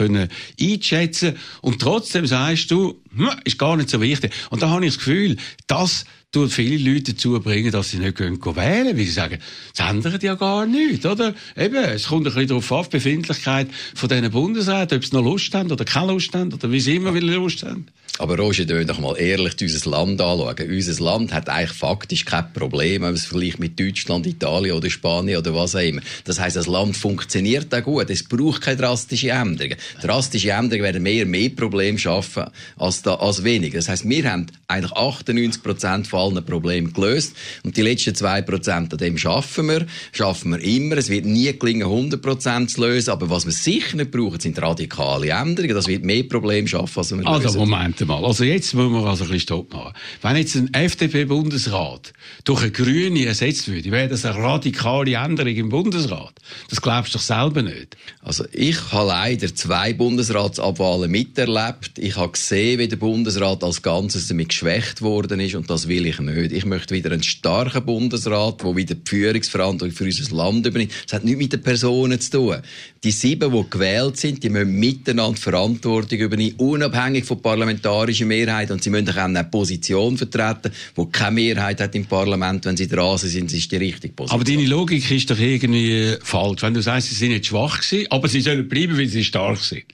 einzuschätzen. 0.60 1.36
Und 1.60 1.80
trotzdem 1.80 2.26
sagst 2.26 2.72
du, 2.72 3.00
ist 3.44 3.58
gar 3.58 3.76
nicht 3.76 3.90
so 3.90 4.00
wichtig. 4.00 4.32
Und 4.50 4.62
da 4.62 4.70
habe 4.70 4.84
ich 4.84 4.94
das 4.94 4.98
Gefühl, 4.98 5.36
dass 5.66 6.04
tut 6.34 6.52
viele 6.52 6.92
Leute 6.92 7.12
dazu 7.12 7.38
bringen, 7.40 7.70
dass 7.70 7.90
sie 7.90 7.98
nicht 7.98 8.16
gehen 8.16 8.44
wählen, 8.44 8.96
weil 8.96 9.04
sie 9.04 9.12
sagen, 9.12 9.38
das 9.74 9.88
ändert 9.88 10.22
ja 10.22 10.34
gar 10.34 10.66
nichts, 10.66 11.06
oder? 11.06 11.32
Eben, 11.56 11.76
es 11.76 12.08
kommt 12.08 12.26
ein 12.26 12.32
bisschen 12.34 12.48
darauf 12.48 12.72
an, 12.72 12.84
die 12.84 12.90
Befindlichkeit 12.90 13.68
von 13.94 14.08
diesen 14.08 14.30
Bundesräten, 14.30 14.98
ob 14.98 15.04
sie 15.04 15.14
noch 15.14 15.22
Lust 15.22 15.54
haben 15.54 15.70
oder 15.70 15.84
keine 15.84 16.12
Lust 16.12 16.34
haben, 16.34 16.52
oder 16.52 16.70
wie 16.72 16.80
sie 16.80 16.96
immer 16.96 17.14
wieder 17.14 17.26
Lust 17.26 17.62
haben. 17.62 17.86
Aber 18.20 18.38
Roger, 18.38 18.68
wir 18.68 18.84
doch 18.84 19.00
mal 19.00 19.16
ehrlich 19.16 19.54
unser 19.60 19.90
Land 19.90 20.20
anschauen. 20.20 20.70
Unser 20.70 21.02
Land 21.02 21.32
hat 21.32 21.48
eigentlich 21.48 21.76
faktisch 21.76 22.24
kein 22.24 22.52
Problem, 22.52 23.02
wenn 23.02 23.08
man 23.08 23.14
es 23.14 23.26
vergleicht 23.26 23.58
mit 23.58 23.78
Deutschland, 23.78 24.24
Italien 24.24 24.76
oder 24.76 24.88
Spanien 24.88 25.38
oder 25.38 25.52
was 25.52 25.74
auch 25.74 25.80
immer. 25.80 26.00
Das 26.22 26.38
heisst, 26.38 26.54
das 26.54 26.68
Land 26.68 26.96
funktioniert 26.96 27.74
auch 27.74 27.82
gut. 27.82 28.08
Es 28.10 28.22
braucht 28.22 28.62
keine 28.62 28.76
drastische 28.76 29.30
Änderungen. 29.30 29.76
Drastische 30.00 30.52
Änderungen 30.52 30.84
werden 30.84 31.02
mehr 31.02 31.26
mehr 31.26 31.48
Probleme 31.48 31.98
schaffen 31.98 32.44
als, 32.76 33.02
da, 33.02 33.16
als 33.16 33.42
weniger. 33.42 33.78
Das 33.78 33.88
heisst, 33.88 34.08
wir 34.08 34.30
haben 34.30 34.46
eigentlich 34.68 34.92
98 34.92 35.62
Prozent 35.64 36.06
von 36.06 36.36
allen 36.36 36.44
Problemen 36.44 36.92
gelöst 36.92 37.34
und 37.64 37.76
die 37.76 37.82
letzten 37.82 38.14
zwei 38.14 38.42
Prozent 38.42 38.92
an 38.92 38.98
dem 38.98 39.18
schaffen 39.18 39.66
wir. 39.66 39.86
Schaffen 40.12 40.52
wir 40.52 40.60
immer. 40.60 40.98
Es 40.98 41.08
wird 41.08 41.24
nie 41.24 41.52
gelingen, 41.58 41.88
100 41.88 42.22
Prozent 42.22 42.70
zu 42.70 42.82
lösen. 42.82 43.10
Aber 43.10 43.28
was 43.28 43.44
wir 43.44 43.52
sicher 43.52 43.96
nicht 43.96 44.12
brauchen, 44.12 44.38
sind 44.38 44.62
radikale 44.62 45.30
Änderungen. 45.30 45.74
Das 45.74 45.88
wird 45.88 46.04
mehr 46.04 46.22
Probleme 46.22 46.68
schaffen, 46.68 47.00
als 47.00 47.10
wir 47.10 47.26
also, 47.26 47.48
lösen. 47.48 48.03
Moment 48.06 48.22
mal. 48.22 48.28
Also 48.28 48.44
jetzt 48.44 48.74
müssen 48.74 48.92
wir 48.92 49.04
also 49.04 49.24
ein 49.24 49.30
bisschen 49.30 49.40
Stopp 49.40 49.72
machen. 49.72 49.94
Wenn 50.22 50.36
jetzt 50.36 50.56
ein 50.56 50.72
FDP-Bundesrat 50.72 52.12
durch 52.44 52.62
eine 52.62 52.70
Grüne 52.70 53.26
ersetzt 53.26 53.68
würde, 53.68 53.90
wäre 53.90 54.08
das 54.08 54.24
eine 54.24 54.38
radikale 54.38 55.14
Änderung 55.14 55.54
im 55.54 55.68
Bundesrat. 55.68 56.34
Das 56.68 56.80
glaubst 56.80 57.14
du 57.14 57.18
doch 57.18 57.24
selber 57.24 57.62
nicht. 57.62 57.96
Also 58.22 58.44
ich 58.52 58.92
habe 58.92 59.08
leider 59.08 59.54
zwei 59.54 59.92
Bundesratsabwahlen 59.92 61.10
miterlebt. 61.10 61.98
Ich 61.98 62.16
habe 62.16 62.32
gesehen, 62.32 62.78
wie 62.78 62.88
der 62.88 62.96
Bundesrat 62.96 63.62
als 63.62 63.82
Ganzes 63.82 64.28
damit 64.28 64.50
geschwächt 64.50 65.02
worden 65.02 65.40
ist 65.40 65.54
und 65.54 65.70
das 65.70 65.88
will 65.88 66.06
ich 66.06 66.18
nicht. 66.20 66.52
Ich 66.52 66.64
möchte 66.64 66.94
wieder 66.94 67.12
einen 67.12 67.22
starken 67.22 67.84
Bundesrat, 67.84 68.62
der 68.62 68.76
wieder 68.76 68.94
die 68.94 69.08
Führungsverantwortung 69.08 69.96
für 69.96 70.04
unser 70.04 70.34
Land 70.34 70.66
übernimmt. 70.66 70.92
Das 71.04 71.14
hat 71.14 71.24
nichts 71.24 71.38
mit 71.38 71.52
den 71.52 71.62
Personen 71.62 72.20
zu 72.20 72.30
tun. 72.30 72.56
Die 73.02 73.10
sieben, 73.10 73.52
die 73.52 73.70
gewählt 73.70 74.16
sind, 74.16 74.42
die 74.42 74.48
müssen 74.48 74.78
miteinander 74.78 75.38
Verantwortung 75.38 76.18
übernehmen, 76.18 76.56
unabhängig 76.56 77.24
von 77.26 77.40
parlamentarischer 77.84 78.24
Mehrheit 78.24 78.70
und 78.70 78.82
sie 78.82 78.90
müssen 78.90 79.08
auch 79.10 79.16
eine 79.16 79.44
Position 79.44 80.16
vertreten, 80.16 80.72
die 80.96 81.06
keine 81.12 81.32
Mehrheit 81.32 81.80
hat 81.80 81.94
im 81.94 82.06
Parlament. 82.06 82.64
Wenn 82.64 82.76
sie 82.76 82.88
dran 82.88 83.18
sind, 83.18 83.52
ist 83.52 83.70
die 83.70 83.76
richtige 83.76 84.12
Position. 84.12 84.40
Aber 84.40 84.50
deine 84.50 84.66
Logik 84.66 85.10
ist 85.10 85.30
doch 85.30 85.38
irgendwie 85.38 86.14
falsch. 86.22 86.62
Wenn 86.62 86.74
du 86.74 86.82
sagst, 86.82 87.08
sie 87.08 87.14
sind 87.14 87.30
nicht 87.30 87.46
schwach 87.46 87.80
gewesen, 87.80 88.06
aber 88.10 88.28
sie 88.28 88.40
sollen 88.40 88.68
bleiben, 88.68 88.96
weil 88.96 89.06
sie 89.06 89.24
stark 89.24 89.58
sind. 89.58 89.84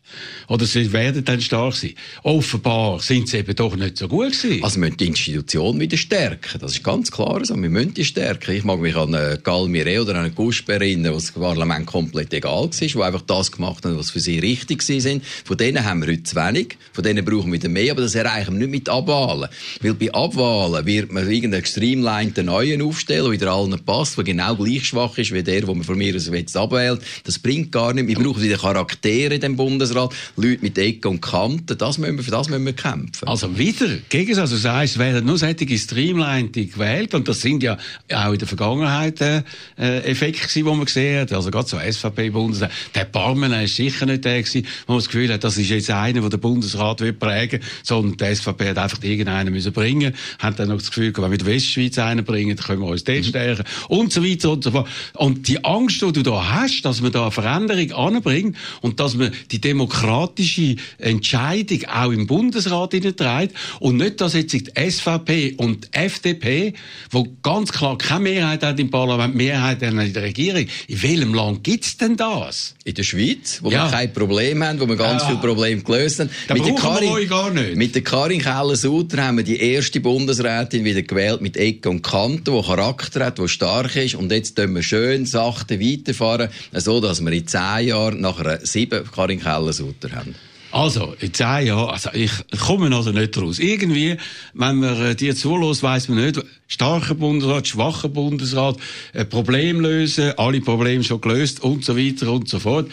Oder 0.49 0.67
sie 0.67 0.93
werden 0.93 1.25
dann 1.25 1.41
stark 1.41 1.75
sein. 1.75 1.95
Offenbar 2.23 3.01
sind 3.01 3.29
sie 3.29 3.39
eben 3.39 3.55
doch 3.55 3.77
nicht 3.77 3.97
so 3.97 4.09
gut 4.09 4.33
gewesen. 4.33 4.63
Also 4.63 4.77
wir 4.77 4.87
müssen 4.87 4.97
die 4.97 5.07
Institution 5.07 5.79
wieder 5.81 5.97
stärken. 5.97 6.59
Das 6.61 6.73
ist 6.73 6.85
ganz 6.85 7.11
klar 7.11 7.45
so. 7.45 7.57
Wir 7.57 7.71
müssen 7.71 7.95
die 7.95 8.05
stärken. 8.05 8.55
Ich 8.55 8.65
mag 8.65 8.81
mich 8.81 8.97
an 8.97 9.15
eine 9.15 9.39
Galmire 9.39 10.03
oder 10.03 10.17
eine 10.17 10.31
Gusper 10.31 10.75
erinnern, 10.75 11.13
wo 11.13 11.17
das 11.17 11.33
Parlament 11.33 11.87
komplett 11.87 12.33
egal 12.33 12.51
war, 12.51 12.71
die 12.71 13.03
einfach 13.03 13.23
das 13.23 13.53
gemacht 13.53 13.85
haben, 13.85 13.99
was 13.99 14.11
für 14.11 14.21
sie 14.21 14.39
richtig 14.39 14.89
war. 14.89 15.21
Von 15.45 15.57
denen 15.57 15.85
haben 15.85 16.03
wir 16.03 16.13
heute 16.13 16.23
zu 16.23 16.37
wenig. 16.37 16.77
Von 16.93 17.05
denen 17.05 17.25
brauchen 17.25 17.47
wir 17.53 17.61
wieder 17.61 17.69
mehr. 17.69 17.80
Aber 17.89 18.03
das 18.03 18.15
erreichen 18.15 18.55
wir 18.55 18.67
nicht 18.67 18.71
mit 18.71 18.89
Abwahlen. 18.89 19.49
Weil 19.81 19.95
bei 19.95 20.13
Abwahlen 20.13 20.85
wird 20.87 21.13
man 21.13 21.31
irgendeinen 21.31 21.65
streamlined 21.65 22.37
neuen 22.45 22.83
aufstellen, 22.83 23.25
der 23.25 23.33
wieder 23.33 23.53
allen 23.53 23.79
passt, 23.85 24.17
der 24.17 24.25
genau 24.25 24.57
gleich 24.57 24.87
schwach 24.87 25.17
ist 25.19 25.33
wie 25.33 25.43
der, 25.43 25.61
den 25.61 25.77
man 25.77 25.85
von 25.85 25.97
mir 25.97 26.15
aus 26.15 26.27
jetzt 26.27 26.57
abwählt. 26.57 27.01
Das 27.25 27.39
bringt 27.39 27.73
gar 27.73 27.93
nicht. 27.93 28.09
Wir 28.09 28.17
brauchen 28.17 28.43
wieder 28.43 28.59
Charaktere 28.59 29.35
in 29.35 29.41
dem 29.41 29.57
Bundesrat. 29.57 30.13
Leute 30.37 30.63
mit 30.63 30.77
Ecken 30.79 31.09
und 31.09 31.21
Kanten. 31.21 31.79
Das 31.79 31.99
müssen 31.99 32.17
wir, 32.17 32.25
für 32.25 32.31
das 32.31 32.49
müssen 32.49 32.67
wir 32.67 32.73
kämpfen. 32.73 33.29
Also 33.29 33.57
wieder, 33.59 33.89
gegen 34.09 34.39
also 34.39 34.57
sagst, 34.57 34.99
werden 34.99 35.25
nur 35.25 35.39
solche 35.39 35.79
Streamlined 35.79 36.53
gewählt 36.53 37.15
und 37.15 37.29
das 37.29 37.41
sind 37.41 37.63
ja 37.63 37.79
auch 38.13 38.33
in 38.33 38.39
der 38.39 38.49
Vergangenheit 38.49 39.21
äh, 39.21 39.43
Effekte 39.77 40.49
die 40.53 40.63
man 40.63 40.85
gesehen 40.85 41.21
hat. 41.21 41.33
Also 41.33 41.51
gerade 41.51 41.69
so 41.69 41.79
SVP-Bundesrat. 41.79 42.71
Der 42.95 43.05
Barmen 43.05 43.53
ist 43.53 43.77
sicher 43.77 44.07
nicht 44.07 44.25
der 44.25 44.43
gewesen, 44.43 44.67
wo 44.87 44.93
man 44.93 45.01
das 45.01 45.09
Gefühl 45.09 45.33
hat, 45.33 45.45
das 45.45 45.57
ist 45.57 45.71
jetzt 45.71 45.91
einer, 45.91 46.21
der 46.21 46.31
den 46.31 46.41
Bundesrat 46.41 47.01
will 47.01 47.13
prägen, 47.13 47.61
sondern 47.83 48.17
die 48.17 48.35
SVP 48.35 48.71
hat 48.71 48.79
einfach 48.79 49.03
irgendeinen 49.03 49.53
müssen 49.53 49.73
bringen, 49.73 50.15
hat 50.39 50.59
dann 50.59 50.69
noch 50.69 50.79
das 50.79 50.89
Gefühl, 50.89 51.13
wenn 51.17 51.31
wir 51.31 51.39
die 51.39 51.47
Westschweiz 51.47 51.99
einen 51.99 52.25
bringen, 52.25 52.57
dann 52.57 52.67
können 52.67 52.83
wir 52.83 52.89
uns 52.89 53.05
dort 53.05 53.25
stärken 53.25 53.65
und 53.89 54.13
so 54.13 54.25
weiter 54.25 54.51
und 54.53 54.65
so 54.65 54.71
fort. 54.71 54.89
Und 55.15 55.49
die 55.49 55.65
Angst, 55.65 56.03
die 56.03 56.13
du 56.13 56.23
da 56.23 56.51
hast, 56.51 56.83
dass 56.83 57.01
man 57.01 57.13
da 57.13 57.23
eine 57.23 57.31
Veränderung 57.31 57.93
anbringt 57.93 58.57
und 58.81 59.01
dass 59.01 59.15
man 59.17 59.33
die 59.51 59.61
demokratische 59.61 60.77
Entscheidung 60.99 61.85
auch 61.87 62.11
im 62.11 62.27
Bundesrat 62.27 62.91
trägt 62.91 63.55
und 63.81 63.97
nicht, 63.97 64.21
dass 64.21 64.35
jetzt 64.35 64.53
die 64.53 64.65
SVP 64.91 65.55
und 65.57 65.85
die 65.85 65.99
FDP, 65.99 66.75
wo 67.11 67.27
ganz 67.43 67.73
klar 67.73 67.97
keine 67.99 68.21
Mehrheit 68.21 68.63
hat 68.63 68.79
im 68.81 68.91
Parlament, 68.91 69.35
Mehrheit 69.35 69.83
in 69.83 69.97
der 70.13 70.23
Regierung. 70.23 70.67
In 70.89 71.03
welchem 71.03 71.35
Land 71.35 71.65
gibt's 71.65 71.97
denn 71.97 72.17
das? 72.17 72.75
In 72.85 72.95
der 72.95 73.03
Schweiz, 73.03 73.61
wo 73.63 73.71
Ja. 73.71 73.85
wir 73.87 73.91
kein 73.91 74.13
Problem 74.13 74.63
haben, 74.65 74.81
wo 74.81 74.89
wir 74.89 74.97
ganz 74.97 75.23
Ja. 75.23 75.29
viele 75.29 75.41
Probleme 75.41 75.83
gelöst 75.83 76.21
haben. 76.21 76.31
Da 76.49 76.55
der 76.55 76.63
brauchen 76.63 77.03
wir 77.03 77.11
euch 77.13 77.29
gar 77.29 77.51
nicht. 77.51 77.60
Mit 77.75 77.95
der 77.95 78.03
Karin 78.03 78.41
Keller-Sutter 78.41 79.25
haben 79.25 79.39
wir 79.39 79.45
die 79.45 79.61
erste 79.61 80.01
Bundesrätin 80.01 80.85
wieder 80.85 81.03
gewählt 81.03 81.41
mit 81.41 81.57
Ecken 81.57 81.89
und 81.89 82.03
Kanten, 82.03 82.57
die 82.57 82.63
Charakter 82.63 83.27
hat, 83.27 83.39
die 83.39 83.49
stark 83.49 83.97
ist. 83.97 84.15
Und 84.15 84.33
jetzt 84.33 84.57
tun 84.57 84.75
wir 84.75 84.83
schön 84.83 85.27
sachte 85.27 85.81
weiterfahren, 85.81 86.49
so 86.73 87.01
dass 87.01 87.21
wir 87.21 87.33
in 87.33 87.47
zehn 87.47 87.89
Jahren 87.89 88.21
nachher 88.21 88.61
sieben 88.65 89.05
Karin 89.11 89.41
Keller-Sutter 89.41 90.11
haben. 90.13 90.35
Also, 90.73 91.15
in 91.19 91.35
zehn 91.35 91.67
Jahren, 91.67 91.91
also 91.91 92.11
ich 92.13 92.31
komme 92.61 92.95
also 92.95 93.11
nicht 93.11 93.37
raus. 93.37 93.59
Irgendwie, 93.59 94.17
wenn 94.55 94.77
man 94.77 95.03
äh, 95.03 95.15
dir 95.17 95.35
zulässt, 95.35 95.83
weiss 95.83 96.09
man 96.09 96.25
nicht, 96.25 96.41
starker 96.69 97.15
Bundesrat, 97.15 97.67
schwacher 97.67 98.09
Bundesrat, 98.09 98.77
äh, 99.13 99.25
Problem 99.25 99.81
lösen, 99.81 100.33
alle 100.37 100.61
Probleme 100.61 101.03
schon 101.03 101.21
gelöst 101.21 101.63
und 101.63 101.85
so 101.85 101.97
weiter 101.97 102.31
und 102.31 102.49
so 102.49 102.61
fort. 102.61 102.89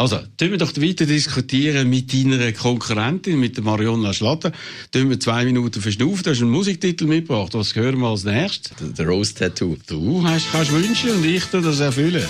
Also, 0.00 0.16
tun 0.38 0.52
wir 0.52 0.56
doch 0.56 0.74
weiter 0.78 1.04
diskutieren 1.04 1.90
mit 1.90 2.10
deiner 2.14 2.52
Konkurrentin, 2.52 3.38
mit 3.38 3.58
der 3.58 3.64
Marionna 3.64 4.14
Schlatter. 4.14 4.50
Tun 4.92 5.10
wir 5.10 5.20
zwei 5.20 5.44
Minuten 5.44 5.82
verschnaufen. 5.82 6.22
Du 6.22 6.30
hast 6.30 6.40
einen 6.40 6.50
Musiktitel 6.50 7.04
mitgebracht. 7.04 7.52
Was 7.52 7.74
hören 7.74 7.98
wir 7.98 8.08
als 8.08 8.24
nächstes? 8.24 8.72
Der 8.96 9.06
Rose 9.06 9.34
Tattoo. 9.34 9.76
Du 9.86 10.24
hast, 10.24 10.50
kannst 10.52 10.72
wünschen 10.72 11.10
und 11.10 11.26
ich 11.26 11.44
tu 11.44 11.60
das 11.60 11.80
erfüllen. 11.80 12.24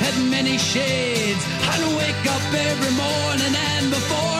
Had 0.00 0.16
many 0.30 0.56
shades. 0.58 1.44
I'd 1.70 1.84
wake 1.96 2.24
up 2.34 2.44
every 2.70 2.92
morning 2.96 3.54
and 3.54 3.90
before 3.90 4.31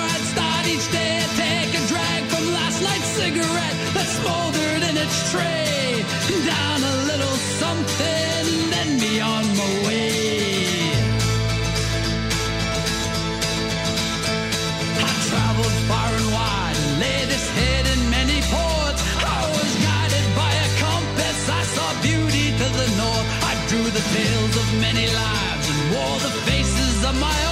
mile. 27.21 27.51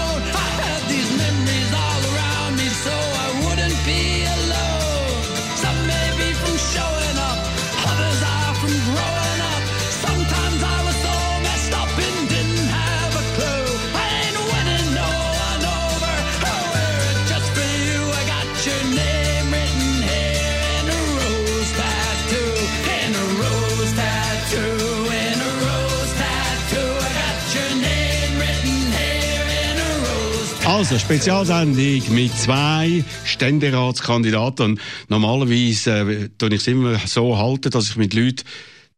Also, 30.81 30.99
Spezialsendung 30.99 32.15
mit 32.15 32.35
zwei 32.39 33.05
Ständeratskandidaten. 33.27 34.81
Normalerweise 35.09 36.31
äh, 36.41 36.47
ich 36.47 36.55
es 36.55 36.67
immer 36.69 36.99
so 37.07 37.37
halten, 37.37 37.69
dass 37.71 37.91
ich 37.91 37.97
mit 37.97 38.15
Leuten 38.15 38.45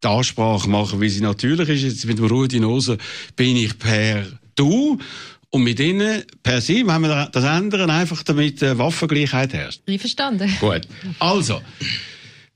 die 0.00 0.06
Ansprache 0.06 0.70
mache, 0.70 1.00
wie 1.00 1.08
sie 1.08 1.22
natürlich 1.22 1.68
ist. 1.68 1.82
Jetzt 1.82 2.06
mit 2.06 2.18
dem 2.18 2.26
Rudi 2.26 2.60
Nose 2.60 2.98
bin 3.34 3.56
ich 3.56 3.76
per 3.80 4.24
Du. 4.54 4.96
Und 5.50 5.64
mit 5.64 5.80
ihnen 5.80 6.22
per 6.44 6.60
Sie, 6.60 6.86
wenn 6.86 7.02
wir 7.02 7.28
das 7.32 7.42
ändern, 7.42 7.90
einfach 7.90 8.22
damit 8.22 8.62
äh, 8.62 8.78
Waffengleichheit 8.78 9.52
herrscht. 9.52 9.80
Einverstanden. 9.88 10.56
Gut. 10.60 10.82
Also, 11.18 11.62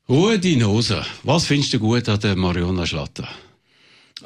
Rudi 0.09 0.55
Nose, 0.55 1.05
was 1.24 1.47
findest 1.47 1.72
du 1.72 1.81
gut 1.81 2.09
an 2.09 2.20
der 2.20 2.37
Mariona 2.37 2.87
Schlatter? 2.87 3.29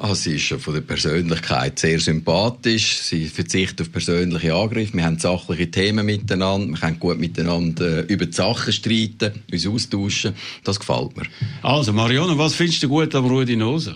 Ah, 0.03 0.15
sie 0.15 0.37
ist 0.37 0.47
von 0.47 0.73
der 0.73 0.81
Persönlichkeit 0.81 1.77
sehr 1.77 1.99
sympathisch. 1.99 2.97
Sie 3.03 3.27
verzichtet 3.27 3.81
auf 3.81 3.91
persönliche 3.91 4.51
Angriffe. 4.51 4.95
Wir 4.95 5.05
haben 5.05 5.19
sachliche 5.19 5.69
Themen 5.69 6.03
miteinander. 6.07 6.69
Wir 6.69 6.79
können 6.79 6.99
gut 6.99 7.19
miteinander 7.19 7.99
äh, 7.99 8.11
über 8.11 8.25
die 8.25 8.33
Sachen 8.33 8.73
streiten, 8.73 9.43
uns 9.51 9.67
austauschen. 9.67 10.33
Das 10.63 10.79
gefällt 10.79 11.15
mir. 11.15 11.27
Also, 11.61 11.93
Mariona, 11.93 12.35
was 12.35 12.55
findest 12.55 12.81
du 12.81 12.89
gut 12.89 13.13
an 13.13 13.25
Rudi 13.25 13.55
Nose? 13.55 13.93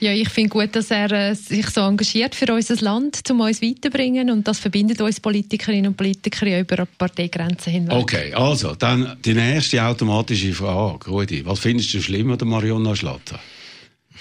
Ja, 0.00 0.12
ich 0.12 0.30
finde 0.30 0.48
gut, 0.48 0.74
dass 0.74 0.90
er 0.90 1.12
äh, 1.12 1.34
sich 1.36 1.70
so 1.70 1.82
engagiert 1.82 2.34
für 2.34 2.52
unser 2.52 2.74
Land, 2.84 3.22
um 3.30 3.38
uns 3.38 3.62
weiterzubringen. 3.62 4.30
Und 4.30 4.48
das 4.48 4.58
verbindet 4.58 5.00
uns 5.00 5.20
Politikerinnen 5.20 5.92
und 5.92 5.96
Politiker 5.96 6.48
ja 6.48 6.58
über 6.58 6.88
Parteigrenzen 6.98 7.72
hinweg. 7.72 7.96
Okay, 7.96 8.34
also, 8.34 8.74
dann 8.74 9.16
die 9.24 9.34
nächste 9.34 9.80
automatische 9.84 10.52
Frage. 10.54 11.08
Rudi, 11.08 11.46
was 11.46 11.60
findest 11.60 11.94
du 11.94 12.02
schlimm 12.02 12.32
an 12.32 12.38
der 12.38 12.48
Mariona 12.48 12.96
Schlatter? 12.96 13.38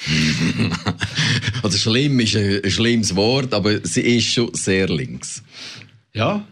Also 1.64 1.78
schlimm 1.78 2.20
ist 2.20 2.36
ein, 2.36 2.62
ein 2.64 2.72
schlimmes 2.72 3.16
Wort, 3.16 3.54
aber 3.54 3.86
sie 3.86 4.02
ist 4.02 4.28
schon 4.34 4.54
sehr 4.54 4.88
links. 4.88 5.44
Ja? 6.14 6.46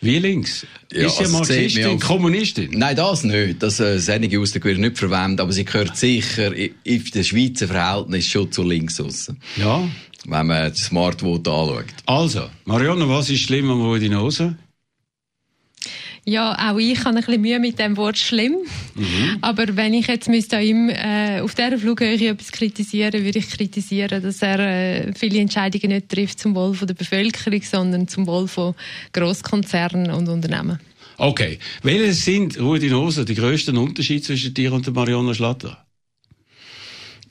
Wie 0.00 0.18
links? 0.18 0.66
Ja, 0.92 1.06
ist 1.06 1.16
sie 1.18 1.24
also 1.24 1.36
Marxistin, 1.36 1.86
auf- 1.86 2.00
Kommunistin? 2.00 2.70
Nein, 2.72 2.96
das 2.96 3.22
nicht. 3.24 3.62
Das 3.62 3.80
äh, 3.80 4.00
einige 4.08 4.40
Ausdrücke 4.40 4.66
würde 4.68 4.80
ich 4.80 4.86
nicht 4.86 4.98
verwenden, 4.98 5.40
aber 5.40 5.52
sie 5.52 5.64
gehört 5.64 5.96
sicher 5.96 6.56
i- 6.56 6.72
in 6.84 7.04
den 7.04 7.24
Schweizer 7.24 7.68
Verhältnis 7.68 8.26
schon 8.26 8.50
zu 8.50 8.62
links 8.62 9.00
aussen. 9.00 9.38
Ja. 9.56 9.86
Wenn 10.26 10.46
man 10.46 10.70
das 10.70 10.78
Smartvote 10.84 11.50
anschaut. 11.50 11.84
Also, 12.06 12.48
Mariona, 12.64 13.08
was 13.08 13.28
ist 13.30 13.40
schlimm 13.42 13.70
an 13.70 13.80
Rudi 13.80 14.08
Nose? 14.08 14.56
Ja, 16.24 16.70
auch 16.70 16.78
ich 16.78 16.98
habe 17.00 17.16
ein 17.16 17.24
bisschen 17.24 17.40
Mühe 17.40 17.58
mit 17.58 17.78
dem 17.78 17.96
Wort 17.96 18.18
schlimm. 18.18 18.56
Aber 19.40 19.76
wenn 19.76 19.94
ich 19.94 20.06
jetzt 20.06 20.28
müsste 20.28 20.58
an 20.58 20.62
ihm 20.62 20.88
äh, 20.88 21.40
auf 21.40 21.54
dieser 21.54 21.78
Flughöhe 21.78 22.28
etwas 22.28 22.52
kritisieren, 22.52 23.24
würde 23.24 23.38
ich 23.38 23.48
kritisieren, 23.48 24.22
dass 24.22 24.42
er 24.42 24.58
äh, 24.58 25.12
viele 25.14 25.40
Entscheidungen 25.40 25.94
nicht 25.94 26.08
trifft 26.08 26.38
zum 26.38 26.54
Wohl 26.54 26.74
von 26.74 26.86
der 26.86 26.94
Bevölkerung, 26.94 27.62
sondern 27.62 28.08
zum 28.08 28.26
Wohl 28.26 28.48
von 28.48 28.74
Grosskonzernen 29.12 30.10
und 30.10 30.28
Unternehmen. 30.28 30.78
Okay. 31.16 31.58
Welche 31.82 32.12
sind, 32.12 32.58
Rudi 32.58 32.88
Nose, 32.88 33.24
die 33.24 33.34
grössten 33.34 33.76
Unterschiede 33.76 34.22
zwischen 34.22 34.54
dir 34.54 34.72
und 34.72 34.86
der 34.86 34.92
Mariona 34.92 35.34
Schlatter? 35.34 35.84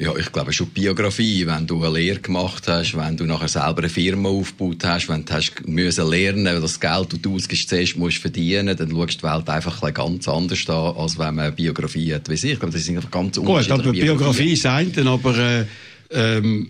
Ja, 0.01 0.15
ich 0.15 0.31
glaube 0.31 0.53
schon 0.53 0.67
Biografie, 0.67 1.45
wenn 1.45 1.67
du 1.67 1.83
eine 1.83 1.99
Lehre 1.99 2.21
gemacht 2.21 2.69
hast, 2.69 2.95
wenn 2.95 3.17
du 3.17 3.25
nachher 3.25 3.49
selber 3.49 3.79
eine 3.79 3.89
Firma 3.89 4.29
aufgebaut 4.29 4.85
hast, 4.85 5.09
wenn 5.09 5.25
du 5.25 5.33
hast 5.33 5.67
müssen 5.67 6.09
lernen, 6.09 6.61
das 6.61 6.79
Geld, 6.79 7.11
das 7.11 7.21
du 7.21 7.35
ausgibst, 7.35 7.67
zuerst 7.67 7.97
musst 7.97 8.19
verdienen, 8.19 8.77
dann 8.77 8.91
schaust 8.91 9.21
du 9.21 9.27
die 9.27 9.33
Welt 9.33 9.49
einfach 9.49 9.83
ein 9.83 9.93
ganz 9.93 10.25
anders 10.29 10.69
an, 10.69 10.95
als 10.95 11.19
wenn 11.19 11.35
man 11.35 11.47
eine 11.47 11.51
Biografie 11.51 12.13
hat 12.15 12.29
wie 12.29 12.37
sie. 12.37 12.51
Ich 12.51 12.59
glaube, 12.59 12.71
das 12.71 12.85
sind 12.85 12.95
einfach 12.95 13.11
ganz 13.11 13.35
Gut, 13.35 13.45
unterschiedliche 13.45 13.73
aber 13.73 13.91
Biografie 13.91 14.53
ist 14.53 14.65
eine, 14.65 15.05
aber 15.05 15.37
äh, 15.37 15.65
ähm, 16.11 16.69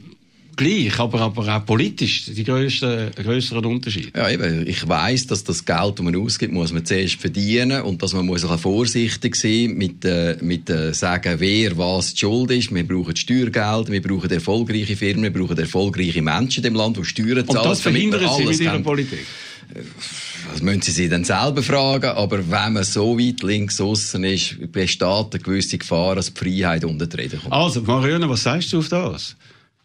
gleich, 0.59 0.99
aber, 0.99 1.21
aber 1.21 1.55
auch 1.55 1.65
politisch 1.65 2.25
die 2.25 2.43
grössten, 2.43 3.11
grösseren 3.15 3.65
Unterschiede. 3.65 4.11
Ja, 4.15 4.29
eben. 4.29 4.67
Ich 4.67 4.87
weiss, 4.87 5.25
dass 5.25 5.43
das 5.43 5.63
Geld, 5.63 5.97
das 5.97 6.03
man 6.03 6.15
ausgibt, 6.15 6.53
muss 6.53 6.73
man 6.73 6.85
zuerst 6.85 7.15
verdienen 7.15 7.81
und 7.81 8.03
dass 8.03 8.13
man 8.13 8.25
muss 8.25 8.43
auch 8.43 8.59
vorsichtig 8.59 9.35
sein 9.35 9.73
mit, 9.75 10.03
äh, 10.03 10.37
mit 10.41 10.69
äh, 10.69 10.93
sagen, 10.93 11.35
wer 11.39 11.77
was 11.77 12.13
die 12.13 12.19
Schuld 12.19 12.51
ist. 12.51 12.73
Wir 12.73 12.87
brauchen 12.87 13.15
Steuergeld, 13.15 13.89
wir 13.89 14.01
brauchen 14.01 14.29
erfolgreiche 14.29 14.95
Firmen, 14.95 15.23
wir 15.23 15.33
brauchen 15.33 15.57
erfolgreiche 15.57 16.21
Menschen 16.21 16.57
in 16.57 16.73
dem 16.73 16.75
Land, 16.75 16.97
die 16.97 17.05
Steuern 17.05 17.39
Und 17.39 17.51
zahlen. 17.51 17.69
das 17.69 17.81
damit 17.81 18.01
wir 18.01 18.11
verhindern 18.11 18.37
Sie 18.37 18.43
alles 18.43 18.59
mit 18.59 18.67
Ihrer. 18.67 18.79
Politik. 18.79 19.25
Das 20.51 20.61
müssen 20.61 20.81
Sie 20.81 20.91
sich 20.91 21.09
dann 21.09 21.23
selber 21.23 21.61
fragen, 21.61 22.09
aber 22.09 22.39
wenn 22.39 22.73
man 22.73 22.83
so 22.83 23.17
weit 23.19 23.43
links 23.43 23.79
aussen 23.79 24.23
ist, 24.23 24.71
besteht 24.71 25.03
eine 25.03 25.43
gewisse 25.43 25.77
Gefahr, 25.77 26.15
dass 26.15 26.33
die 26.33 26.39
Freiheit 26.39 26.83
untertreten 26.83 27.39
kommt. 27.39 27.53
Also, 27.53 27.81
Mariona, 27.81 28.27
was 28.27 28.43
sagst 28.43 28.73
du 28.73 28.79
auf 28.79 28.89
das? 28.89 29.35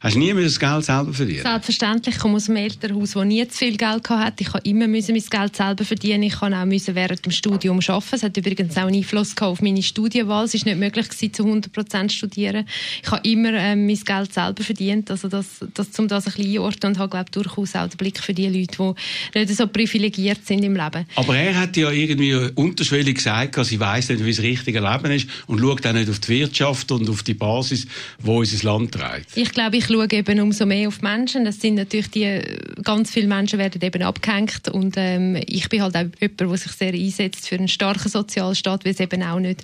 Hast 0.04 0.16
du 0.16 0.18
nie 0.18 0.34
das 0.34 0.60
Geld 0.60 0.84
selber 0.84 1.14
verdient? 1.14 1.44
Selbstverständlich, 1.44 2.16
ich 2.16 2.20
komme 2.20 2.36
aus 2.36 2.50
einem 2.50 2.58
Elternhaus, 2.58 3.12
das 3.12 3.24
nie 3.24 3.48
zu 3.48 3.56
viel 3.56 3.78
Geld 3.78 4.10
hatte. 4.10 4.42
Ich 4.42 4.48
habe 4.52 4.60
immer 4.68 4.86
müssen 4.86 5.14
mein 5.14 5.24
Geld 5.24 5.56
selber 5.56 5.82
verdienen. 5.82 6.24
Ich 6.24 6.42
habe 6.42 6.54
auch 6.54 6.66
müssen 6.66 6.94
während 6.94 7.24
dem 7.24 7.32
Studium 7.32 7.78
arbeiten. 7.78 8.14
Es 8.14 8.22
hat 8.22 8.36
übrigens 8.36 8.76
auch 8.76 8.82
einen 8.82 8.96
Einfluss 8.96 9.34
auf 9.38 9.62
meine 9.62 9.82
Studienwahl. 9.82 10.44
Es 10.44 10.52
ist 10.52 10.66
nicht 10.66 10.78
möglich 10.78 11.08
gewesen, 11.08 11.32
zu 11.32 11.44
100 11.44 11.72
Prozent 11.72 12.10
zu 12.10 12.18
studieren. 12.18 12.68
Ich 13.02 13.10
habe 13.10 13.26
immer 13.26 13.54
ähm, 13.54 13.86
mein 13.86 13.96
Geld 13.96 14.34
selber 14.34 14.62
verdient. 14.62 15.10
Also 15.10 15.28
das, 15.28 15.46
das, 15.72 15.98
um 15.98 16.06
das 16.06 16.26
ein 16.26 16.34
bisschen 16.34 16.50
einordnen 16.50 16.92
und 16.92 16.98
habe, 16.98 17.08
glaube 17.08 17.24
ich, 17.28 17.42
durchaus 17.42 17.74
auch 17.74 17.88
den 17.88 17.96
Blick 17.96 18.18
für 18.18 18.34
die 18.34 18.48
Leute, 18.48 18.94
die 19.34 19.38
nicht 19.38 19.56
so 19.56 19.66
privilegiert 19.66 20.46
sind 20.46 20.64
im 20.64 20.76
Leben. 20.76 21.06
Aber 21.16 21.34
er 21.34 21.58
hat 21.58 21.78
ja 21.78 21.90
irgendwie 21.90 22.34
unterschwellig 22.56 23.14
gesagt, 23.14 23.56
dass 23.56 23.68
sie 23.68 23.80
weiss 23.80 24.10
nicht, 24.10 24.22
wie 24.22 24.32
das 24.32 24.42
richtige 24.42 24.80
Leben 24.80 25.10
ist 25.12 25.30
und 25.46 25.60
schaut 25.60 25.86
auch 25.86 25.94
nicht 25.94 26.10
auf 26.10 26.18
die 26.18 26.28
Wirtschaft 26.28 26.92
und 26.92 27.08
auf 27.08 27.22
die 27.22 27.32
Basis, 27.32 27.86
wo 28.18 28.40
unser 28.40 28.70
Land 28.70 28.92
trägt. 28.92 29.34
Ich 29.34 29.50
glaube, 29.50 29.78
ich 29.78 29.93
schaue 29.94 30.12
eben 30.12 30.40
umso 30.40 30.66
mehr 30.66 30.88
auf 30.88 31.02
Menschen. 31.02 31.44
Das 31.44 31.60
sind 31.60 31.74
natürlich 31.74 32.10
die, 32.10 32.40
ganz 32.82 33.10
viele 33.10 33.26
Menschen 33.26 33.58
werden 33.58 33.80
eben 33.80 34.02
abgehängt 34.02 34.68
und 34.68 34.94
ähm, 34.96 35.40
ich 35.46 35.68
bin 35.68 35.82
halt 35.82 35.96
auch 35.96 36.06
jemand, 36.20 36.40
der 36.40 36.56
sich 36.56 36.72
sehr 36.72 36.92
einsetzt 36.92 37.48
für 37.48 37.56
einen 37.56 37.68
starken 37.68 38.08
Sozialstaat, 38.08 38.84
weil 38.84 38.92
es 38.92 39.00
eben 39.00 39.22
auch 39.22 39.40
nicht, 39.40 39.62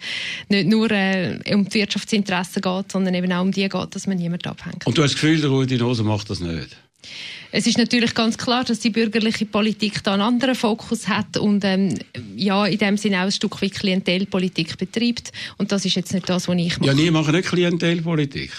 nicht 0.49 0.68
nur 0.68 0.91
äh, 0.91 1.39
um 1.53 1.68
die 1.68 1.81
Wirtschaftsinteressen 1.81 2.62
geht, 2.62 2.93
sondern 2.93 3.14
eben 3.14 3.33
auch 3.33 3.43
um 3.43 3.53
die 3.53 3.68
geht, 3.68 3.95
dass 3.95 4.07
man 4.07 4.18
niemand 4.18 4.47
abhängt. 4.47 4.87
Und 4.87 4.97
du 4.97 5.03
hast 5.03 5.14
das 5.14 5.20
Gefühl, 5.20 5.41
der 5.41 5.51
Rudi 5.51 5.76
Nose 5.76 6.05
macht 6.05 6.31
das 6.31 6.41
nicht? 6.41 6.76
Es 7.53 7.66
ist 7.66 7.78
natürlich 7.78 8.14
ganz 8.14 8.39
klar, 8.39 8.62
dass 8.62 8.78
die 8.78 8.91
bürgerliche 8.91 9.45
Politik 9.45 10.05
da 10.05 10.12
einen 10.12 10.22
anderen 10.22 10.55
Fokus 10.55 11.09
hat 11.09 11.37
und 11.37 11.64
ähm, 11.64 11.99
ja, 12.37 12.66
in 12.66 12.78
dem 12.78 12.97
Sinne 12.97 13.18
auch 13.18 13.24
ein 13.24 13.33
Stück 13.33 13.61
weit 13.61 13.72
Klientelpolitik 13.72 14.78
betreibt. 14.78 15.33
Und 15.57 15.72
das 15.72 15.85
ist 15.85 15.97
jetzt 15.97 16.14
nicht 16.14 16.28
das, 16.28 16.47
was 16.47 16.57
ich 16.57 16.78
mache. 16.78 16.89
Ja, 16.89 16.95
nie 16.95 17.11
machen 17.11 17.35
nicht 17.35 17.49
Klientelpolitik. 17.49 18.53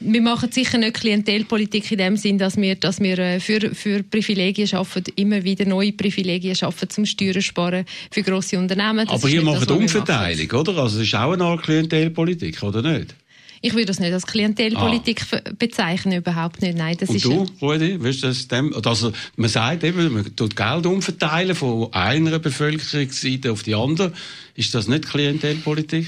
Wir 0.00 0.22
machen 0.22 0.50
sicher 0.52 0.78
nicht 0.78 0.94
Klientelpolitik 0.94 1.90
in 1.92 1.98
dem 1.98 2.16
Sinn, 2.16 2.38
dass 2.38 2.56
wir, 2.56 2.74
dass 2.74 3.00
wir 3.00 3.18
äh, 3.18 3.40
für, 3.40 3.74
für 3.74 4.02
Privilegien 4.02 4.66
schaffen, 4.66 5.04
immer 5.16 5.44
wieder 5.44 5.64
neue 5.64 5.92
Privilegien 5.92 6.54
schaffen 6.54 6.88
zum 6.90 7.06
Steuern 7.06 7.42
sparen 7.42 7.84
für 8.10 8.22
grosse 8.22 8.58
Unternehmen. 8.58 9.06
Das 9.06 9.22
Aber 9.22 9.28
ihr 9.28 9.42
macht 9.42 9.68
das, 9.68 9.76
Umverteilung, 9.76 10.50
oder? 10.60 10.82
Also, 10.82 11.00
es 11.00 11.08
ist 11.08 11.14
auch 11.14 11.32
eine 11.32 11.44
Art 11.44 11.62
Klientelpolitik, 11.62 12.62
oder 12.62 12.82
nicht? 12.82 13.14
Ich 13.60 13.72
würde 13.72 13.86
das 13.86 13.98
nicht 13.98 14.12
als 14.12 14.24
Klientelpolitik 14.24 15.20
ver- 15.20 15.42
bezeichnen, 15.58 16.18
überhaupt 16.18 16.62
nicht. 16.62 16.78
Nein, 16.78 16.96
das 16.98 17.08
Und 17.08 17.16
ist 17.16 17.24
du, 17.24 17.44
Rudi, 17.60 17.96
willst 18.00 18.22
du 18.22 18.28
das 18.28 18.46
dem, 18.46 18.72
also, 18.84 19.12
man 19.36 19.50
sagt 19.50 19.82
eben, 19.82 20.12
man 20.12 20.36
tut 20.36 20.54
Geld 20.54 20.86
umverteilen 20.86 21.56
von 21.56 21.92
einer 21.92 22.38
Bevölkerungsseite 22.38 23.50
auf 23.50 23.64
die 23.64 23.74
andere. 23.74 24.12
Ist 24.54 24.74
das 24.74 24.86
nicht 24.86 25.08
Klientelpolitik? 25.08 26.06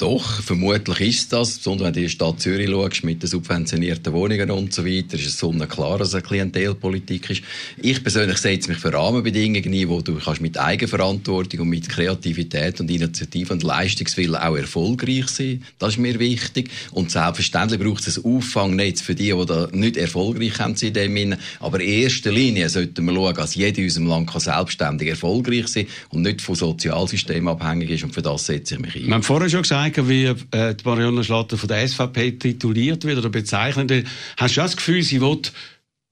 Doch, 0.00 0.40
vermutlich 0.40 1.00
ist 1.02 1.30
das, 1.30 1.58
besonders 1.58 1.88
wenn 1.88 1.92
du 1.92 2.00
in 2.00 2.06
die 2.06 2.10
Stadt 2.10 2.40
Zürich 2.40 2.70
schaust, 2.70 3.04
mit 3.04 3.22
den 3.22 3.26
subventionierten 3.28 4.14
Wohnungen 4.14 4.50
und 4.50 4.72
so 4.72 4.86
weiter, 4.86 5.18
ist 5.18 5.26
es 5.26 5.38
sonnenklar, 5.38 5.98
dass 5.98 6.08
es 6.08 6.14
eine 6.14 6.22
Klientelpolitik 6.22 7.28
ist. 7.28 7.42
Ich 7.76 8.02
persönlich 8.02 8.38
setze 8.38 8.70
mich 8.70 8.78
für 8.78 8.94
Rahmenbedingungen 8.94 9.74
ein, 9.74 9.88
wo 9.90 10.00
du 10.00 10.14
kannst 10.14 10.40
mit 10.40 10.56
Eigenverantwortung 10.56 11.60
und 11.60 11.68
mit 11.68 11.90
Kreativität 11.90 12.80
und 12.80 12.90
Initiative 12.90 13.52
und 13.52 13.62
Leistungswillen 13.62 14.36
auch 14.36 14.56
erfolgreich 14.56 15.28
sein 15.28 15.62
Das 15.78 15.90
ist 15.90 15.98
mir 15.98 16.18
wichtig. 16.18 16.70
Und 16.92 17.10
selbstverständlich 17.10 17.78
braucht 17.78 18.06
es 18.06 18.16
ein 18.16 18.24
Auffangnetz 18.24 19.02
für 19.02 19.14
die, 19.14 19.34
die 19.34 19.46
da 19.46 19.68
nicht 19.70 19.98
erfolgreich 19.98 20.58
haben 20.60 20.76
in 20.80 20.94
dem 20.94 21.14
Sinne. 21.14 21.38
Aber 21.58 21.78
in 21.78 22.04
erster 22.04 22.32
Linie 22.32 22.70
sollten 22.70 23.04
wir 23.04 23.12
schauen, 23.12 23.34
dass 23.34 23.54
jeder 23.54 23.76
in 23.76 23.84
unserem 23.84 24.06
Land 24.06 24.30
kann 24.30 24.40
selbstständig 24.40 25.08
erfolgreich 25.10 25.68
sein 25.68 25.88
und 26.08 26.22
nicht 26.22 26.40
vom 26.40 26.54
Sozialsystem 26.54 27.46
abhängig 27.48 27.90
ist. 27.90 28.04
Und 28.04 28.14
für 28.14 28.22
das 28.22 28.46
setze 28.46 28.76
ich 28.76 28.80
mich 28.80 28.96
ein. 28.96 29.06
Wir 29.06 29.14
haben 29.14 29.22
vorher 29.22 29.50
schon 29.50 29.60
gesagt, 29.60 29.89
wie 29.96 30.24
äh, 30.26 30.74
die 30.74 30.84
Mariona 30.84 31.22
Schlatter 31.22 31.56
von 31.56 31.68
der 31.68 31.86
SVP 31.86 32.32
tituliert 32.32 33.04
wird 33.04 33.18
oder 33.18 33.28
bezeichnet 33.28 33.90
wird. 33.90 34.06
Hast 34.36 34.56
du 34.56 34.60
das 34.60 34.76
Gefühl, 34.76 35.02
sie 35.02 35.20
will 35.20 35.40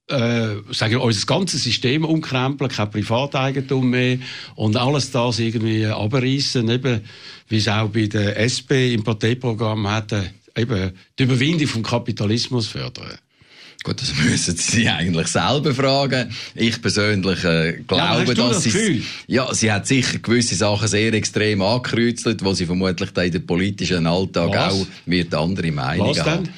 äh, 0.09 0.55
sagen 0.71 0.93
wir, 0.93 1.01
unser 1.01 1.25
ganzes 1.25 1.63
System 1.63 2.03
umkrempeln, 2.03 2.69
kein 2.69 2.89
Privateigentum 2.89 3.89
mehr 3.89 4.17
und 4.55 4.75
alles 4.75 5.11
das 5.11 5.39
irgendwie 5.39 5.85
abreißen, 5.85 6.67
eben, 6.69 7.01
wie 7.47 7.57
es 7.57 7.67
auch 7.67 7.89
bei 7.89 8.07
der 8.07 8.39
SP 8.41 8.93
im 8.93 9.03
Parteiprogramm 9.03 9.87
hatte, 9.87 10.31
eben 10.55 10.93
die 11.17 11.23
Überwindung 11.23 11.67
vom 11.67 11.83
Kapitalismus 11.83 12.67
fördern. 12.67 13.19
Gut, 13.83 14.01
das 14.01 14.13
müssen 14.23 14.57
Sie 14.57 14.71
sich 14.71 14.89
eigentlich 14.89 15.27
selber 15.27 15.73
fragen. 15.73 16.29
Ich 16.53 16.81
persönlich 16.81 17.43
äh, 17.45 17.77
Ja, 17.77 17.83
glaube, 17.87 18.25
du 18.25 18.33
dass 18.49 18.63
das 18.63 18.73
sie... 18.73 19.03
Ja, 19.27 19.53
sie 19.53 19.71
hat 19.71 19.87
sicher 19.87 20.19
gewisse 20.19 20.55
Sachen 20.55 20.87
sehr 20.87 21.13
extrem 21.13 21.61
angekreuzelt, 21.61 22.43
wo 22.43 22.53
sie 22.53 22.65
vermutlich 22.65 23.11
dann 23.11 23.25
in 23.25 23.31
den 23.31 23.45
politischen 23.45 24.05
Alltag 24.05 24.49
Was? 24.49 24.73
auch 24.73 24.87
wird 25.05 25.33
andere 25.33 25.71
Meinungen 25.71 26.09
Was 26.09 26.25
haben. 26.25 26.49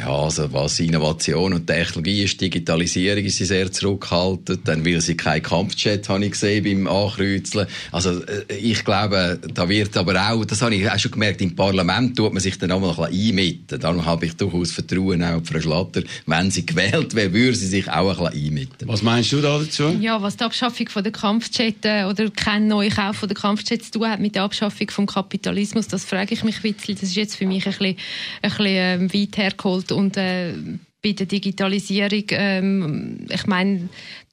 Ja, 0.00 0.08
also 0.08 0.52
was 0.52 0.80
Innovation 0.80 1.52
und 1.52 1.66
Technologie 1.66 2.24
ist, 2.24 2.40
Digitalisierung 2.40 3.24
ist 3.24 3.36
sie 3.36 3.44
sehr 3.44 3.70
zurückhaltend. 3.70 4.66
Dann 4.66 4.84
will 4.84 5.00
sie 5.00 5.16
kein 5.16 5.42
Kampfchat, 5.42 6.08
habe 6.08 6.24
ich 6.24 6.32
gesehen, 6.32 6.64
beim 6.64 6.86
Ankreuzeln. 6.86 7.66
Also 7.92 8.22
äh, 8.24 8.54
ich 8.54 8.84
glaube, 8.84 9.38
da 9.54 9.68
wird 9.68 9.96
aber 9.96 10.30
auch, 10.30 10.44
das 10.44 10.62
habe 10.62 10.74
ich 10.74 10.90
auch 10.90 10.98
schon 10.98 11.12
gemerkt, 11.12 11.40
im 11.42 11.54
Parlament 11.54 12.16
tut 12.16 12.32
man 12.32 12.40
sich 12.40 12.58
dann 12.58 12.72
auch 12.72 12.80
mal 12.80 12.90
ein 12.90 13.10
bisschen 13.10 13.28
einmitten. 13.28 13.80
Darum 13.80 14.04
habe 14.04 14.26
ich 14.26 14.34
durchaus 14.36 14.72
Vertrauen 14.72 15.22
auch 15.22 15.36
auf 15.36 15.46
Frau 15.46 15.60
Schlatter. 15.60 16.02
Wenn 16.26 16.50
sie 16.50 16.66
gewählt 16.66 17.14
wäre, 17.14 17.32
würde 17.32 17.56
sie 17.56 17.68
sich 17.68 17.88
auch 17.88 18.18
ein 18.18 18.32
bisschen 18.32 18.46
einmitten. 18.46 18.88
Was 18.88 19.02
meinst 19.02 19.32
du 19.32 19.40
da 19.40 19.58
dazu? 19.58 19.96
Ja, 20.00 20.20
was 20.20 20.36
die 20.36 20.44
Abschaffung 20.44 20.88
von 20.88 21.02
der 21.02 21.12
Kampfjet 21.12 21.84
äh, 21.84 22.04
oder 22.04 22.30
kein 22.30 22.66
Neukauf 22.66 23.16
von 23.16 23.28
der 23.28 23.36
Kampfjet 23.36 23.84
zu 23.84 23.92
tun 23.92 24.08
hat 24.08 24.20
mit 24.20 24.34
der 24.34 24.42
Abschaffung 24.42 24.90
vom 24.90 25.06
Kapitalismus, 25.06 25.88
das 25.88 26.04
frage 26.04 26.34
ich 26.34 26.42
mich 26.42 26.56
ein 26.56 26.74
bisschen. 26.74 26.94
Das 26.94 27.04
ist 27.04 27.16
jetzt 27.16 27.36
für 27.36 27.46
mich 27.46 27.66
ein 27.66 27.72
bisschen, 27.72 27.96
ein 28.42 28.50
bisschen 28.50 28.66
äh, 28.66 29.14
weit 29.14 29.36
hergeholt 29.36 29.83
und 29.92 30.16
äh, 30.16 30.54
bei 31.02 31.12
der 31.12 31.26
Digitalisierung, 31.26 32.24
ähm, 32.30 33.26
ich 33.30 33.46
meine, 33.46 33.88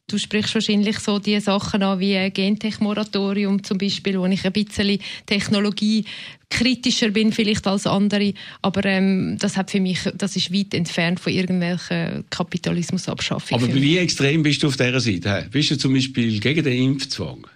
du 0.08 0.18
sprichst 0.18 0.54
wahrscheinlich 0.54 1.00
so 1.00 1.20
die 1.20 1.40
Sachen 1.40 1.84
an 1.84 2.00
wie 2.00 2.30
Gentech-Moratorium 2.30 3.64
zum 3.64 3.78
Beispiel, 3.78 4.20
wo 4.20 4.26
ich 4.26 4.46
ein 4.46 4.52
bisschen 4.52 5.00
Technologie 5.26 6.06
kritischer 6.50 7.10
bin 7.10 7.32
vielleicht 7.32 7.66
als 7.66 7.88
andere, 7.88 8.34
aber 8.62 8.86
ähm, 8.86 9.38
das 9.40 9.56
hat 9.56 9.72
für 9.72 9.80
mich, 9.80 10.00
das 10.16 10.36
ist 10.36 10.54
weit 10.54 10.74
entfernt 10.74 11.20
von 11.20 11.32
irgendwelchen 11.32 12.26
Kapitalismusabschaffungen. 12.30 13.64
Aber 13.64 13.74
wie 13.74 13.98
extrem 13.98 14.44
bist 14.44 14.62
du 14.62 14.68
auf 14.68 14.76
dieser 14.76 15.00
Seite? 15.00 15.48
Bist 15.50 15.72
du 15.72 15.78
zum 15.78 15.94
Beispiel 15.94 16.40
gegen 16.40 16.64
den 16.64 16.92
Impfzwang? 16.92 17.48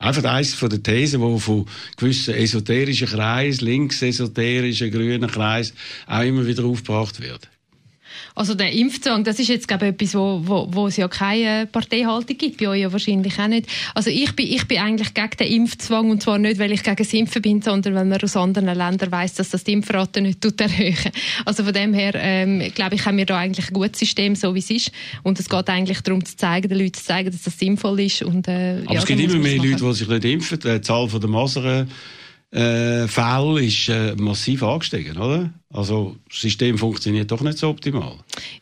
Einfach 0.00 0.24
eines 0.24 0.54
von 0.54 0.70
den 0.70 0.82
Thesen, 0.82 1.20
die 1.20 1.40
von 1.40 1.66
gewissen 1.98 2.34
esoterischen 2.34 3.06
Kreisen, 3.06 3.66
links-esoterischen, 3.66 4.90
grünen 4.90 5.30
Kreisen 5.30 5.76
auch 6.06 6.22
immer 6.22 6.46
wieder 6.46 6.64
aufgebracht 6.64 7.20
wird. 7.20 7.48
Also 8.34 8.54
der 8.54 8.72
Impfzwang, 8.72 9.24
das 9.24 9.38
ist 9.38 9.48
jetzt 9.48 9.68
glaube 9.68 9.86
ich, 9.86 9.92
etwas, 9.92 10.14
wo, 10.14 10.40
wo, 10.44 10.68
wo 10.70 10.86
es 10.86 10.96
ja 10.96 11.08
keine 11.08 11.66
Parteihaltung 11.66 12.36
gibt, 12.36 12.58
bei 12.58 12.68
euch 12.68 12.80
ja 12.80 12.92
wahrscheinlich 12.92 13.38
auch 13.38 13.48
nicht. 13.48 13.68
Also 13.94 14.10
ich 14.10 14.34
bin, 14.34 14.46
ich 14.46 14.66
bin 14.66 14.78
eigentlich 14.78 15.14
gegen 15.14 15.36
den 15.38 15.46
Impfzwang 15.48 16.10
und 16.10 16.22
zwar 16.22 16.38
nicht, 16.38 16.58
weil 16.58 16.72
ich 16.72 16.82
gegen 16.82 16.96
das 16.96 17.12
Impfen 17.12 17.42
bin, 17.42 17.62
sondern 17.62 17.94
weil 17.94 18.04
man 18.04 18.20
aus 18.20 18.36
anderen 18.36 18.66
Ländern 18.66 19.10
weiß, 19.10 19.34
dass 19.34 19.50
das 19.50 19.64
die 19.64 19.72
Impfrate 19.72 20.20
nicht 20.20 20.40
tut 20.40 20.60
erhöhen. 20.60 20.96
Also 21.44 21.64
von 21.64 21.72
dem 21.72 21.94
her 21.94 22.12
ähm, 22.16 22.62
glaube 22.74 22.94
ich, 22.94 23.04
haben 23.04 23.16
wir 23.16 23.26
da 23.26 23.38
eigentlich 23.38 23.68
ein 23.68 23.74
gutes 23.74 23.98
System, 23.98 24.34
so 24.34 24.54
wie 24.54 24.60
es 24.60 24.70
ist. 24.70 24.92
Und 25.22 25.38
es 25.40 25.48
geht 25.48 25.68
eigentlich 25.68 26.00
darum 26.00 26.24
zu 26.24 26.36
zeigen, 26.36 26.68
den 26.68 26.78
Leuten 26.78 26.94
zu 26.94 27.04
zeigen, 27.04 27.30
dass 27.30 27.42
das 27.42 27.58
sinnvoll 27.58 28.00
ist. 28.00 28.22
Und, 28.22 28.48
äh, 28.48 28.82
Aber 28.84 28.94
ja, 28.94 29.00
es 29.00 29.06
gibt 29.06 29.20
immer 29.20 29.34
mehr 29.34 29.56
man's 29.56 29.70
Leute, 29.70 29.82
machen. 29.84 29.92
die 29.92 29.98
sich 29.98 30.08
nicht 30.08 30.24
impfen. 30.24 30.58
Die 30.60 30.80
Zahl 30.80 31.08
der 31.08 31.28
Masern 31.28 31.90
äh, 32.52 33.06
Fälle 33.06 33.64
ist 33.64 33.88
äh, 33.88 34.14
massiv 34.16 34.62
angestiegen, 34.62 35.16
oder? 35.16 35.50
Also 35.72 36.16
das 36.28 36.40
System 36.40 36.76
funktioniert 36.78 37.30
doch 37.30 37.42
nicht 37.42 37.56
so 37.56 37.68
optimal. 37.68 38.14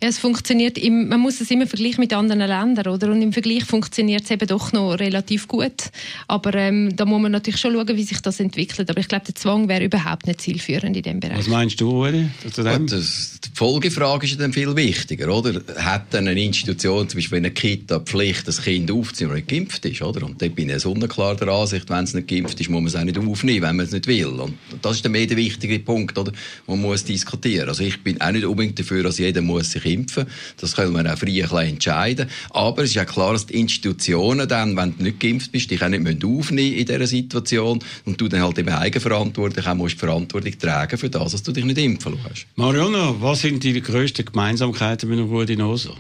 Ja, 0.03 0.09
es 0.09 0.19
funktioniert, 0.19 0.77
im, 0.77 1.09
man 1.09 1.21
muss 1.21 1.41
es 1.41 1.51
immer 1.51 1.67
vergleichen 1.67 2.01
mit 2.01 2.13
anderen 2.13 2.41
Ländern, 2.41 2.87
oder? 2.93 3.11
Und 3.11 3.23
im 3.23 3.33
Vergleich 3.33 3.65
funktioniert 3.65 4.25
es 4.25 4.31
eben 4.31 4.47
doch 4.47 4.73
noch 4.73 4.93
relativ 4.93 5.49
gut. 5.49 5.85
Aber 6.27 6.53
ähm, 6.55 6.95
da 6.95 7.07
muss 7.07 7.23
man 7.23 7.33
natürlich 7.33 7.61
schon 7.61 7.73
schauen, 7.73 7.97
wie 7.97 8.03
sich 8.03 8.21
das 8.21 8.41
entwickelt. 8.41 8.91
Aber 8.91 9.01
ich 9.01 9.09
glaube, 9.09 9.25
der 9.25 9.35
Zwang 9.35 9.69
wäre 9.69 9.85
überhaupt 9.85 10.27
nicht 10.27 10.43
zielführend 10.43 10.99
in 10.99 11.03
dem 11.03 11.21
Bereich. 11.21 11.39
Was 11.39 11.47
meinst 11.47 11.81
du, 11.81 12.05
Uli, 12.05 12.29
zu 12.53 12.63
dem? 12.63 12.81
Gut, 12.81 12.93
das, 12.93 13.41
die 13.43 13.51
Folgefrage 13.55 14.27
ist 14.27 14.33
ja 14.33 14.39
dann 14.39 14.53
viel 14.53 14.77
wichtiger, 14.77 15.35
oder? 15.35 15.63
Hat 15.79 16.13
dann 16.13 16.29
eine 16.29 16.43
Institution, 16.43 17.09
zum 17.09 17.17
Beispiel 17.17 17.39
eine 17.39 17.53
Kita, 17.53 18.01
die 18.01 18.05
Pflicht, 18.05 18.47
das 18.47 18.61
Kind 18.61 18.91
aufzunehmen, 18.91 19.31
das 19.31 19.37
nicht 19.37 19.49
geimpft 19.49 19.85
ist, 19.87 20.03
oder? 20.03 20.27
Und 20.27 20.43
dort 20.43 20.55
bin 20.55 20.69
ich 20.69 20.81
sonnenklar 20.81 21.37
der 21.37 21.49
Ansicht, 21.49 21.89
wenn 21.89 22.05
es 22.05 22.13
nicht 22.13 22.29
geimpft 22.29 22.61
ist, 22.61 22.69
muss 22.69 22.83
man 22.83 22.89
es 22.89 22.97
auch 22.97 23.05
nicht 23.05 23.17
aufnehmen, 23.17 23.63
wenn 23.63 23.77
man 23.77 23.87
es 23.87 23.93
nicht 23.93 24.07
will. 24.07 24.27
Und 24.27 24.59
das 24.83 24.97
ist 24.97 25.07
dann 25.07 25.13
mehr 25.13 25.27
der 25.27 25.39
wichtige 25.39 25.79
Punkt, 25.79 26.19
oder? 26.19 26.33
Man 26.67 26.83
muss 26.83 26.98
diskutieren. 27.05 27.69
Also 27.69 27.83
ich 27.83 28.03
bin 28.03 28.21
auch 28.21 28.31
nicht 28.31 28.45
unbedingt 28.45 28.79
dafür, 28.79 29.03
dass 29.03 29.19
jeder 29.19 29.41
muss 29.41 29.71
sich 29.71 29.85
impfen. 29.85 30.27
Das 30.61 30.77
können 30.77 30.95
wir 30.95 31.13
auch 31.13 31.19
frei 31.19 31.69
entscheiden. 31.69 32.29
Aber 32.51 32.83
es 32.83 32.91
ist 32.91 32.95
ja 32.95 33.05
klar, 33.05 33.33
dass 33.33 33.47
die 33.47 33.61
Institutionen 33.61 34.49
dann, 34.49 34.77
wenn 34.77 34.97
du 34.97 35.05
nicht 35.05 35.21
geimpft 35.21 35.53
bist, 35.53 35.71
dich 35.71 35.83
auch 35.83 35.89
nicht 35.89 36.03
müssen 36.03 36.25
aufnehmen 36.25 36.77
in 36.77 36.87
dieser 36.87 37.07
Situation 37.07 37.81
und 38.05 38.21
du 38.21 38.29
dann 38.29 38.43
halt 38.43 38.59
eben 38.59 38.69
eigenverantwortlich 38.69 39.67
auch 39.67 39.75
musst 39.75 39.95
die 39.95 39.99
Verantwortung 39.99 40.59
tragen 40.59 40.99
für 40.99 41.11
das, 41.11 41.33
dass 41.33 41.43
du 41.43 41.53
dich 41.53 41.65
nicht 41.65 41.79
impfen 41.79 42.19
lässt. 42.29 42.47
Mariona, 42.57 43.15
was 43.21 43.41
sind 43.41 43.63
die 43.65 43.81
grössten 43.81 44.25
Gemeinsamkeiten 44.25 45.09
mit 45.09 45.19
dem 45.19 45.27
Rudi 45.27 45.57
Noser? 45.57 45.95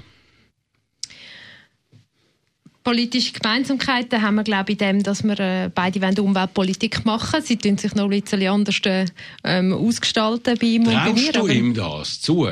Politische 2.88 3.34
Gemeinsamkeiten 3.34 4.22
haben 4.22 4.36
wir, 4.36 4.44
glaube 4.44 4.72
ich, 4.72 4.80
in 4.80 4.86
dem, 4.86 5.02
dass 5.02 5.22
wir 5.22 5.38
äh, 5.38 5.70
beide 5.74 6.00
wollen 6.00 6.18
Umweltpolitik 6.18 7.04
machen. 7.04 7.42
Sie 7.42 7.58
tun 7.58 7.76
sich 7.76 7.94
noch 7.94 8.04
ein 8.04 8.22
bisschen 8.22 8.48
anders 8.48 8.80
ähm, 9.44 9.74
ausgestalten 9.74 10.56
bei 10.58 10.66
ihm 10.66 10.86
und 10.86 10.94
bei 10.94 11.10
Traust 11.10 11.22
mir. 11.22 11.32
du 11.32 11.46
ihm 11.48 11.74
das 11.74 12.18
zu? 12.22 12.48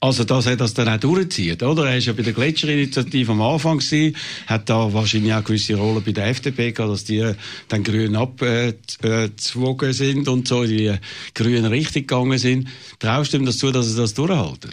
Also, 0.00 0.24
dass 0.24 0.46
er 0.46 0.56
das 0.56 0.74
dann 0.74 0.88
auch 0.88 0.98
durchzieht, 0.98 1.62
oder? 1.62 1.88
Er 1.88 1.98
ist 1.98 2.06
ja 2.06 2.12
bei 2.12 2.24
der 2.24 2.32
Gletscherinitiative 2.32 3.30
am 3.30 3.40
Anfang 3.40 3.78
gewesen, 3.78 4.16
hat 4.48 4.68
da 4.68 4.92
wahrscheinlich 4.92 5.32
auch 5.32 5.44
gewisse 5.44 5.76
Rolle 5.76 6.00
bei 6.00 6.10
der 6.10 6.26
FDP 6.26 6.72
gehabt, 6.72 6.92
dass 6.92 7.04
die 7.04 7.32
dann 7.68 7.84
grün 7.84 8.16
abgezogen 8.16 9.92
sind 9.92 10.26
und 10.26 10.48
so 10.48 10.64
in 10.64 10.76
die 10.76 10.94
grüne 11.34 11.70
Richtung 11.70 12.02
gegangen 12.02 12.38
sind. 12.38 12.66
Traust 12.98 13.32
du 13.32 13.36
ihm 13.36 13.46
das 13.46 13.58
zu, 13.58 13.70
dass 13.70 13.94
er 13.94 14.02
das 14.02 14.12
durchhalten? 14.12 14.72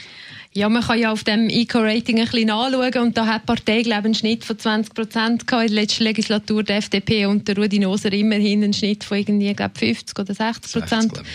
Ja, 0.56 0.70
man 0.70 0.84
kann 0.84 1.00
ja 1.00 1.12
auf 1.12 1.24
dem 1.24 1.50
Eco-Rating 1.50 2.20
ein 2.20 2.26
bisschen 2.26 2.52
anschauen 2.52 2.94
und 3.02 3.18
da 3.18 3.26
hat 3.26 3.42
die 3.42 3.46
Partei, 3.48 3.82
glaube 3.82 4.02
ich, 4.02 4.06
einen 4.06 4.16
Schnitt 4.16 4.46
von 4.46 4.58
20 4.58 4.94
Prozent 4.94 5.48
gehabt 5.48 5.70
in 5.70 5.74
der 5.74 5.82
letzten 5.84 6.04
Legislatur 6.04 6.64
der 6.64 6.78
FDP 6.78 7.26
und 7.26 7.48
der 7.48 7.58
Rudi 7.58 7.80
Noser 7.80 8.14
immerhin 8.14 8.64
einen 8.64 8.74
Schnitt 8.74 9.04
von 9.04 9.18
irgendwie, 9.18 9.52
glaube 9.54 9.78
50 9.78 10.20
oder 10.20 10.34
60 10.34 10.74
Prozent. 10.74 11.02
60, 11.02 11.12
glaub 11.14 11.26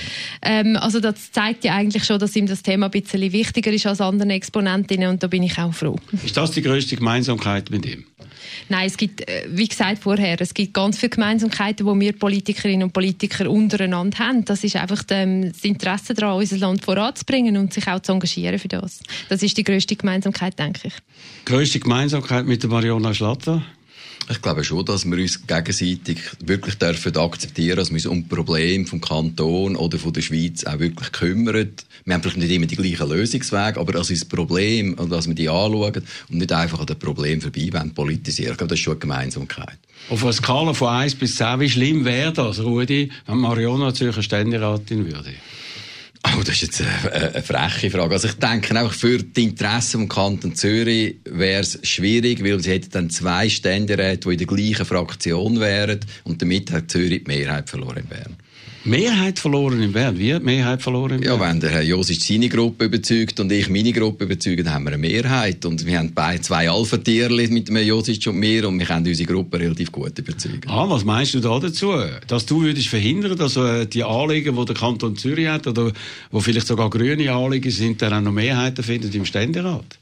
Ähm, 0.42 0.76
also 0.76 1.00
das 1.00 1.32
zeigt 1.32 1.64
ja 1.64 1.74
eigentlich 1.74 2.04
schon, 2.04 2.20
dass 2.20 2.36
ihm 2.36 2.46
das 2.46 2.62
Thema 2.62 2.86
ein 2.86 2.92
bisschen 2.92 3.32
wichtiger 3.32 3.72
ist 3.72 3.86
als 3.86 4.00
anderen 4.00 4.30
Exponentinnen 4.30 5.10
und 5.10 5.22
da 5.22 5.26
bin 5.26 5.42
ich 5.42 5.58
auch 5.58 5.74
froh. 5.74 5.96
Ist 6.24 6.36
das 6.36 6.52
die 6.52 6.62
grösste 6.62 6.94
Gemeinsamkeit 6.94 7.70
mit 7.70 7.86
ihm? 7.86 8.04
Nein, 8.68 8.86
es 8.86 8.96
gibt, 8.96 9.28
äh, 9.28 9.46
wie 9.48 9.68
gesagt 9.68 10.02
vorher, 10.02 10.40
es 10.40 10.54
gibt 10.54 10.74
ganz 10.74 10.98
viele 10.98 11.10
Gemeinsamkeiten, 11.10 11.86
die 11.86 12.00
wir 12.00 12.12
Politikerinnen 12.12 12.84
und 12.84 12.92
Politiker 12.92 13.50
untereinander 13.50 14.18
haben. 14.18 14.44
Das 14.44 14.64
ist 14.64 14.76
einfach 14.76 15.02
das 15.04 15.62
Interesse 15.62 16.14
daran, 16.14 16.36
unser 16.36 16.58
Land 16.58 16.84
voranzubringen 16.84 17.56
und 17.56 17.72
sich 17.72 17.86
auch 17.88 18.00
zu 18.00 18.12
engagieren 18.12 18.58
für 18.58 18.68
das. 18.68 19.00
Das 19.28 19.42
ist 19.42 19.56
die 19.56 19.64
grösste 19.64 19.96
Gemeinsamkeit, 19.96 20.58
denke 20.58 20.88
ich. 20.88 20.94
Grösste 21.44 21.80
Gemeinsamkeit 21.80 22.46
mit 22.46 22.62
der 22.62 22.70
Mariona 22.70 23.14
Schlatter? 23.14 23.62
Ich 24.30 24.42
glaube 24.42 24.62
schon, 24.62 24.84
dass 24.84 25.04
wir 25.04 25.16
uns 25.16 25.46
gegenseitig 25.46 26.18
wirklich 26.44 26.74
dürfen 26.76 27.16
akzeptieren, 27.16 27.76
dass 27.78 27.90
wir 27.90 27.96
uns 27.96 28.06
um 28.06 28.28
Probleme 28.28 28.86
vom 28.86 29.00
Kanton 29.00 29.74
oder 29.76 29.98
von 29.98 30.12
der 30.12 30.20
Schweiz 30.20 30.64
auch 30.64 30.78
wirklich 30.78 31.12
kümmern. 31.12 31.70
Wir 32.04 32.14
haben 32.14 32.22
vielleicht 32.22 32.36
nicht 32.36 32.50
immer 32.50 32.66
die 32.66 32.76
gleichen 32.76 33.08
Lösungswege, 33.08 33.80
aber 33.80 33.98
als 33.98 34.10
uns 34.10 34.24
Problem, 34.24 34.94
und 34.94 35.10
dass 35.10 35.28
wir 35.28 35.34
die 35.34 35.48
anschauen 35.48 36.02
und 36.28 36.38
nicht 36.38 36.52
einfach 36.52 36.80
an 36.80 36.86
dem 36.86 36.98
Problem 36.98 37.40
vorbei 37.40 37.70
politisieren. 37.94 38.52
Ich 38.52 38.58
glaube, 38.58 38.70
das 38.70 38.78
ist 38.78 38.84
schon 38.84 38.94
eine 38.94 39.00
Gemeinsamkeit. 39.00 39.78
Auf 40.10 40.22
einer 40.22 40.32
Skala 40.32 40.74
von 40.74 40.88
1 40.88 41.14
bis 41.16 41.36
10, 41.36 41.60
wie 41.60 41.70
schlimm 41.70 42.04
wäre 42.04 42.32
das, 42.32 42.60
Rudi, 42.60 43.10
wenn 43.26 43.38
Mariona 43.38 43.94
Zürcher 43.94 44.22
Ständeratin 44.22 45.06
würde? 45.06 45.34
Oh, 46.36 46.42
das 46.42 46.50
ist 46.56 46.62
jetzt 46.62 46.82
eine, 46.82 47.34
eine 47.34 47.42
freche 47.42 47.90
Frage. 47.90 48.14
Also 48.14 48.28
ich 48.28 48.34
denke 48.34 48.78
einfach 48.78 48.92
für 48.92 49.18
die 49.18 49.44
Interessen 49.44 50.00
vom 50.00 50.08
Kanton 50.08 50.54
Zürich 50.54 51.16
wäre 51.24 51.60
es 51.62 51.78
schwierig, 51.82 52.42
weil 52.44 52.60
sie 52.60 52.70
hätten 52.70 52.90
dann 52.90 53.10
zwei 53.10 53.48
Ständeräte, 53.48 54.28
die 54.28 54.32
in 54.32 54.38
der 54.38 54.46
gleichen 54.46 54.86
Fraktion 54.86 55.60
wären 55.60 56.00
und 56.24 56.42
damit 56.42 56.70
hat 56.72 56.90
Zürich 56.90 57.24
die 57.24 57.30
Mehrheit 57.30 57.70
verloren 57.70 57.98
in 57.98 58.06
Bern. 58.06 58.36
Mehrheit 58.88 59.38
verloren 59.38 59.82
in 59.82 59.92
Bern. 59.92 60.18
Wie 60.18 60.32
hat 60.32 60.42
Mehrheit 60.42 60.82
verloren 60.82 61.16
in 61.16 61.20
Bern? 61.20 61.40
Ja, 61.40 61.48
wenn 61.48 61.60
der 61.60 61.70
Herr 61.70 61.82
Josic 61.82 62.22
seine 62.22 62.48
Gruppe 62.48 62.86
überzeugt 62.86 63.38
und 63.38 63.52
ich 63.52 63.68
meine 63.68 63.92
Gruppe 63.92 64.24
überzeuge, 64.24 64.64
dann 64.64 64.74
haben 64.74 64.84
wir 64.84 64.92
eine 64.92 64.98
Mehrheit. 64.98 65.64
Und 65.66 65.84
wir 65.84 65.98
haben 65.98 66.12
beide 66.14 66.40
zwei 66.40 66.70
Alpha-Tierli 66.70 67.48
mit 67.48 67.68
dem 67.68 67.76
Josic 67.76 68.26
und 68.26 68.36
mir 68.36 68.66
und 68.66 68.78
wir 68.78 68.86
können 68.86 69.06
unsere 69.06 69.30
Gruppe 69.30 69.60
relativ 69.60 69.92
gut 69.92 70.18
überzeugen. 70.18 70.62
Ah, 70.66 70.88
was 70.88 71.04
meinst 71.04 71.34
du 71.34 71.40
da 71.40 71.58
dazu? 71.58 71.92
Dass 72.26 72.46
du 72.46 72.62
würdest 72.62 72.88
verhindern, 72.88 73.36
dass 73.36 73.56
äh, 73.56 73.86
die 73.86 74.04
Anliegen, 74.04 74.56
die 74.56 74.64
der 74.64 74.74
Kanton 74.74 75.16
Zürich 75.16 75.48
hat, 75.48 75.66
oder 75.66 75.92
wo 76.30 76.40
vielleicht 76.40 76.66
sogar 76.66 76.88
grüne 76.88 77.30
Anliegen 77.30 77.70
sind, 77.70 78.00
dann 78.00 78.14
auch 78.14 78.20
noch 78.22 78.32
Mehrheiten 78.32 78.82
finden 78.82 79.12
im 79.12 79.26
Ständerat? 79.26 79.98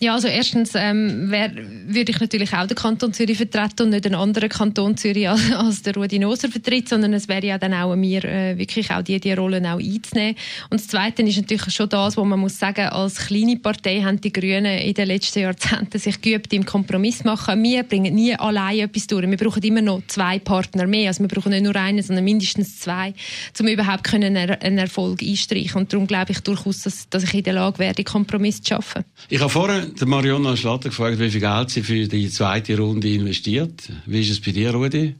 Ja, 0.00 0.14
also 0.14 0.28
erstens 0.28 0.72
ähm, 0.76 1.28
wär, 1.30 1.50
würde 1.86 2.12
ich 2.12 2.20
natürlich 2.20 2.52
auch 2.52 2.66
den 2.66 2.76
Kanton 2.76 3.12
Zürich 3.12 3.36
vertreten 3.36 3.84
und 3.84 3.90
nicht 3.90 4.06
einen 4.06 4.14
anderen 4.14 4.48
Kanton 4.48 4.96
Zürich 4.96 5.28
als, 5.28 5.52
als 5.56 5.82
der 5.82 5.94
Rudi 5.94 6.20
Noser 6.20 6.48
vertritt, 6.48 6.88
sondern 6.88 7.14
es 7.14 7.26
wäre 7.26 7.44
ja 7.44 7.58
dann 7.58 7.74
auch 7.74 7.96
mir, 7.96 8.24
äh, 8.24 8.56
wirklich 8.56 8.92
auch 8.92 9.02
die, 9.02 9.18
die 9.18 9.32
Rollen 9.32 9.66
auch 9.66 9.80
einzunehmen. 9.80 10.36
Und 10.70 10.80
das 10.80 10.86
Zweite 10.86 11.22
ist 11.22 11.36
natürlich 11.36 11.74
schon 11.74 11.88
das, 11.88 12.16
wo 12.16 12.24
man 12.24 12.38
muss 12.38 12.58
sagen, 12.58 12.86
als 12.86 13.26
kleine 13.26 13.56
Partei 13.56 14.00
haben 14.02 14.20
die 14.20 14.32
Grünen 14.32 14.78
in 14.78 14.94
den 14.94 15.08
letzten 15.08 15.40
Jahrzehnten 15.40 15.98
sich 15.98 16.20
geübt 16.20 16.52
im 16.52 16.64
Kompromiss 16.64 17.24
machen. 17.24 17.60
Wir 17.64 17.82
bringen 17.82 18.14
nie 18.14 18.34
allein 18.36 18.78
etwas 18.78 19.08
durch. 19.08 19.28
Wir 19.28 19.36
brauchen 19.36 19.62
immer 19.64 19.82
noch 19.82 20.02
zwei 20.06 20.38
Partner 20.38 20.86
mehr. 20.86 21.08
Also 21.08 21.24
wir 21.24 21.28
brauchen 21.28 21.50
nicht 21.50 21.64
nur 21.64 21.74
einen, 21.74 22.02
sondern 22.02 22.24
mindestens 22.24 22.78
zwei, 22.78 23.14
um 23.58 23.66
überhaupt 23.66 24.04
können 24.04 24.36
einen 24.36 24.78
Erfolg 24.78 25.22
einstreichen. 25.22 25.80
Und 25.80 25.92
darum 25.92 26.06
glaube 26.06 26.30
ich 26.30 26.40
durchaus, 26.40 26.82
dass, 26.82 27.08
dass 27.08 27.24
ich 27.24 27.34
in 27.34 27.42
der 27.42 27.54
Lage 27.54 27.80
wäre, 27.80 27.94
die 27.94 28.04
Kompromiss 28.04 28.62
zu 28.62 28.74
schaffen. 28.74 29.04
Ich 29.28 29.40
habe 29.40 29.50
vorher 29.50 29.87
der 30.00 30.06
Mariona 30.06 30.56
Schlatter 30.56 30.88
gefragt, 30.88 31.18
wie 31.18 31.30
viel 31.30 31.40
Geld 31.40 31.70
sie 31.70 31.82
für 31.82 32.06
die 32.06 32.30
zweite 32.30 32.76
Runde 32.78 33.08
investiert. 33.08 33.90
Wie 34.06 34.20
ist 34.20 34.30
es 34.30 34.40
bei 34.40 34.52
dir, 34.52 34.72
Rudi? 34.72 35.14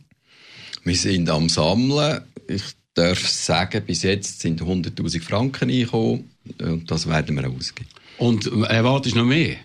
Wir 0.84 0.96
sind 0.96 1.28
am 1.30 1.48
Sammeln. 1.48 2.22
Ich 2.48 2.62
darf 2.94 3.26
sagen, 3.28 3.82
bis 3.86 4.02
jetzt 4.02 4.40
sind 4.40 4.62
100'000 4.62 5.22
Franken 5.22 5.70
eingekommen 5.70 6.30
und 6.60 6.90
das 6.90 7.08
werden 7.08 7.36
wir 7.36 7.48
auch 7.48 7.56
ausgeben. 7.56 7.88
Und 8.18 8.46
erwartest 8.46 9.14
du 9.14 9.20
noch 9.20 9.26
mehr? 9.26 9.56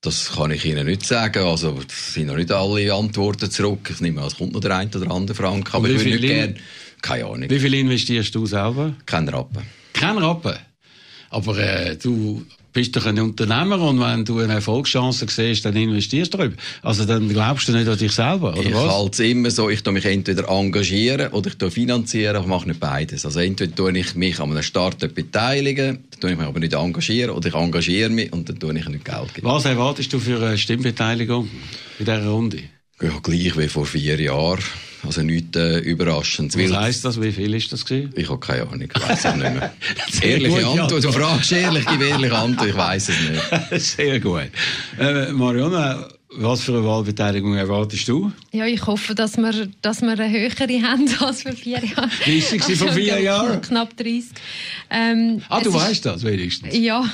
Das 0.00 0.32
kann 0.32 0.52
ich 0.52 0.64
Ihnen 0.64 0.86
nicht 0.86 1.04
sagen. 1.04 1.44
Also, 1.44 1.80
es 1.88 2.14
sind 2.14 2.26
noch 2.26 2.36
nicht 2.36 2.52
alle 2.52 2.94
Antworten 2.94 3.50
zurück. 3.50 3.90
Ich 3.90 4.00
nehme 4.00 4.20
an, 4.20 4.28
es 4.28 4.36
kommt 4.36 4.52
noch 4.52 4.60
der 4.60 4.76
ein 4.76 4.88
oder 4.94 5.10
andere 5.10 5.34
Franken. 5.34 5.74
Aber 5.74 5.88
ich 5.88 5.98
würde 5.98 6.10
nicht 6.10 6.22
gerne... 6.22 6.54
Keine 7.02 7.24
Ahnung. 7.24 7.50
Wie 7.50 7.58
viel 7.58 7.74
investierst 7.74 8.34
du 8.34 8.46
selber? 8.46 8.94
Kein 9.04 9.28
Rappen. 9.28 9.62
Kein 9.92 10.18
Rappen. 10.18 10.56
Aber 11.30 11.58
äh, 11.58 11.96
du 11.96 12.46
bist 12.76 12.94
doch 12.94 13.06
ein 13.06 13.18
Unternehmer 13.18 13.80
und 13.80 13.98
wenn 14.00 14.22
du 14.26 14.38
eine 14.38 14.52
Erfolgschance 14.52 15.24
siehst, 15.30 15.64
dann 15.64 15.74
investierst 15.74 16.34
du 16.34 16.36
darüber. 16.36 16.56
Also 16.82 17.06
dann 17.06 17.26
glaubst 17.26 17.66
du 17.68 17.72
nicht 17.72 17.88
an 17.88 17.96
dich 17.96 18.12
selber, 18.12 18.52
oder 18.52 18.60
ich 18.60 18.74
was? 18.74 18.92
halte 18.92 19.22
es 19.22 19.30
immer 19.30 19.50
so, 19.50 19.70
ich 19.70 19.82
tue 19.82 19.94
mich 19.94 20.04
entweder 20.04 20.46
engagieren 20.50 21.32
oder 21.32 21.48
ich 21.48 21.56
tue 21.56 21.70
finanzieren, 21.70 22.38
ich 22.38 22.46
mache 22.46 22.68
nicht 22.68 22.78
beides. 22.78 23.24
Also 23.24 23.40
entweder 23.40 23.74
tue 23.74 23.96
ich 23.96 24.14
mich 24.14 24.38
an 24.40 24.50
einem 24.50 24.62
Start-up 24.62 25.14
beteiligen, 25.14 26.04
dann 26.10 26.20
tue 26.20 26.32
ich 26.32 26.36
mich 26.36 26.46
aber 26.46 26.60
nicht 26.60 26.74
engagieren, 26.74 27.30
oder 27.30 27.48
ich 27.48 27.54
engagiere 27.54 28.10
mich 28.10 28.30
und 28.30 28.46
dann 28.46 28.58
tue 28.58 28.78
ich 28.78 28.88
nicht 28.88 29.06
Geld 29.06 29.32
geben. 29.32 29.46
Was 29.46 29.64
erwartest 29.64 30.12
du 30.12 30.18
für 30.18 30.44
eine 30.46 30.58
Stimmbeteiligung 30.58 31.48
in 31.98 32.04
dieser 32.04 32.26
Runde? 32.26 32.58
Ja, 33.00 33.18
gleich 33.22 33.56
wie 33.56 33.68
vor 33.68 33.86
vier 33.86 34.20
Jahren. 34.20 34.60
Also 35.06 35.22
nichts 35.22 35.56
äh, 35.56 35.78
Überraschendes. 35.78 36.56
Was 36.58 36.76
heisst 36.76 37.04
das? 37.04 37.20
Wie 37.20 37.32
viel 37.32 37.54
ist 37.54 37.72
das 37.72 37.84
gewesen? 37.84 38.12
ich 38.16 38.28
habe 38.28 38.40
keine 38.40 38.62
Ahnung, 38.62 38.82
ich 38.94 39.02
weiß 39.08 39.24
es 39.24 39.34
nicht 39.34 39.38
mehr. 39.54 39.72
Ehrliche 40.22 40.48
gute 40.50 40.66
Antwort, 40.66 40.90
du 40.90 40.96
Antwort. 40.96 41.14
fragst 41.14 41.52
ehrlich, 41.52 41.84
gib 41.86 42.00
ehrliche 42.02 42.36
Antwort, 42.36 42.68
ich 42.68 42.76
weiß 42.76 43.08
es 43.10 43.16
nicht. 43.70 43.80
Sehr 43.96 44.20
gut. 44.20 44.50
Äh, 44.98 45.32
Mariona, 45.32 46.08
was 46.38 46.60
für 46.62 46.72
eine 46.72 46.84
Wahlbeteiligung 46.84 47.54
erwartest 47.56 48.08
du? 48.08 48.30
Ja, 48.52 48.66
ich 48.66 48.84
hoffe, 48.86 49.14
dass 49.14 49.36
wir, 49.38 49.68
dass 49.80 50.02
wir 50.02 50.10
eine 50.10 50.28
höhere 50.30 50.82
haben 50.82 51.08
als 51.20 51.42
vor 51.42 51.52
vier 51.52 51.82
Jahren. 51.84 52.10
Wie 52.24 52.38
ist 52.38 52.50
sie 52.50 52.74
vor 52.76 52.92
vier 52.92 53.14
Also, 53.14 53.24
Jahren? 53.24 53.60
Knapp 53.62 53.96
30. 53.96 54.24
Ähm, 54.90 55.42
Ah, 55.48 55.60
du 55.60 55.72
weißt 55.72 56.04
das 56.04 56.24
wenigstens. 56.24 56.76
Ja, 56.76 57.04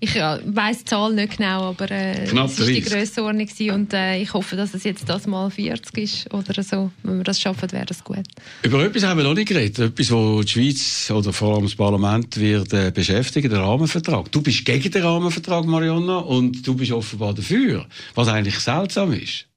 ich 0.00 0.14
ja, 0.14 0.38
weiss 0.44 0.78
die 0.78 0.84
Zahl 0.86 1.12
nicht 1.14 1.36
genau, 1.36 1.62
aber 1.64 1.90
äh, 1.90 2.26
Knapp 2.26 2.58
war 2.58 2.66
die 2.66 2.80
30. 2.80 2.84
Grössenordnung 2.84 3.46
gewesen 3.46 3.70
und 3.70 3.92
äh, 3.92 4.20
ich 4.20 4.32
hoffe, 4.32 4.56
dass 4.56 4.74
es 4.74 4.84
jetzt 4.84 5.08
das 5.08 5.26
mal 5.26 5.50
40 5.50 5.98
ist 5.98 6.34
oder 6.34 6.62
so. 6.62 6.90
Wenn 7.02 7.18
wir 7.18 7.24
das 7.24 7.40
schaffen, 7.40 7.70
wäre 7.72 7.86
das 7.86 8.02
gut. 8.02 8.24
Über 8.62 8.84
etwas 8.84 9.04
haben 9.04 9.18
wir 9.18 9.24
noch 9.24 9.34
nicht 9.34 9.48
geredet. 9.48 9.78
Etwas, 9.78 10.10
wo 10.10 10.42
die 10.42 10.48
Schweiz 10.48 11.10
oder 11.10 11.32
vor 11.32 11.54
allem 11.54 11.64
das 11.64 11.74
Parlament 11.74 12.36
wird 12.36 12.72
äh, 12.72 12.90
beschäftigen, 12.90 13.50
der 13.50 13.60
Rahmenvertrag. 13.60 14.30
Du 14.32 14.42
bist 14.42 14.64
gegen 14.64 14.90
den 14.90 15.02
Rahmenvertrag, 15.02 15.64
Marionna, 15.64 16.18
und 16.18 16.66
du 16.66 16.74
bist 16.74 16.92
offenbar 16.92 17.34
dafür. 17.34 17.86
Was 18.14 18.28
eigentlich 18.28 18.58
seltsam 18.58 19.12
ist. 19.12 19.49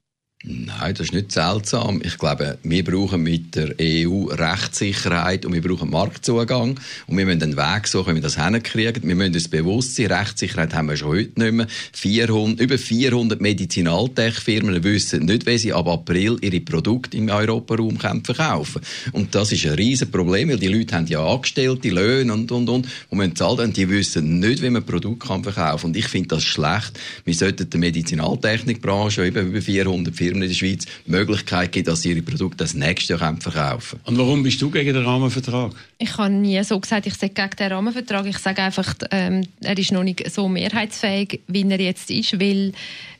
Nein, 0.45 0.93
das 0.93 1.07
ist 1.07 1.13
nicht 1.13 1.31
seltsam. 1.31 2.01
Ich 2.03 2.17
glaube, 2.17 2.57
wir 2.63 2.83
brauchen 2.83 3.23
mit 3.23 3.55
der 3.55 3.75
EU 3.79 4.25
Rechtssicherheit 4.25 5.45
und 5.45 5.53
wir 5.53 5.61
brauchen 5.61 5.89
Marktzugang. 5.89 6.77
Und 7.07 7.17
wir 7.17 7.25
müssen 7.25 7.43
einen 7.43 7.55
Weg 7.55 7.87
suchen, 7.87 8.11
wie 8.11 8.15
wir 8.15 8.21
das 8.23 8.35
hinkriegen. 8.35 9.07
Wir 9.07 9.15
müssen 9.15 9.35
uns 9.35 9.47
bewusst 9.47 9.95
sein, 9.95 10.07
Rechtssicherheit 10.07 10.73
haben 10.73 10.89
wir 10.89 10.97
schon 10.97 11.15
heute 11.15 11.41
nicht 11.41 11.53
mehr. 11.53 11.67
400, 11.93 12.59
über 12.59 12.77
400 12.77 13.39
Medizinaltech-Firmen 13.39 14.83
wissen 14.83 15.23
nicht, 15.27 15.45
wie 15.45 15.57
sie 15.57 15.71
ab 15.71 15.87
April 15.87 16.35
ihre 16.41 16.59
Produkte 16.59 17.15
im 17.15 17.29
Europaraum 17.29 17.97
können 17.97 18.25
verkaufen 18.25 18.81
Und 19.13 19.33
das 19.35 19.53
ist 19.53 19.65
ein 19.65 19.75
riesen 19.75 20.11
Problem, 20.11 20.49
weil 20.49 20.59
die 20.59 20.67
Leute 20.67 20.93
haben 20.93 21.07
ja 21.07 21.25
Angestellte, 21.25 21.89
Löhne 21.89 22.33
und, 22.33 22.51
und, 22.51 22.67
und, 22.67 22.87
und 23.09 23.17
müssen 23.17 23.37
zahlen. 23.37 23.69
Und 23.69 23.77
die 23.77 23.87
wissen 23.87 24.41
nicht, 24.41 24.61
wie 24.61 24.69
man 24.69 24.83
Produkte 24.83 25.25
verkaufen 25.25 25.53
kann. 25.53 25.79
Und 25.83 25.95
ich 25.95 26.09
finde 26.09 26.35
das 26.35 26.43
schlecht. 26.43 26.99
Wir 27.23 27.33
sollten 27.33 27.69
der 27.69 27.79
Medizinaltechnikbranche, 27.79 29.25
eben 29.25 29.47
über 29.47 29.61
400 29.61 30.13
Firmen 30.13 30.32
in 30.41 30.49
der 30.49 30.55
Schweiz, 30.55 30.85
die 31.05 31.11
Möglichkeit 31.11 31.71
geben, 31.71 31.85
dass 31.85 32.01
sie 32.01 32.11
ihre 32.11 32.21
Produkte 32.21 32.57
das 32.57 32.73
nächste 32.73 33.13
Jahr 33.13 33.19
können 33.19 33.41
verkaufen 33.41 33.99
Und 34.05 34.17
warum 34.17 34.43
bist 34.43 34.61
du 34.61 34.69
gegen 34.69 34.93
den 34.93 35.05
Rahmenvertrag? 35.05 35.73
Ich 35.97 36.17
habe 36.17 36.33
nie 36.33 36.63
so 36.63 36.79
gesagt, 36.79 37.07
ich 37.07 37.15
sage 37.15 37.33
gegen 37.33 37.55
den 37.57 37.71
Rahmenvertrag. 37.71 38.25
Ich 38.25 38.37
sage 38.37 38.61
einfach, 38.61 38.93
ähm, 39.11 39.45
er 39.61 39.77
ist 39.77 39.91
noch 39.91 40.03
nicht 40.03 40.29
so 40.31 40.47
mehrheitsfähig, 40.47 41.41
wie 41.47 41.69
er 41.69 41.79
jetzt 41.79 42.09
ist, 42.11 42.39
weil 42.39 42.73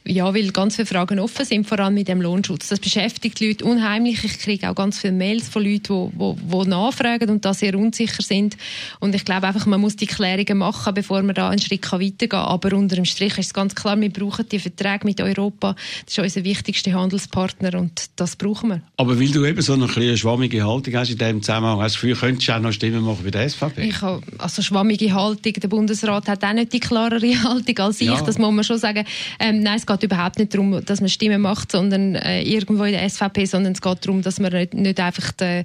ja, 0.06 0.34
weil 0.34 0.52
ganz 0.52 0.76
viele 0.76 0.86
Fragen 0.86 1.20
offen 1.20 1.46
sind, 1.46 1.66
vor 1.66 1.80
allem 1.80 1.94
mit 1.94 2.10
dem 2.10 2.22
Lohnschutz. 2.22 2.68
Das 2.68 2.80
beschäftigt 2.80 3.40
die 3.40 3.50
Leute 3.50 3.64
unheimlich. 3.64 4.24
Ich 4.24 4.40
kriege 4.40 4.70
auch 4.70 4.76
ganz 4.76 5.00
viele 5.00 5.14
Mails 5.14 5.48
von 5.48 5.64
Leuten, 5.64 6.12
die, 6.12 6.36
die, 6.36 6.64
die 6.64 6.70
nachfragen 6.70 7.30
und 7.30 7.46
da 7.46 7.54
sehr 7.54 7.78
unsicher 7.78 8.22
sind. 8.22 8.58
Und 9.00 9.16
ich 9.16 9.24
glaube 9.24 9.48
einfach, 9.48 9.66
man 9.66 9.80
muss 9.80 9.96
die 9.96 10.06
Klärungen 10.06 10.58
machen, 10.58 10.94
bevor 10.94 11.22
man 11.24 11.36
da 11.36 11.50
einen 11.50 11.62
Schritt 11.62 11.90
weitergehen 11.90 12.30
kann. 12.30 12.46
Aber 12.46 12.76
unter 12.76 12.96
dem 12.96 13.06
Strich 13.06 13.38
ist 13.38 13.48
es 13.48 13.54
ganz 13.54 13.76
klar, 13.76 14.00
wir 14.00 14.12
brauchen 14.12 14.48
die 14.50 14.60
Verträge 14.60 15.06
mit 15.06 15.22
Europa. 15.22 15.76
Das 16.06 16.18
ist 16.18 16.20
unser 16.20 16.44
wichtigster 16.44 16.92
Handelspartner 16.92 17.80
und 17.80 18.10
das 18.18 18.36
brauchen 18.36 18.70
wir. 18.70 18.82
Aber 18.98 19.18
weil 19.18 19.30
du 19.30 19.46
eben 19.46 19.62
so 19.62 19.74
eine 19.74 19.88
kleine 19.88 20.18
schwammige 20.18 20.66
Haltung 20.66 20.96
hast 20.96 21.12
in 21.12 21.18
diesem 21.18 21.42
Zusammenhang, 21.42 21.80
hast 21.80 21.96
du 21.96 22.08
das 22.08 22.16
Gefühl, 22.16 22.16
könntest 22.16 22.50
du 22.50 22.56
auch 22.56 22.60
noch 22.60 22.72
Stimmen 22.74 23.04
machen 23.04 23.24
bei 23.24 23.32
der 23.32 23.50
SVP? 23.50 23.88
Ich 23.88 24.02
habe 24.02 24.22
also 24.38 24.62
schwammige 24.62 25.14
Haltung. 25.14 25.54
Der 25.54 25.68
Bundesrat 25.70 26.28
hat 26.28 26.44
auch 26.44 26.54
nicht 26.54 26.74
die 26.74 26.82
klarere 26.82 27.44
Haltung 27.44 27.78
als 27.80 28.02
ich. 28.02 28.08
Ja. 28.08 28.22
Das 28.22 28.38
muss 28.38 28.52
man 28.52 28.66
schon 28.66 28.78
sagen. 28.78 29.06
Ähm, 29.40 29.62
nein, 29.64 29.78
es 29.78 29.86
geht 29.94 30.04
überhaupt 30.04 30.40
nicht 30.40 30.54
darum, 30.54 30.84
dass 30.86 31.00
man 31.02 31.10
Stimmen 31.10 31.42
macht, 31.42 31.72
sondern 31.72 32.16
äh, 32.16 32.42
irgendwo 32.44 32.84
in 32.84 32.94
der 32.94 33.08
SVP, 33.10 33.46
sondern 33.46 33.74
es 33.74 33.82
geht 33.82 34.06
darum, 34.06 34.22
dass 34.22 34.40
man 34.40 34.52
nicht, 34.54 34.74
nicht 34.74 35.00
einfach 35.00 35.32
äh, 35.42 35.64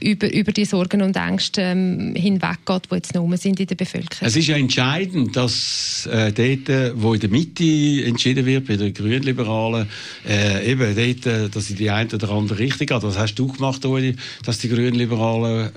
über, 0.00 0.32
über 0.32 0.52
die 0.52 0.64
Sorgen 0.64 1.02
und 1.02 1.16
Ängste 1.16 1.62
ähm, 1.62 2.14
hinweggeht, 2.14 2.82
die 2.90 2.94
jetzt 2.94 3.14
noch 3.14 3.28
sind 3.36 3.60
in 3.60 3.66
der 3.66 3.74
Bevölkerung. 3.74 4.26
Es 4.26 4.36
ist 4.36 4.46
ja 4.46 4.56
entscheidend, 4.56 5.36
dass 5.36 6.06
äh, 6.06 6.32
dort, 6.32 6.68
äh, 6.68 6.92
wo 6.94 7.14
in 7.14 7.20
der 7.20 7.30
Mitte 7.30 8.04
entschieden 8.04 8.46
wird, 8.46 8.66
bei 8.66 8.76
den 8.76 8.92
Grünliberalen, 8.92 9.88
äh, 10.28 10.70
eben 10.70 10.94
dort, 10.94 11.26
äh, 11.26 11.48
dass 11.48 11.70
in 11.70 11.76
die 11.76 11.90
eine 11.90 12.10
oder 12.12 12.30
andere 12.30 12.58
Richtung 12.58 12.86
geht. 12.86 13.02
Was 13.02 13.18
hast 13.18 13.34
du 13.34 13.48
gemacht, 13.48 13.84
Uli, 13.84 14.16
dass 14.44 14.58
die 14.58 14.68
Grünliberalen 14.68 15.66
äh, 15.66 15.70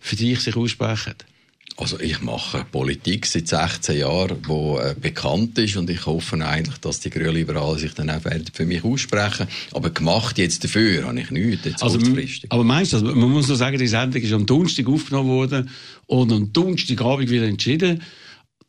für 0.00 0.16
dich 0.16 0.40
sich 0.40 0.56
aussprechen? 0.56 1.14
Also 1.76 1.98
ich 1.98 2.22
mache 2.22 2.64
Politik 2.70 3.26
seit 3.26 3.48
16 3.48 3.98
Jahren, 3.98 4.40
die 4.48 4.52
äh, 4.52 4.94
bekannt 5.00 5.58
ist 5.58 5.76
und 5.76 5.90
ich 5.90 6.06
hoffe 6.06 6.36
eigentlich, 6.44 6.78
dass 6.78 7.00
die 7.00 7.10
Grünliberalen 7.10 7.78
sich 7.78 7.92
dann 7.94 8.10
auch 8.10 8.24
werden 8.24 8.44
für 8.52 8.64
mich 8.64 8.84
aussprechen. 8.84 9.48
Aber 9.72 9.90
gemacht 9.90 10.38
jetzt 10.38 10.62
dafür 10.62 11.04
habe 11.04 11.18
ich 11.18 11.30
nichts, 11.30 11.64
jetzt 11.64 11.82
Also, 11.82 11.98
kurzfristig. 11.98 12.52
aber 12.52 12.62
meinst 12.62 12.92
du, 12.92 12.98
also, 12.98 13.12
man 13.12 13.30
muss 13.30 13.48
nur 13.48 13.56
sagen, 13.56 13.76
die 13.76 13.88
Sendung 13.88 14.22
ist 14.22 14.32
am 14.32 14.46
Donnerstag 14.46 14.86
aufgenommen 14.86 15.30
worden 15.30 15.70
und 16.06 16.32
am 16.32 16.52
Donnerstagabend 16.52 17.28
wieder 17.28 17.46
entschieden. 17.46 18.02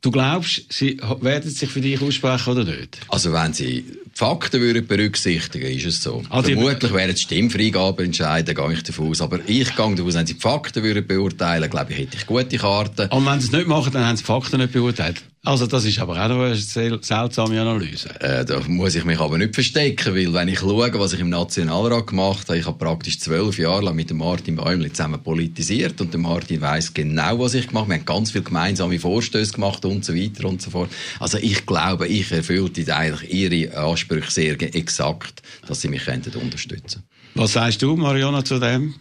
Du 0.02 0.12
glaubst, 0.12 0.62
sie 0.72 1.00
werden 1.22 1.50
sich 1.50 1.70
für 1.70 1.82
dich 1.82 2.00
aussprechen 2.02 2.52
oder 2.52 2.64
nicht? 2.64 3.00
Also 3.08 3.34
wenn 3.34 3.54
Sie 3.54 3.82
die 3.82 3.98
Fakten 4.14 4.62
würden 4.62 4.86
berücksichtigen, 4.86 5.66
ist 5.66 5.86
es 5.86 6.04
so. 6.04 6.22
Die- 6.46 6.54
Vermutlich 6.54 6.93
wären 6.93 7.10
es 7.10 7.22
Stimmfreigabe 7.22 8.04
entscheiden, 8.04 8.54
gehe 8.56 8.74
ich 8.74 8.84
davon 8.84 9.10
aus. 9.10 9.22
Aber 9.22 9.39
ich 9.39 9.46
gehe 9.48 9.66
davon 9.66 10.00
aus, 10.00 10.14
wenn 10.14 10.28
Sie 10.28 10.36
die 10.36 10.39
Fakten 10.39 10.84
würden 10.84 11.08
beurteilen, 11.08 11.70
glaube 11.72 11.93
ich, 11.93 12.00
hätte 12.00 12.18
ich 12.18 12.26
gute 12.28 12.58
Karten. 12.58 13.10
Und 13.10 13.26
wenn 13.26 13.39
sie 13.41 13.48
es 13.48 13.52
nicht 13.52 13.68
machen, 13.68 13.91
dann 13.93 14.06
haben 14.06 14.16
sie 14.16 14.22
die 14.24 14.28
Fakten 14.28 14.58
nicht 14.60 14.74
beurteilt. 14.74 15.24
Also 15.46 15.68
das 15.68 15.86
ist 15.86 16.00
aber 16.00 16.14
auch 16.24 16.28
noch 16.28 16.41
eine 16.41 16.56
sel- 16.56 17.00
seltsame 17.04 17.62
Analyse. 17.62 18.10
Äh, 18.20 18.43
da 18.46 18.60
muss 18.68 18.96
ich 18.96 19.06
mich 19.06 19.20
aber 19.20 19.38
nicht 19.38 19.54
verstecken, 19.54 20.16
weil 20.16 20.34
wenn 20.34 20.48
ich 20.48 20.60
schaue, 20.60 20.91
was 20.96 21.14
ich 21.14 21.20
im 21.20 21.30
Nationalrat 21.30 22.08
gemacht 22.08 22.48
habe, 22.50 22.58
ich 22.58 22.66
habe 22.66 22.78
praktisch 22.78 23.20
zwölf 23.20 23.58
Jahre 23.60 23.86
lang 23.86 23.96
mit 23.96 24.10
dem 24.10 24.18
Martin 24.18 24.56
Bäumli 24.56 24.91
zusammen 24.91 25.22
politisiert 25.22 26.02
und 26.02 26.12
der 26.14 26.20
Martin 26.20 26.62
weiß 26.62 26.93
genau, 26.96 27.39
was 27.39 27.54
ich 27.54 27.68
gemacht 27.68 27.84
habe. 27.84 27.91
Wir 27.93 27.98
haben 28.00 28.06
ganz 28.06 28.32
viele 28.32 28.43
gemeinsame 28.43 29.00
Vorstöße 29.00 29.54
gemacht 29.54 29.86
und 29.86 30.04
so 30.04 30.16
weiter 30.16 30.46
und 30.50 30.62
so 30.64 30.72
fort. 30.72 30.89
Also 31.20 31.38
ich 31.38 31.66
glaube, 31.66 32.08
ich 32.08 32.32
erfüllte 32.32 32.96
eigentlich 32.96 33.32
ihre 33.34 33.78
Ansprüche 33.78 34.32
sehr 34.32 34.60
exakt, 34.76 35.43
dass 35.68 35.82
sie 35.82 35.89
mich 35.89 36.06
könnten 36.06 36.36
unterstützen 36.39 37.04
Was 37.36 37.54
sagst 37.54 37.82
du, 37.84 37.96
Mariana, 37.96 38.43
zu 38.43 38.58
dem? 38.60 38.96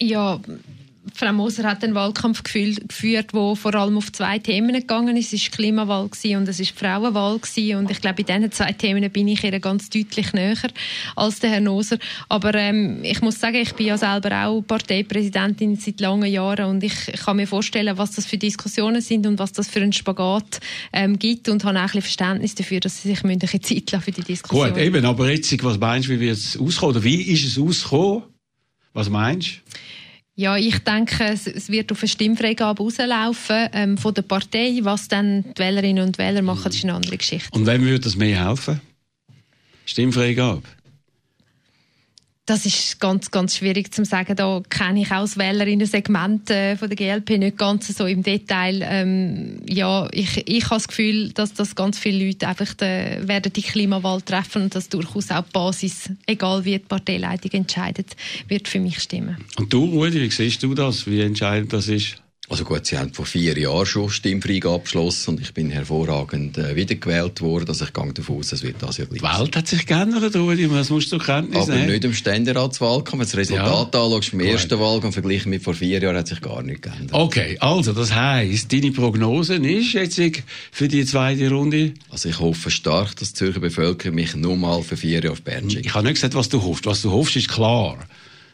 Ja, 0.00 0.40
Frau 1.14 1.32
Moser 1.32 1.64
hat 1.64 1.82
einen 1.82 1.94
Wahlkampf 1.94 2.44
geführt, 2.44 3.32
der 3.34 3.56
vor 3.56 3.74
allem 3.74 3.96
auf 3.96 4.12
zwei 4.12 4.38
Themen 4.38 4.72
gegangen 4.72 5.16
ist. 5.16 5.32
Es 5.32 5.42
war 5.42 5.56
Klimawahl 5.56 6.04
und 6.04 6.48
es 6.48 6.60
war 6.60 6.66
Frauenwahl. 6.76 7.34
Und 7.76 7.90
ich 7.90 8.00
glaube, 8.00 8.20
in 8.20 8.26
diesen 8.26 8.52
zwei 8.52 8.72
Themen 8.72 9.10
bin 9.10 9.26
ich 9.26 9.42
ihr 9.42 9.58
ganz 9.58 9.90
deutlich 9.90 10.32
näher 10.32 10.56
als 11.16 11.40
der 11.40 11.50
Herr 11.50 11.60
Moser. 11.60 11.98
Aber 12.28 12.54
ähm, 12.54 13.00
ich 13.02 13.20
muss 13.20 13.40
sagen, 13.40 13.56
ich 13.56 13.74
bin 13.74 13.86
ja 13.86 13.98
selber 13.98 14.46
auch 14.46 14.62
Parteipräsidentin 14.62 15.76
seit 15.76 16.00
langen 16.00 16.30
Jahren 16.30 16.66
und 16.66 16.84
ich, 16.84 16.94
kann 17.24 17.36
mir 17.36 17.48
vorstellen, 17.48 17.98
was 17.98 18.12
das 18.12 18.26
für 18.26 18.38
Diskussionen 18.38 19.00
sind 19.00 19.26
und 19.26 19.38
was 19.40 19.52
das 19.52 19.68
für 19.68 19.80
einen 19.80 19.92
Spagat 19.92 20.60
ähm, 20.92 21.18
gibt 21.18 21.48
und 21.48 21.64
habe 21.64 21.78
auch 21.78 21.80
ein 21.80 21.86
bisschen 21.86 22.02
Verständnis 22.02 22.54
dafür, 22.54 22.78
dass 22.78 23.02
sie 23.02 23.08
sich 23.08 23.24
ein 23.24 23.38
bisschen 23.38 23.62
Zeit 23.62 23.90
lassen 23.90 24.04
für 24.04 24.12
die 24.12 24.22
Diskussion. 24.22 24.68
Gut, 24.68 24.78
eben, 24.78 25.04
aber 25.04 25.30
jetzt, 25.30 25.62
was 25.64 25.78
meinst 25.78 26.08
du, 26.08 26.12
wie 26.12 26.20
wird 26.20 26.36
es 26.36 26.56
auskommen? 26.56 26.96
Oder 26.96 27.04
wie 27.04 27.22
ist 27.22 27.44
es 27.44 27.58
ausgekommen? 27.58 28.22
Was 28.92 29.08
meinst 29.08 29.48
du? 29.48 29.80
Ja, 30.34 30.56
ich 30.56 30.78
denke, 30.78 31.24
es, 31.24 31.68
wird 31.68 31.92
auf 31.92 32.00
eine 32.00 32.08
Stimmfreigabe 32.08 32.82
rauslaufen 32.82 33.68
ähm, 33.72 33.98
von 33.98 34.14
der 34.14 34.22
Partei. 34.22 34.78
Was 34.82 35.08
dann 35.08 35.44
die 35.44 35.58
Wählerinnen 35.58 36.04
und 36.04 36.16
Wähler 36.18 36.40
machen, 36.40 36.64
das 36.64 36.76
ist 36.76 36.84
eine 36.84 36.94
andere 36.94 37.18
Geschichte. 37.18 37.50
Und 37.52 37.66
wem 37.66 37.82
würde 37.82 38.00
das 38.00 38.16
mehr 38.16 38.48
helfen? 38.48 38.80
Stimmfreigabe? 39.84 40.62
Das 42.44 42.66
ist 42.66 42.98
ganz, 42.98 43.30
ganz 43.30 43.56
schwierig 43.56 43.94
zu 43.94 44.04
sagen. 44.04 44.34
Da 44.34 44.60
kenne 44.68 45.02
ich 45.02 45.12
auch 45.12 45.20
das 45.20 45.38
Wählerinnen-Segment 45.38 46.50
äh, 46.50 46.76
von 46.76 46.88
der 46.88 46.96
GLP 46.96 47.38
nicht 47.38 47.56
ganz 47.56 47.86
so 47.86 48.04
im 48.04 48.24
Detail. 48.24 48.80
Ähm, 48.82 49.60
ja, 49.68 50.08
ich, 50.10 50.48
ich 50.48 50.64
habe 50.64 50.74
das 50.74 50.88
Gefühl, 50.88 51.30
dass 51.30 51.54
das 51.54 51.76
ganz 51.76 52.00
viele 52.00 52.26
Leute 52.26 52.48
einfach 52.48 52.74
de, 52.74 53.28
werden 53.28 53.52
die 53.52 53.62
Klimawahl 53.62 54.22
treffen 54.22 54.62
und 54.62 54.74
dass 54.74 54.88
durchaus 54.88 55.30
auch 55.30 55.44
die 55.44 55.52
Basis, 55.52 56.10
egal 56.26 56.64
wie 56.64 56.72
die 56.72 56.78
Parteileitung 56.80 57.52
entscheidet, 57.52 58.16
wird 58.48 58.66
für 58.66 58.80
mich 58.80 58.98
stimmen. 58.98 59.36
Und 59.56 59.72
du, 59.72 59.84
Rudi, 59.84 60.20
wie 60.20 60.30
siehst 60.30 60.64
du 60.64 60.74
das? 60.74 61.06
Wie 61.06 61.20
entscheidend 61.20 61.72
das 61.72 61.86
ist? 61.86 62.21
Also 62.52 62.64
gut, 62.64 62.84
sie 62.84 62.98
haben 62.98 63.14
vor 63.14 63.24
vier 63.24 63.56
Jahren 63.58 63.86
schon 63.86 64.10
Stimmfreigabe 64.10 64.74
abgeschlossen 64.74 65.30
und 65.30 65.40
ich 65.40 65.54
bin 65.54 65.70
hervorragend 65.70 66.58
äh, 66.58 66.76
wiedergewählt 66.76 67.40
worden. 67.40 67.68
Also 67.68 67.86
ich 67.86 67.94
gehe 67.94 68.12
davon 68.12 68.36
aus, 68.40 68.52
es 68.52 68.62
wird 68.62 68.76
das 68.82 68.98
ja 68.98 69.06
Die 69.06 69.22
Welt 69.22 69.56
hat 69.56 69.66
sich 69.66 69.86
geändert, 69.86 70.36
Rudi, 70.36 70.68
das 70.68 70.90
musst 70.90 71.10
du 71.12 71.16
Kenntnis 71.18 71.62
Aber 71.62 71.74
nehmen. 71.76 71.90
nicht 71.92 72.04
im 72.04 72.12
Ständeratswahlkampf. 72.12 73.12
Wenn 73.12 73.18
du 73.20 73.24
das 73.24 73.36
Resultat 73.36 73.94
Ja. 73.94 74.02
anschaust, 74.04 74.32
im 74.34 74.38
Gut. 74.40 74.48
ersten 74.48 74.78
Wahlkampf 74.78 75.14
verglichen 75.14 75.48
mit 75.48 75.62
vor 75.62 75.72
vier 75.72 76.02
Jahren, 76.02 76.16
hat 76.16 76.28
sich 76.28 76.42
gar 76.42 76.62
nichts 76.62 76.82
geändert. 76.82 77.14
Okay, 77.14 77.56
also 77.58 77.94
das 77.94 78.14
heisst, 78.14 78.70
deine 78.70 78.92
Prognose 78.92 79.54
ist 79.54 79.94
jetzt 79.94 80.20
für 80.72 80.88
die 80.88 81.06
zweite 81.06 81.48
Runde? 81.50 81.94
Also 82.10 82.28
ich 82.28 82.38
hoffe 82.38 82.70
stark, 82.70 83.16
dass 83.16 83.32
die 83.32 83.38
Zürcher 83.38 83.60
Bevölkerung 83.60 84.14
mich 84.16 84.36
nur 84.36 84.56
mal 84.58 84.82
für 84.82 84.98
vier 84.98 85.20
Jahre 85.20 85.30
auf 85.32 85.40
Bern 85.40 85.70
schickt. 85.70 85.86
Ich 85.86 85.94
habe 85.94 86.04
nicht 86.04 86.16
gesagt, 86.16 86.34
was 86.34 86.50
du 86.50 86.62
hoffst. 86.62 86.84
Was 86.84 87.00
du 87.00 87.10
hoffst, 87.12 87.34
ist 87.36 87.48
klar. 87.48 87.96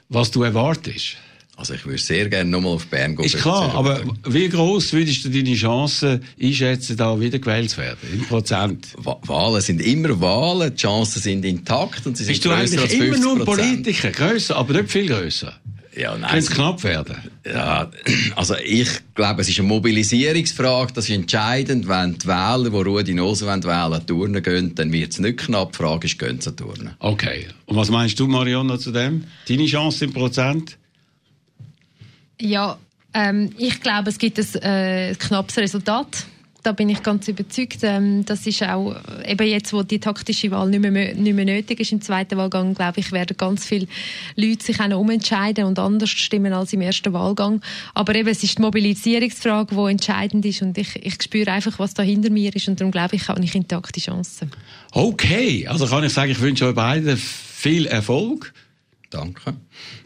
Was 0.09 0.31
du 0.31 0.45
erwartest. 0.45 1.17
Also 1.61 1.75
ich 1.75 1.85
würde 1.85 1.99
sehr 1.99 2.29
gerne 2.29 2.49
nochmal 2.49 2.75
auf 2.75 2.87
Bern 2.87 3.17
gehen. 3.17 3.25
Ist 3.27 3.37
klar, 3.39 3.75
aber 3.75 4.01
wie 4.29 4.49
groß 4.49 4.93
würdest 4.93 5.25
du 5.25 5.29
deine 5.29 5.55
Chancen 5.57 6.23
einschätzen, 6.41 6.97
da 6.97 7.19
wieder 7.19 7.41
gewählt 7.41 7.71
zu 7.71 7.79
werden? 7.79 7.99
In 8.13 8.21
Prozent? 8.27 8.87
Wa- 8.97 9.19
Wahlen 9.27 9.61
sind 9.61 9.81
immer 9.83 10.21
Wahlen, 10.21 10.71
die 10.71 10.81
Chancen 10.81 11.21
sind 11.21 11.45
intakt 11.45 12.07
und 12.07 12.17
sie 12.17 12.23
sind 12.23 12.35
Bist 12.35 12.45
du 12.45 12.51
eigentlich 12.53 12.93
immer 12.95 13.19
nur 13.19 13.33
ein 13.35 13.43
50%. 13.43 13.45
Politiker? 13.45 14.11
Grösser, 14.13 14.55
aber 14.57 14.75
nicht 14.75 14.91
viel 14.93 15.09
grösser. 15.09 15.59
Ja, 15.97 16.17
nein. 16.17 16.39
es 16.39 16.49
knapp 16.49 16.85
werden? 16.85 17.17
Ja, 17.45 17.91
also 18.37 18.55
ich 18.65 18.89
glaube, 19.17 19.41
es 19.43 19.49
ist 19.49 19.59
eine 19.59 19.67
Mobilisierungsfrage. 19.67 20.93
Das 20.93 21.09
ist 21.09 21.15
entscheidend. 21.17 21.89
Wenn 21.89 22.17
die 22.19 22.27
Wähler, 22.29 22.71
die 22.71 22.77
Rudi 22.89 23.15
Nose 23.15 23.47
wählen, 23.49 23.65
wählen, 23.65 24.07
turnen 24.07 24.41
gehen, 24.45 24.75
dann 24.77 24.93
wird 24.93 25.11
es 25.11 25.19
nicht 25.19 25.39
knapp. 25.39 25.73
Die 25.73 25.79
Frage 25.79 26.07
ist, 26.07 26.17
gehen 26.21 26.41
sie 26.41 26.55
turnen? 26.55 26.91
Okay. 27.01 27.47
Und 27.67 27.75
was 27.77 27.91
meinst 27.91 28.21
du, 28.21 28.29
Marionna, 28.29 28.79
zu 28.79 28.93
dem? 28.93 29.25
Deine 29.49 29.67
Chance 29.67 30.05
in 30.05 30.13
Prozent? 30.13 30.79
Ja, 32.41 32.79
ähm, 33.15 33.51
ich 33.59 33.81
glaube, 33.81 34.11
es 34.11 34.19
gibt 34.19 34.39
ein 34.39 34.63
äh, 34.63 35.15
knappes 35.19 35.57
Resultat. 35.59 36.27
Da 36.65 36.73
bin 36.73 36.89
ich 36.89 37.03
ganz 37.03 37.29
überzeugt. 37.29 37.79
Ähm, 37.83 38.25
das 38.25 38.47
ist 38.47 38.63
auch 38.65 38.95
äh, 39.25 39.33
eben 39.33 39.47
jetzt, 39.47 39.73
wo 39.73 39.83
die 39.83 40.01
taktische 40.01 40.51
Wahl 40.51 40.69
nicht 40.69 40.81
mehr, 40.81 41.15
nicht 41.15 41.35
mehr 41.35 41.45
nötig 41.45 41.81
ist 41.81 41.93
im 41.93 42.03
zweiten 42.03 42.37
Wahlgang, 42.37 42.75
glaube 42.75 43.01
ich, 43.01 43.13
werden 43.13 43.37
ganz 43.37 43.65
viele 43.65 43.87
Leute 44.35 44.65
sich 44.65 44.81
auch 44.81 44.89
noch 44.89 44.99
umentscheiden 44.99 45.65
und 45.65 45.79
anders 45.79 46.11
stimmen 46.11 46.53
als 46.53 46.73
im 46.73 46.81
ersten 46.81 47.13
Wahlgang. 47.13 47.63
Aber 47.95 48.15
eben, 48.15 48.29
es 48.29 48.43
ist 48.43 48.59
die 48.59 48.63
Mobilisierungsfrage, 48.63 49.75
die 49.75 49.91
entscheidend 49.91 50.45
ist 50.45 50.63
und 50.63 50.77
ich, 50.77 50.97
ich 50.97 51.23
spüre 51.23 51.53
einfach, 51.53 51.79
was 51.79 51.95
da 51.95 52.03
hinter 52.03 52.31
mir 52.31 52.55
ist 52.55 52.69
und 52.69 52.81
darum 52.81 52.91
glaube 52.91 53.17
ich, 53.17 53.29
habe 53.29 53.43
ich 53.43 53.55
intakte 53.55 54.01
Chancen. 54.01 54.51
Okay. 54.91 55.67
Also 55.69 55.87
kann 55.87 56.05
ich 56.05 56.13
sagen, 56.13 56.33
ich 56.33 56.41
wünsche 56.41 56.67
euch 56.67 56.75
beiden 56.75 57.17
viel 57.17 57.87
Erfolg. 57.87 58.53
Danke. 59.11 59.55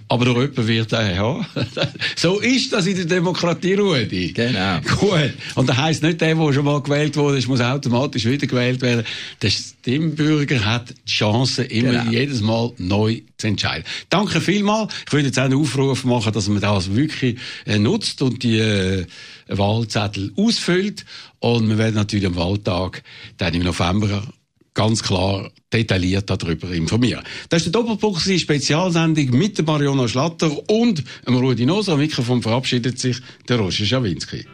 Aber 0.09 0.25
noch 0.25 0.37
jemand 0.37 0.67
wird 0.67 0.93
er 0.93 1.17
haben. 1.17 1.47
so 2.17 2.41
ist 2.41 2.73
das 2.73 2.87
in 2.87 2.97
der 2.97 3.05
Demokratie, 3.07 3.75
Rudi. 3.75 4.33
Genau. 4.33 4.81
Gut. 5.01 5.33
Und 5.55 5.69
das 5.69 5.77
heisst 5.77 6.03
nicht, 6.03 6.21
der, 6.21 6.35
der 6.35 6.53
schon 6.53 6.65
mal 6.65 6.81
gewählt 6.83 7.17
wurde, 7.17 7.39
ist, 7.39 7.49
muss 7.49 7.61
automatisch 7.61 8.25
wieder 8.25 8.47
gewählt 8.47 8.81
werden. 8.83 9.05
Der 9.41 9.51
Stimmbürger 9.51 10.65
hat 10.65 10.91
die 10.91 11.11
Chance, 11.11 11.65
immer 11.65 11.93
Genau. 11.93 12.11
jedes 12.11 12.41
Mal 12.41 12.73
neu 12.79 13.21
zu 13.37 13.47
entscheiden. 13.47 13.85
Danke 14.09 14.41
vielmals. 14.41 14.93
Ich 15.07 15.13
würde 15.13 15.27
jetzt 15.27 15.39
auch 15.39 15.45
einen 15.45 15.59
Aufruf 15.59 16.05
machen, 16.05 16.33
dass 16.33 16.49
man 16.49 16.61
das 16.61 16.95
wirklich 16.95 17.39
äh, 17.67 17.79
nutzt 17.79 18.23
und 18.23 18.43
die 18.43 18.59
äh, 18.59 19.07
Wahlzettel 19.49 20.33
ausfüllt. 20.37 21.05
Und 21.41 21.69
wir 21.69 21.79
werden 21.79 21.97
natürlich 21.97 22.27
am 22.27 22.37
Wahltag 22.37 23.03
dann 23.39 23.55
im 23.55 23.63
November 23.65 24.23
ganz 24.75 25.03
klar 25.03 25.51
detailliert 25.73 26.29
darüber 26.29 26.71
informieren. 26.71 27.23
Das 27.49 27.65
ist 27.65 27.75
der 27.75 27.83
Doppelpunkt, 27.83 28.21
Spezialsendung 28.21 29.31
mit 29.31 29.65
Mariona 29.67 30.09
Schlatter 30.09 30.51
und 30.71 31.05
Rudi 31.29 31.67
Noser. 31.67 31.93
Am 31.93 31.99
Mikrofon 31.99 32.43
verabschiedet 32.43 32.99
sich 32.99 33.19
der 33.49 33.59
Roger 33.59 33.85
Schawinski. 33.85 34.45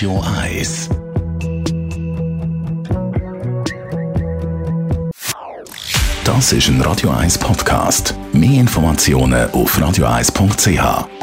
Radio 0.00 0.24
Eis. 0.24 0.88
Das 6.24 6.54
ist 6.54 6.68
ein 6.68 6.80
Radio 6.80 7.10
Eis 7.10 7.36
Podcast. 7.36 8.14
Mehr 8.32 8.60
Informationen 8.60 9.50
auf 9.50 9.78
radioeis.ch. 9.78 11.19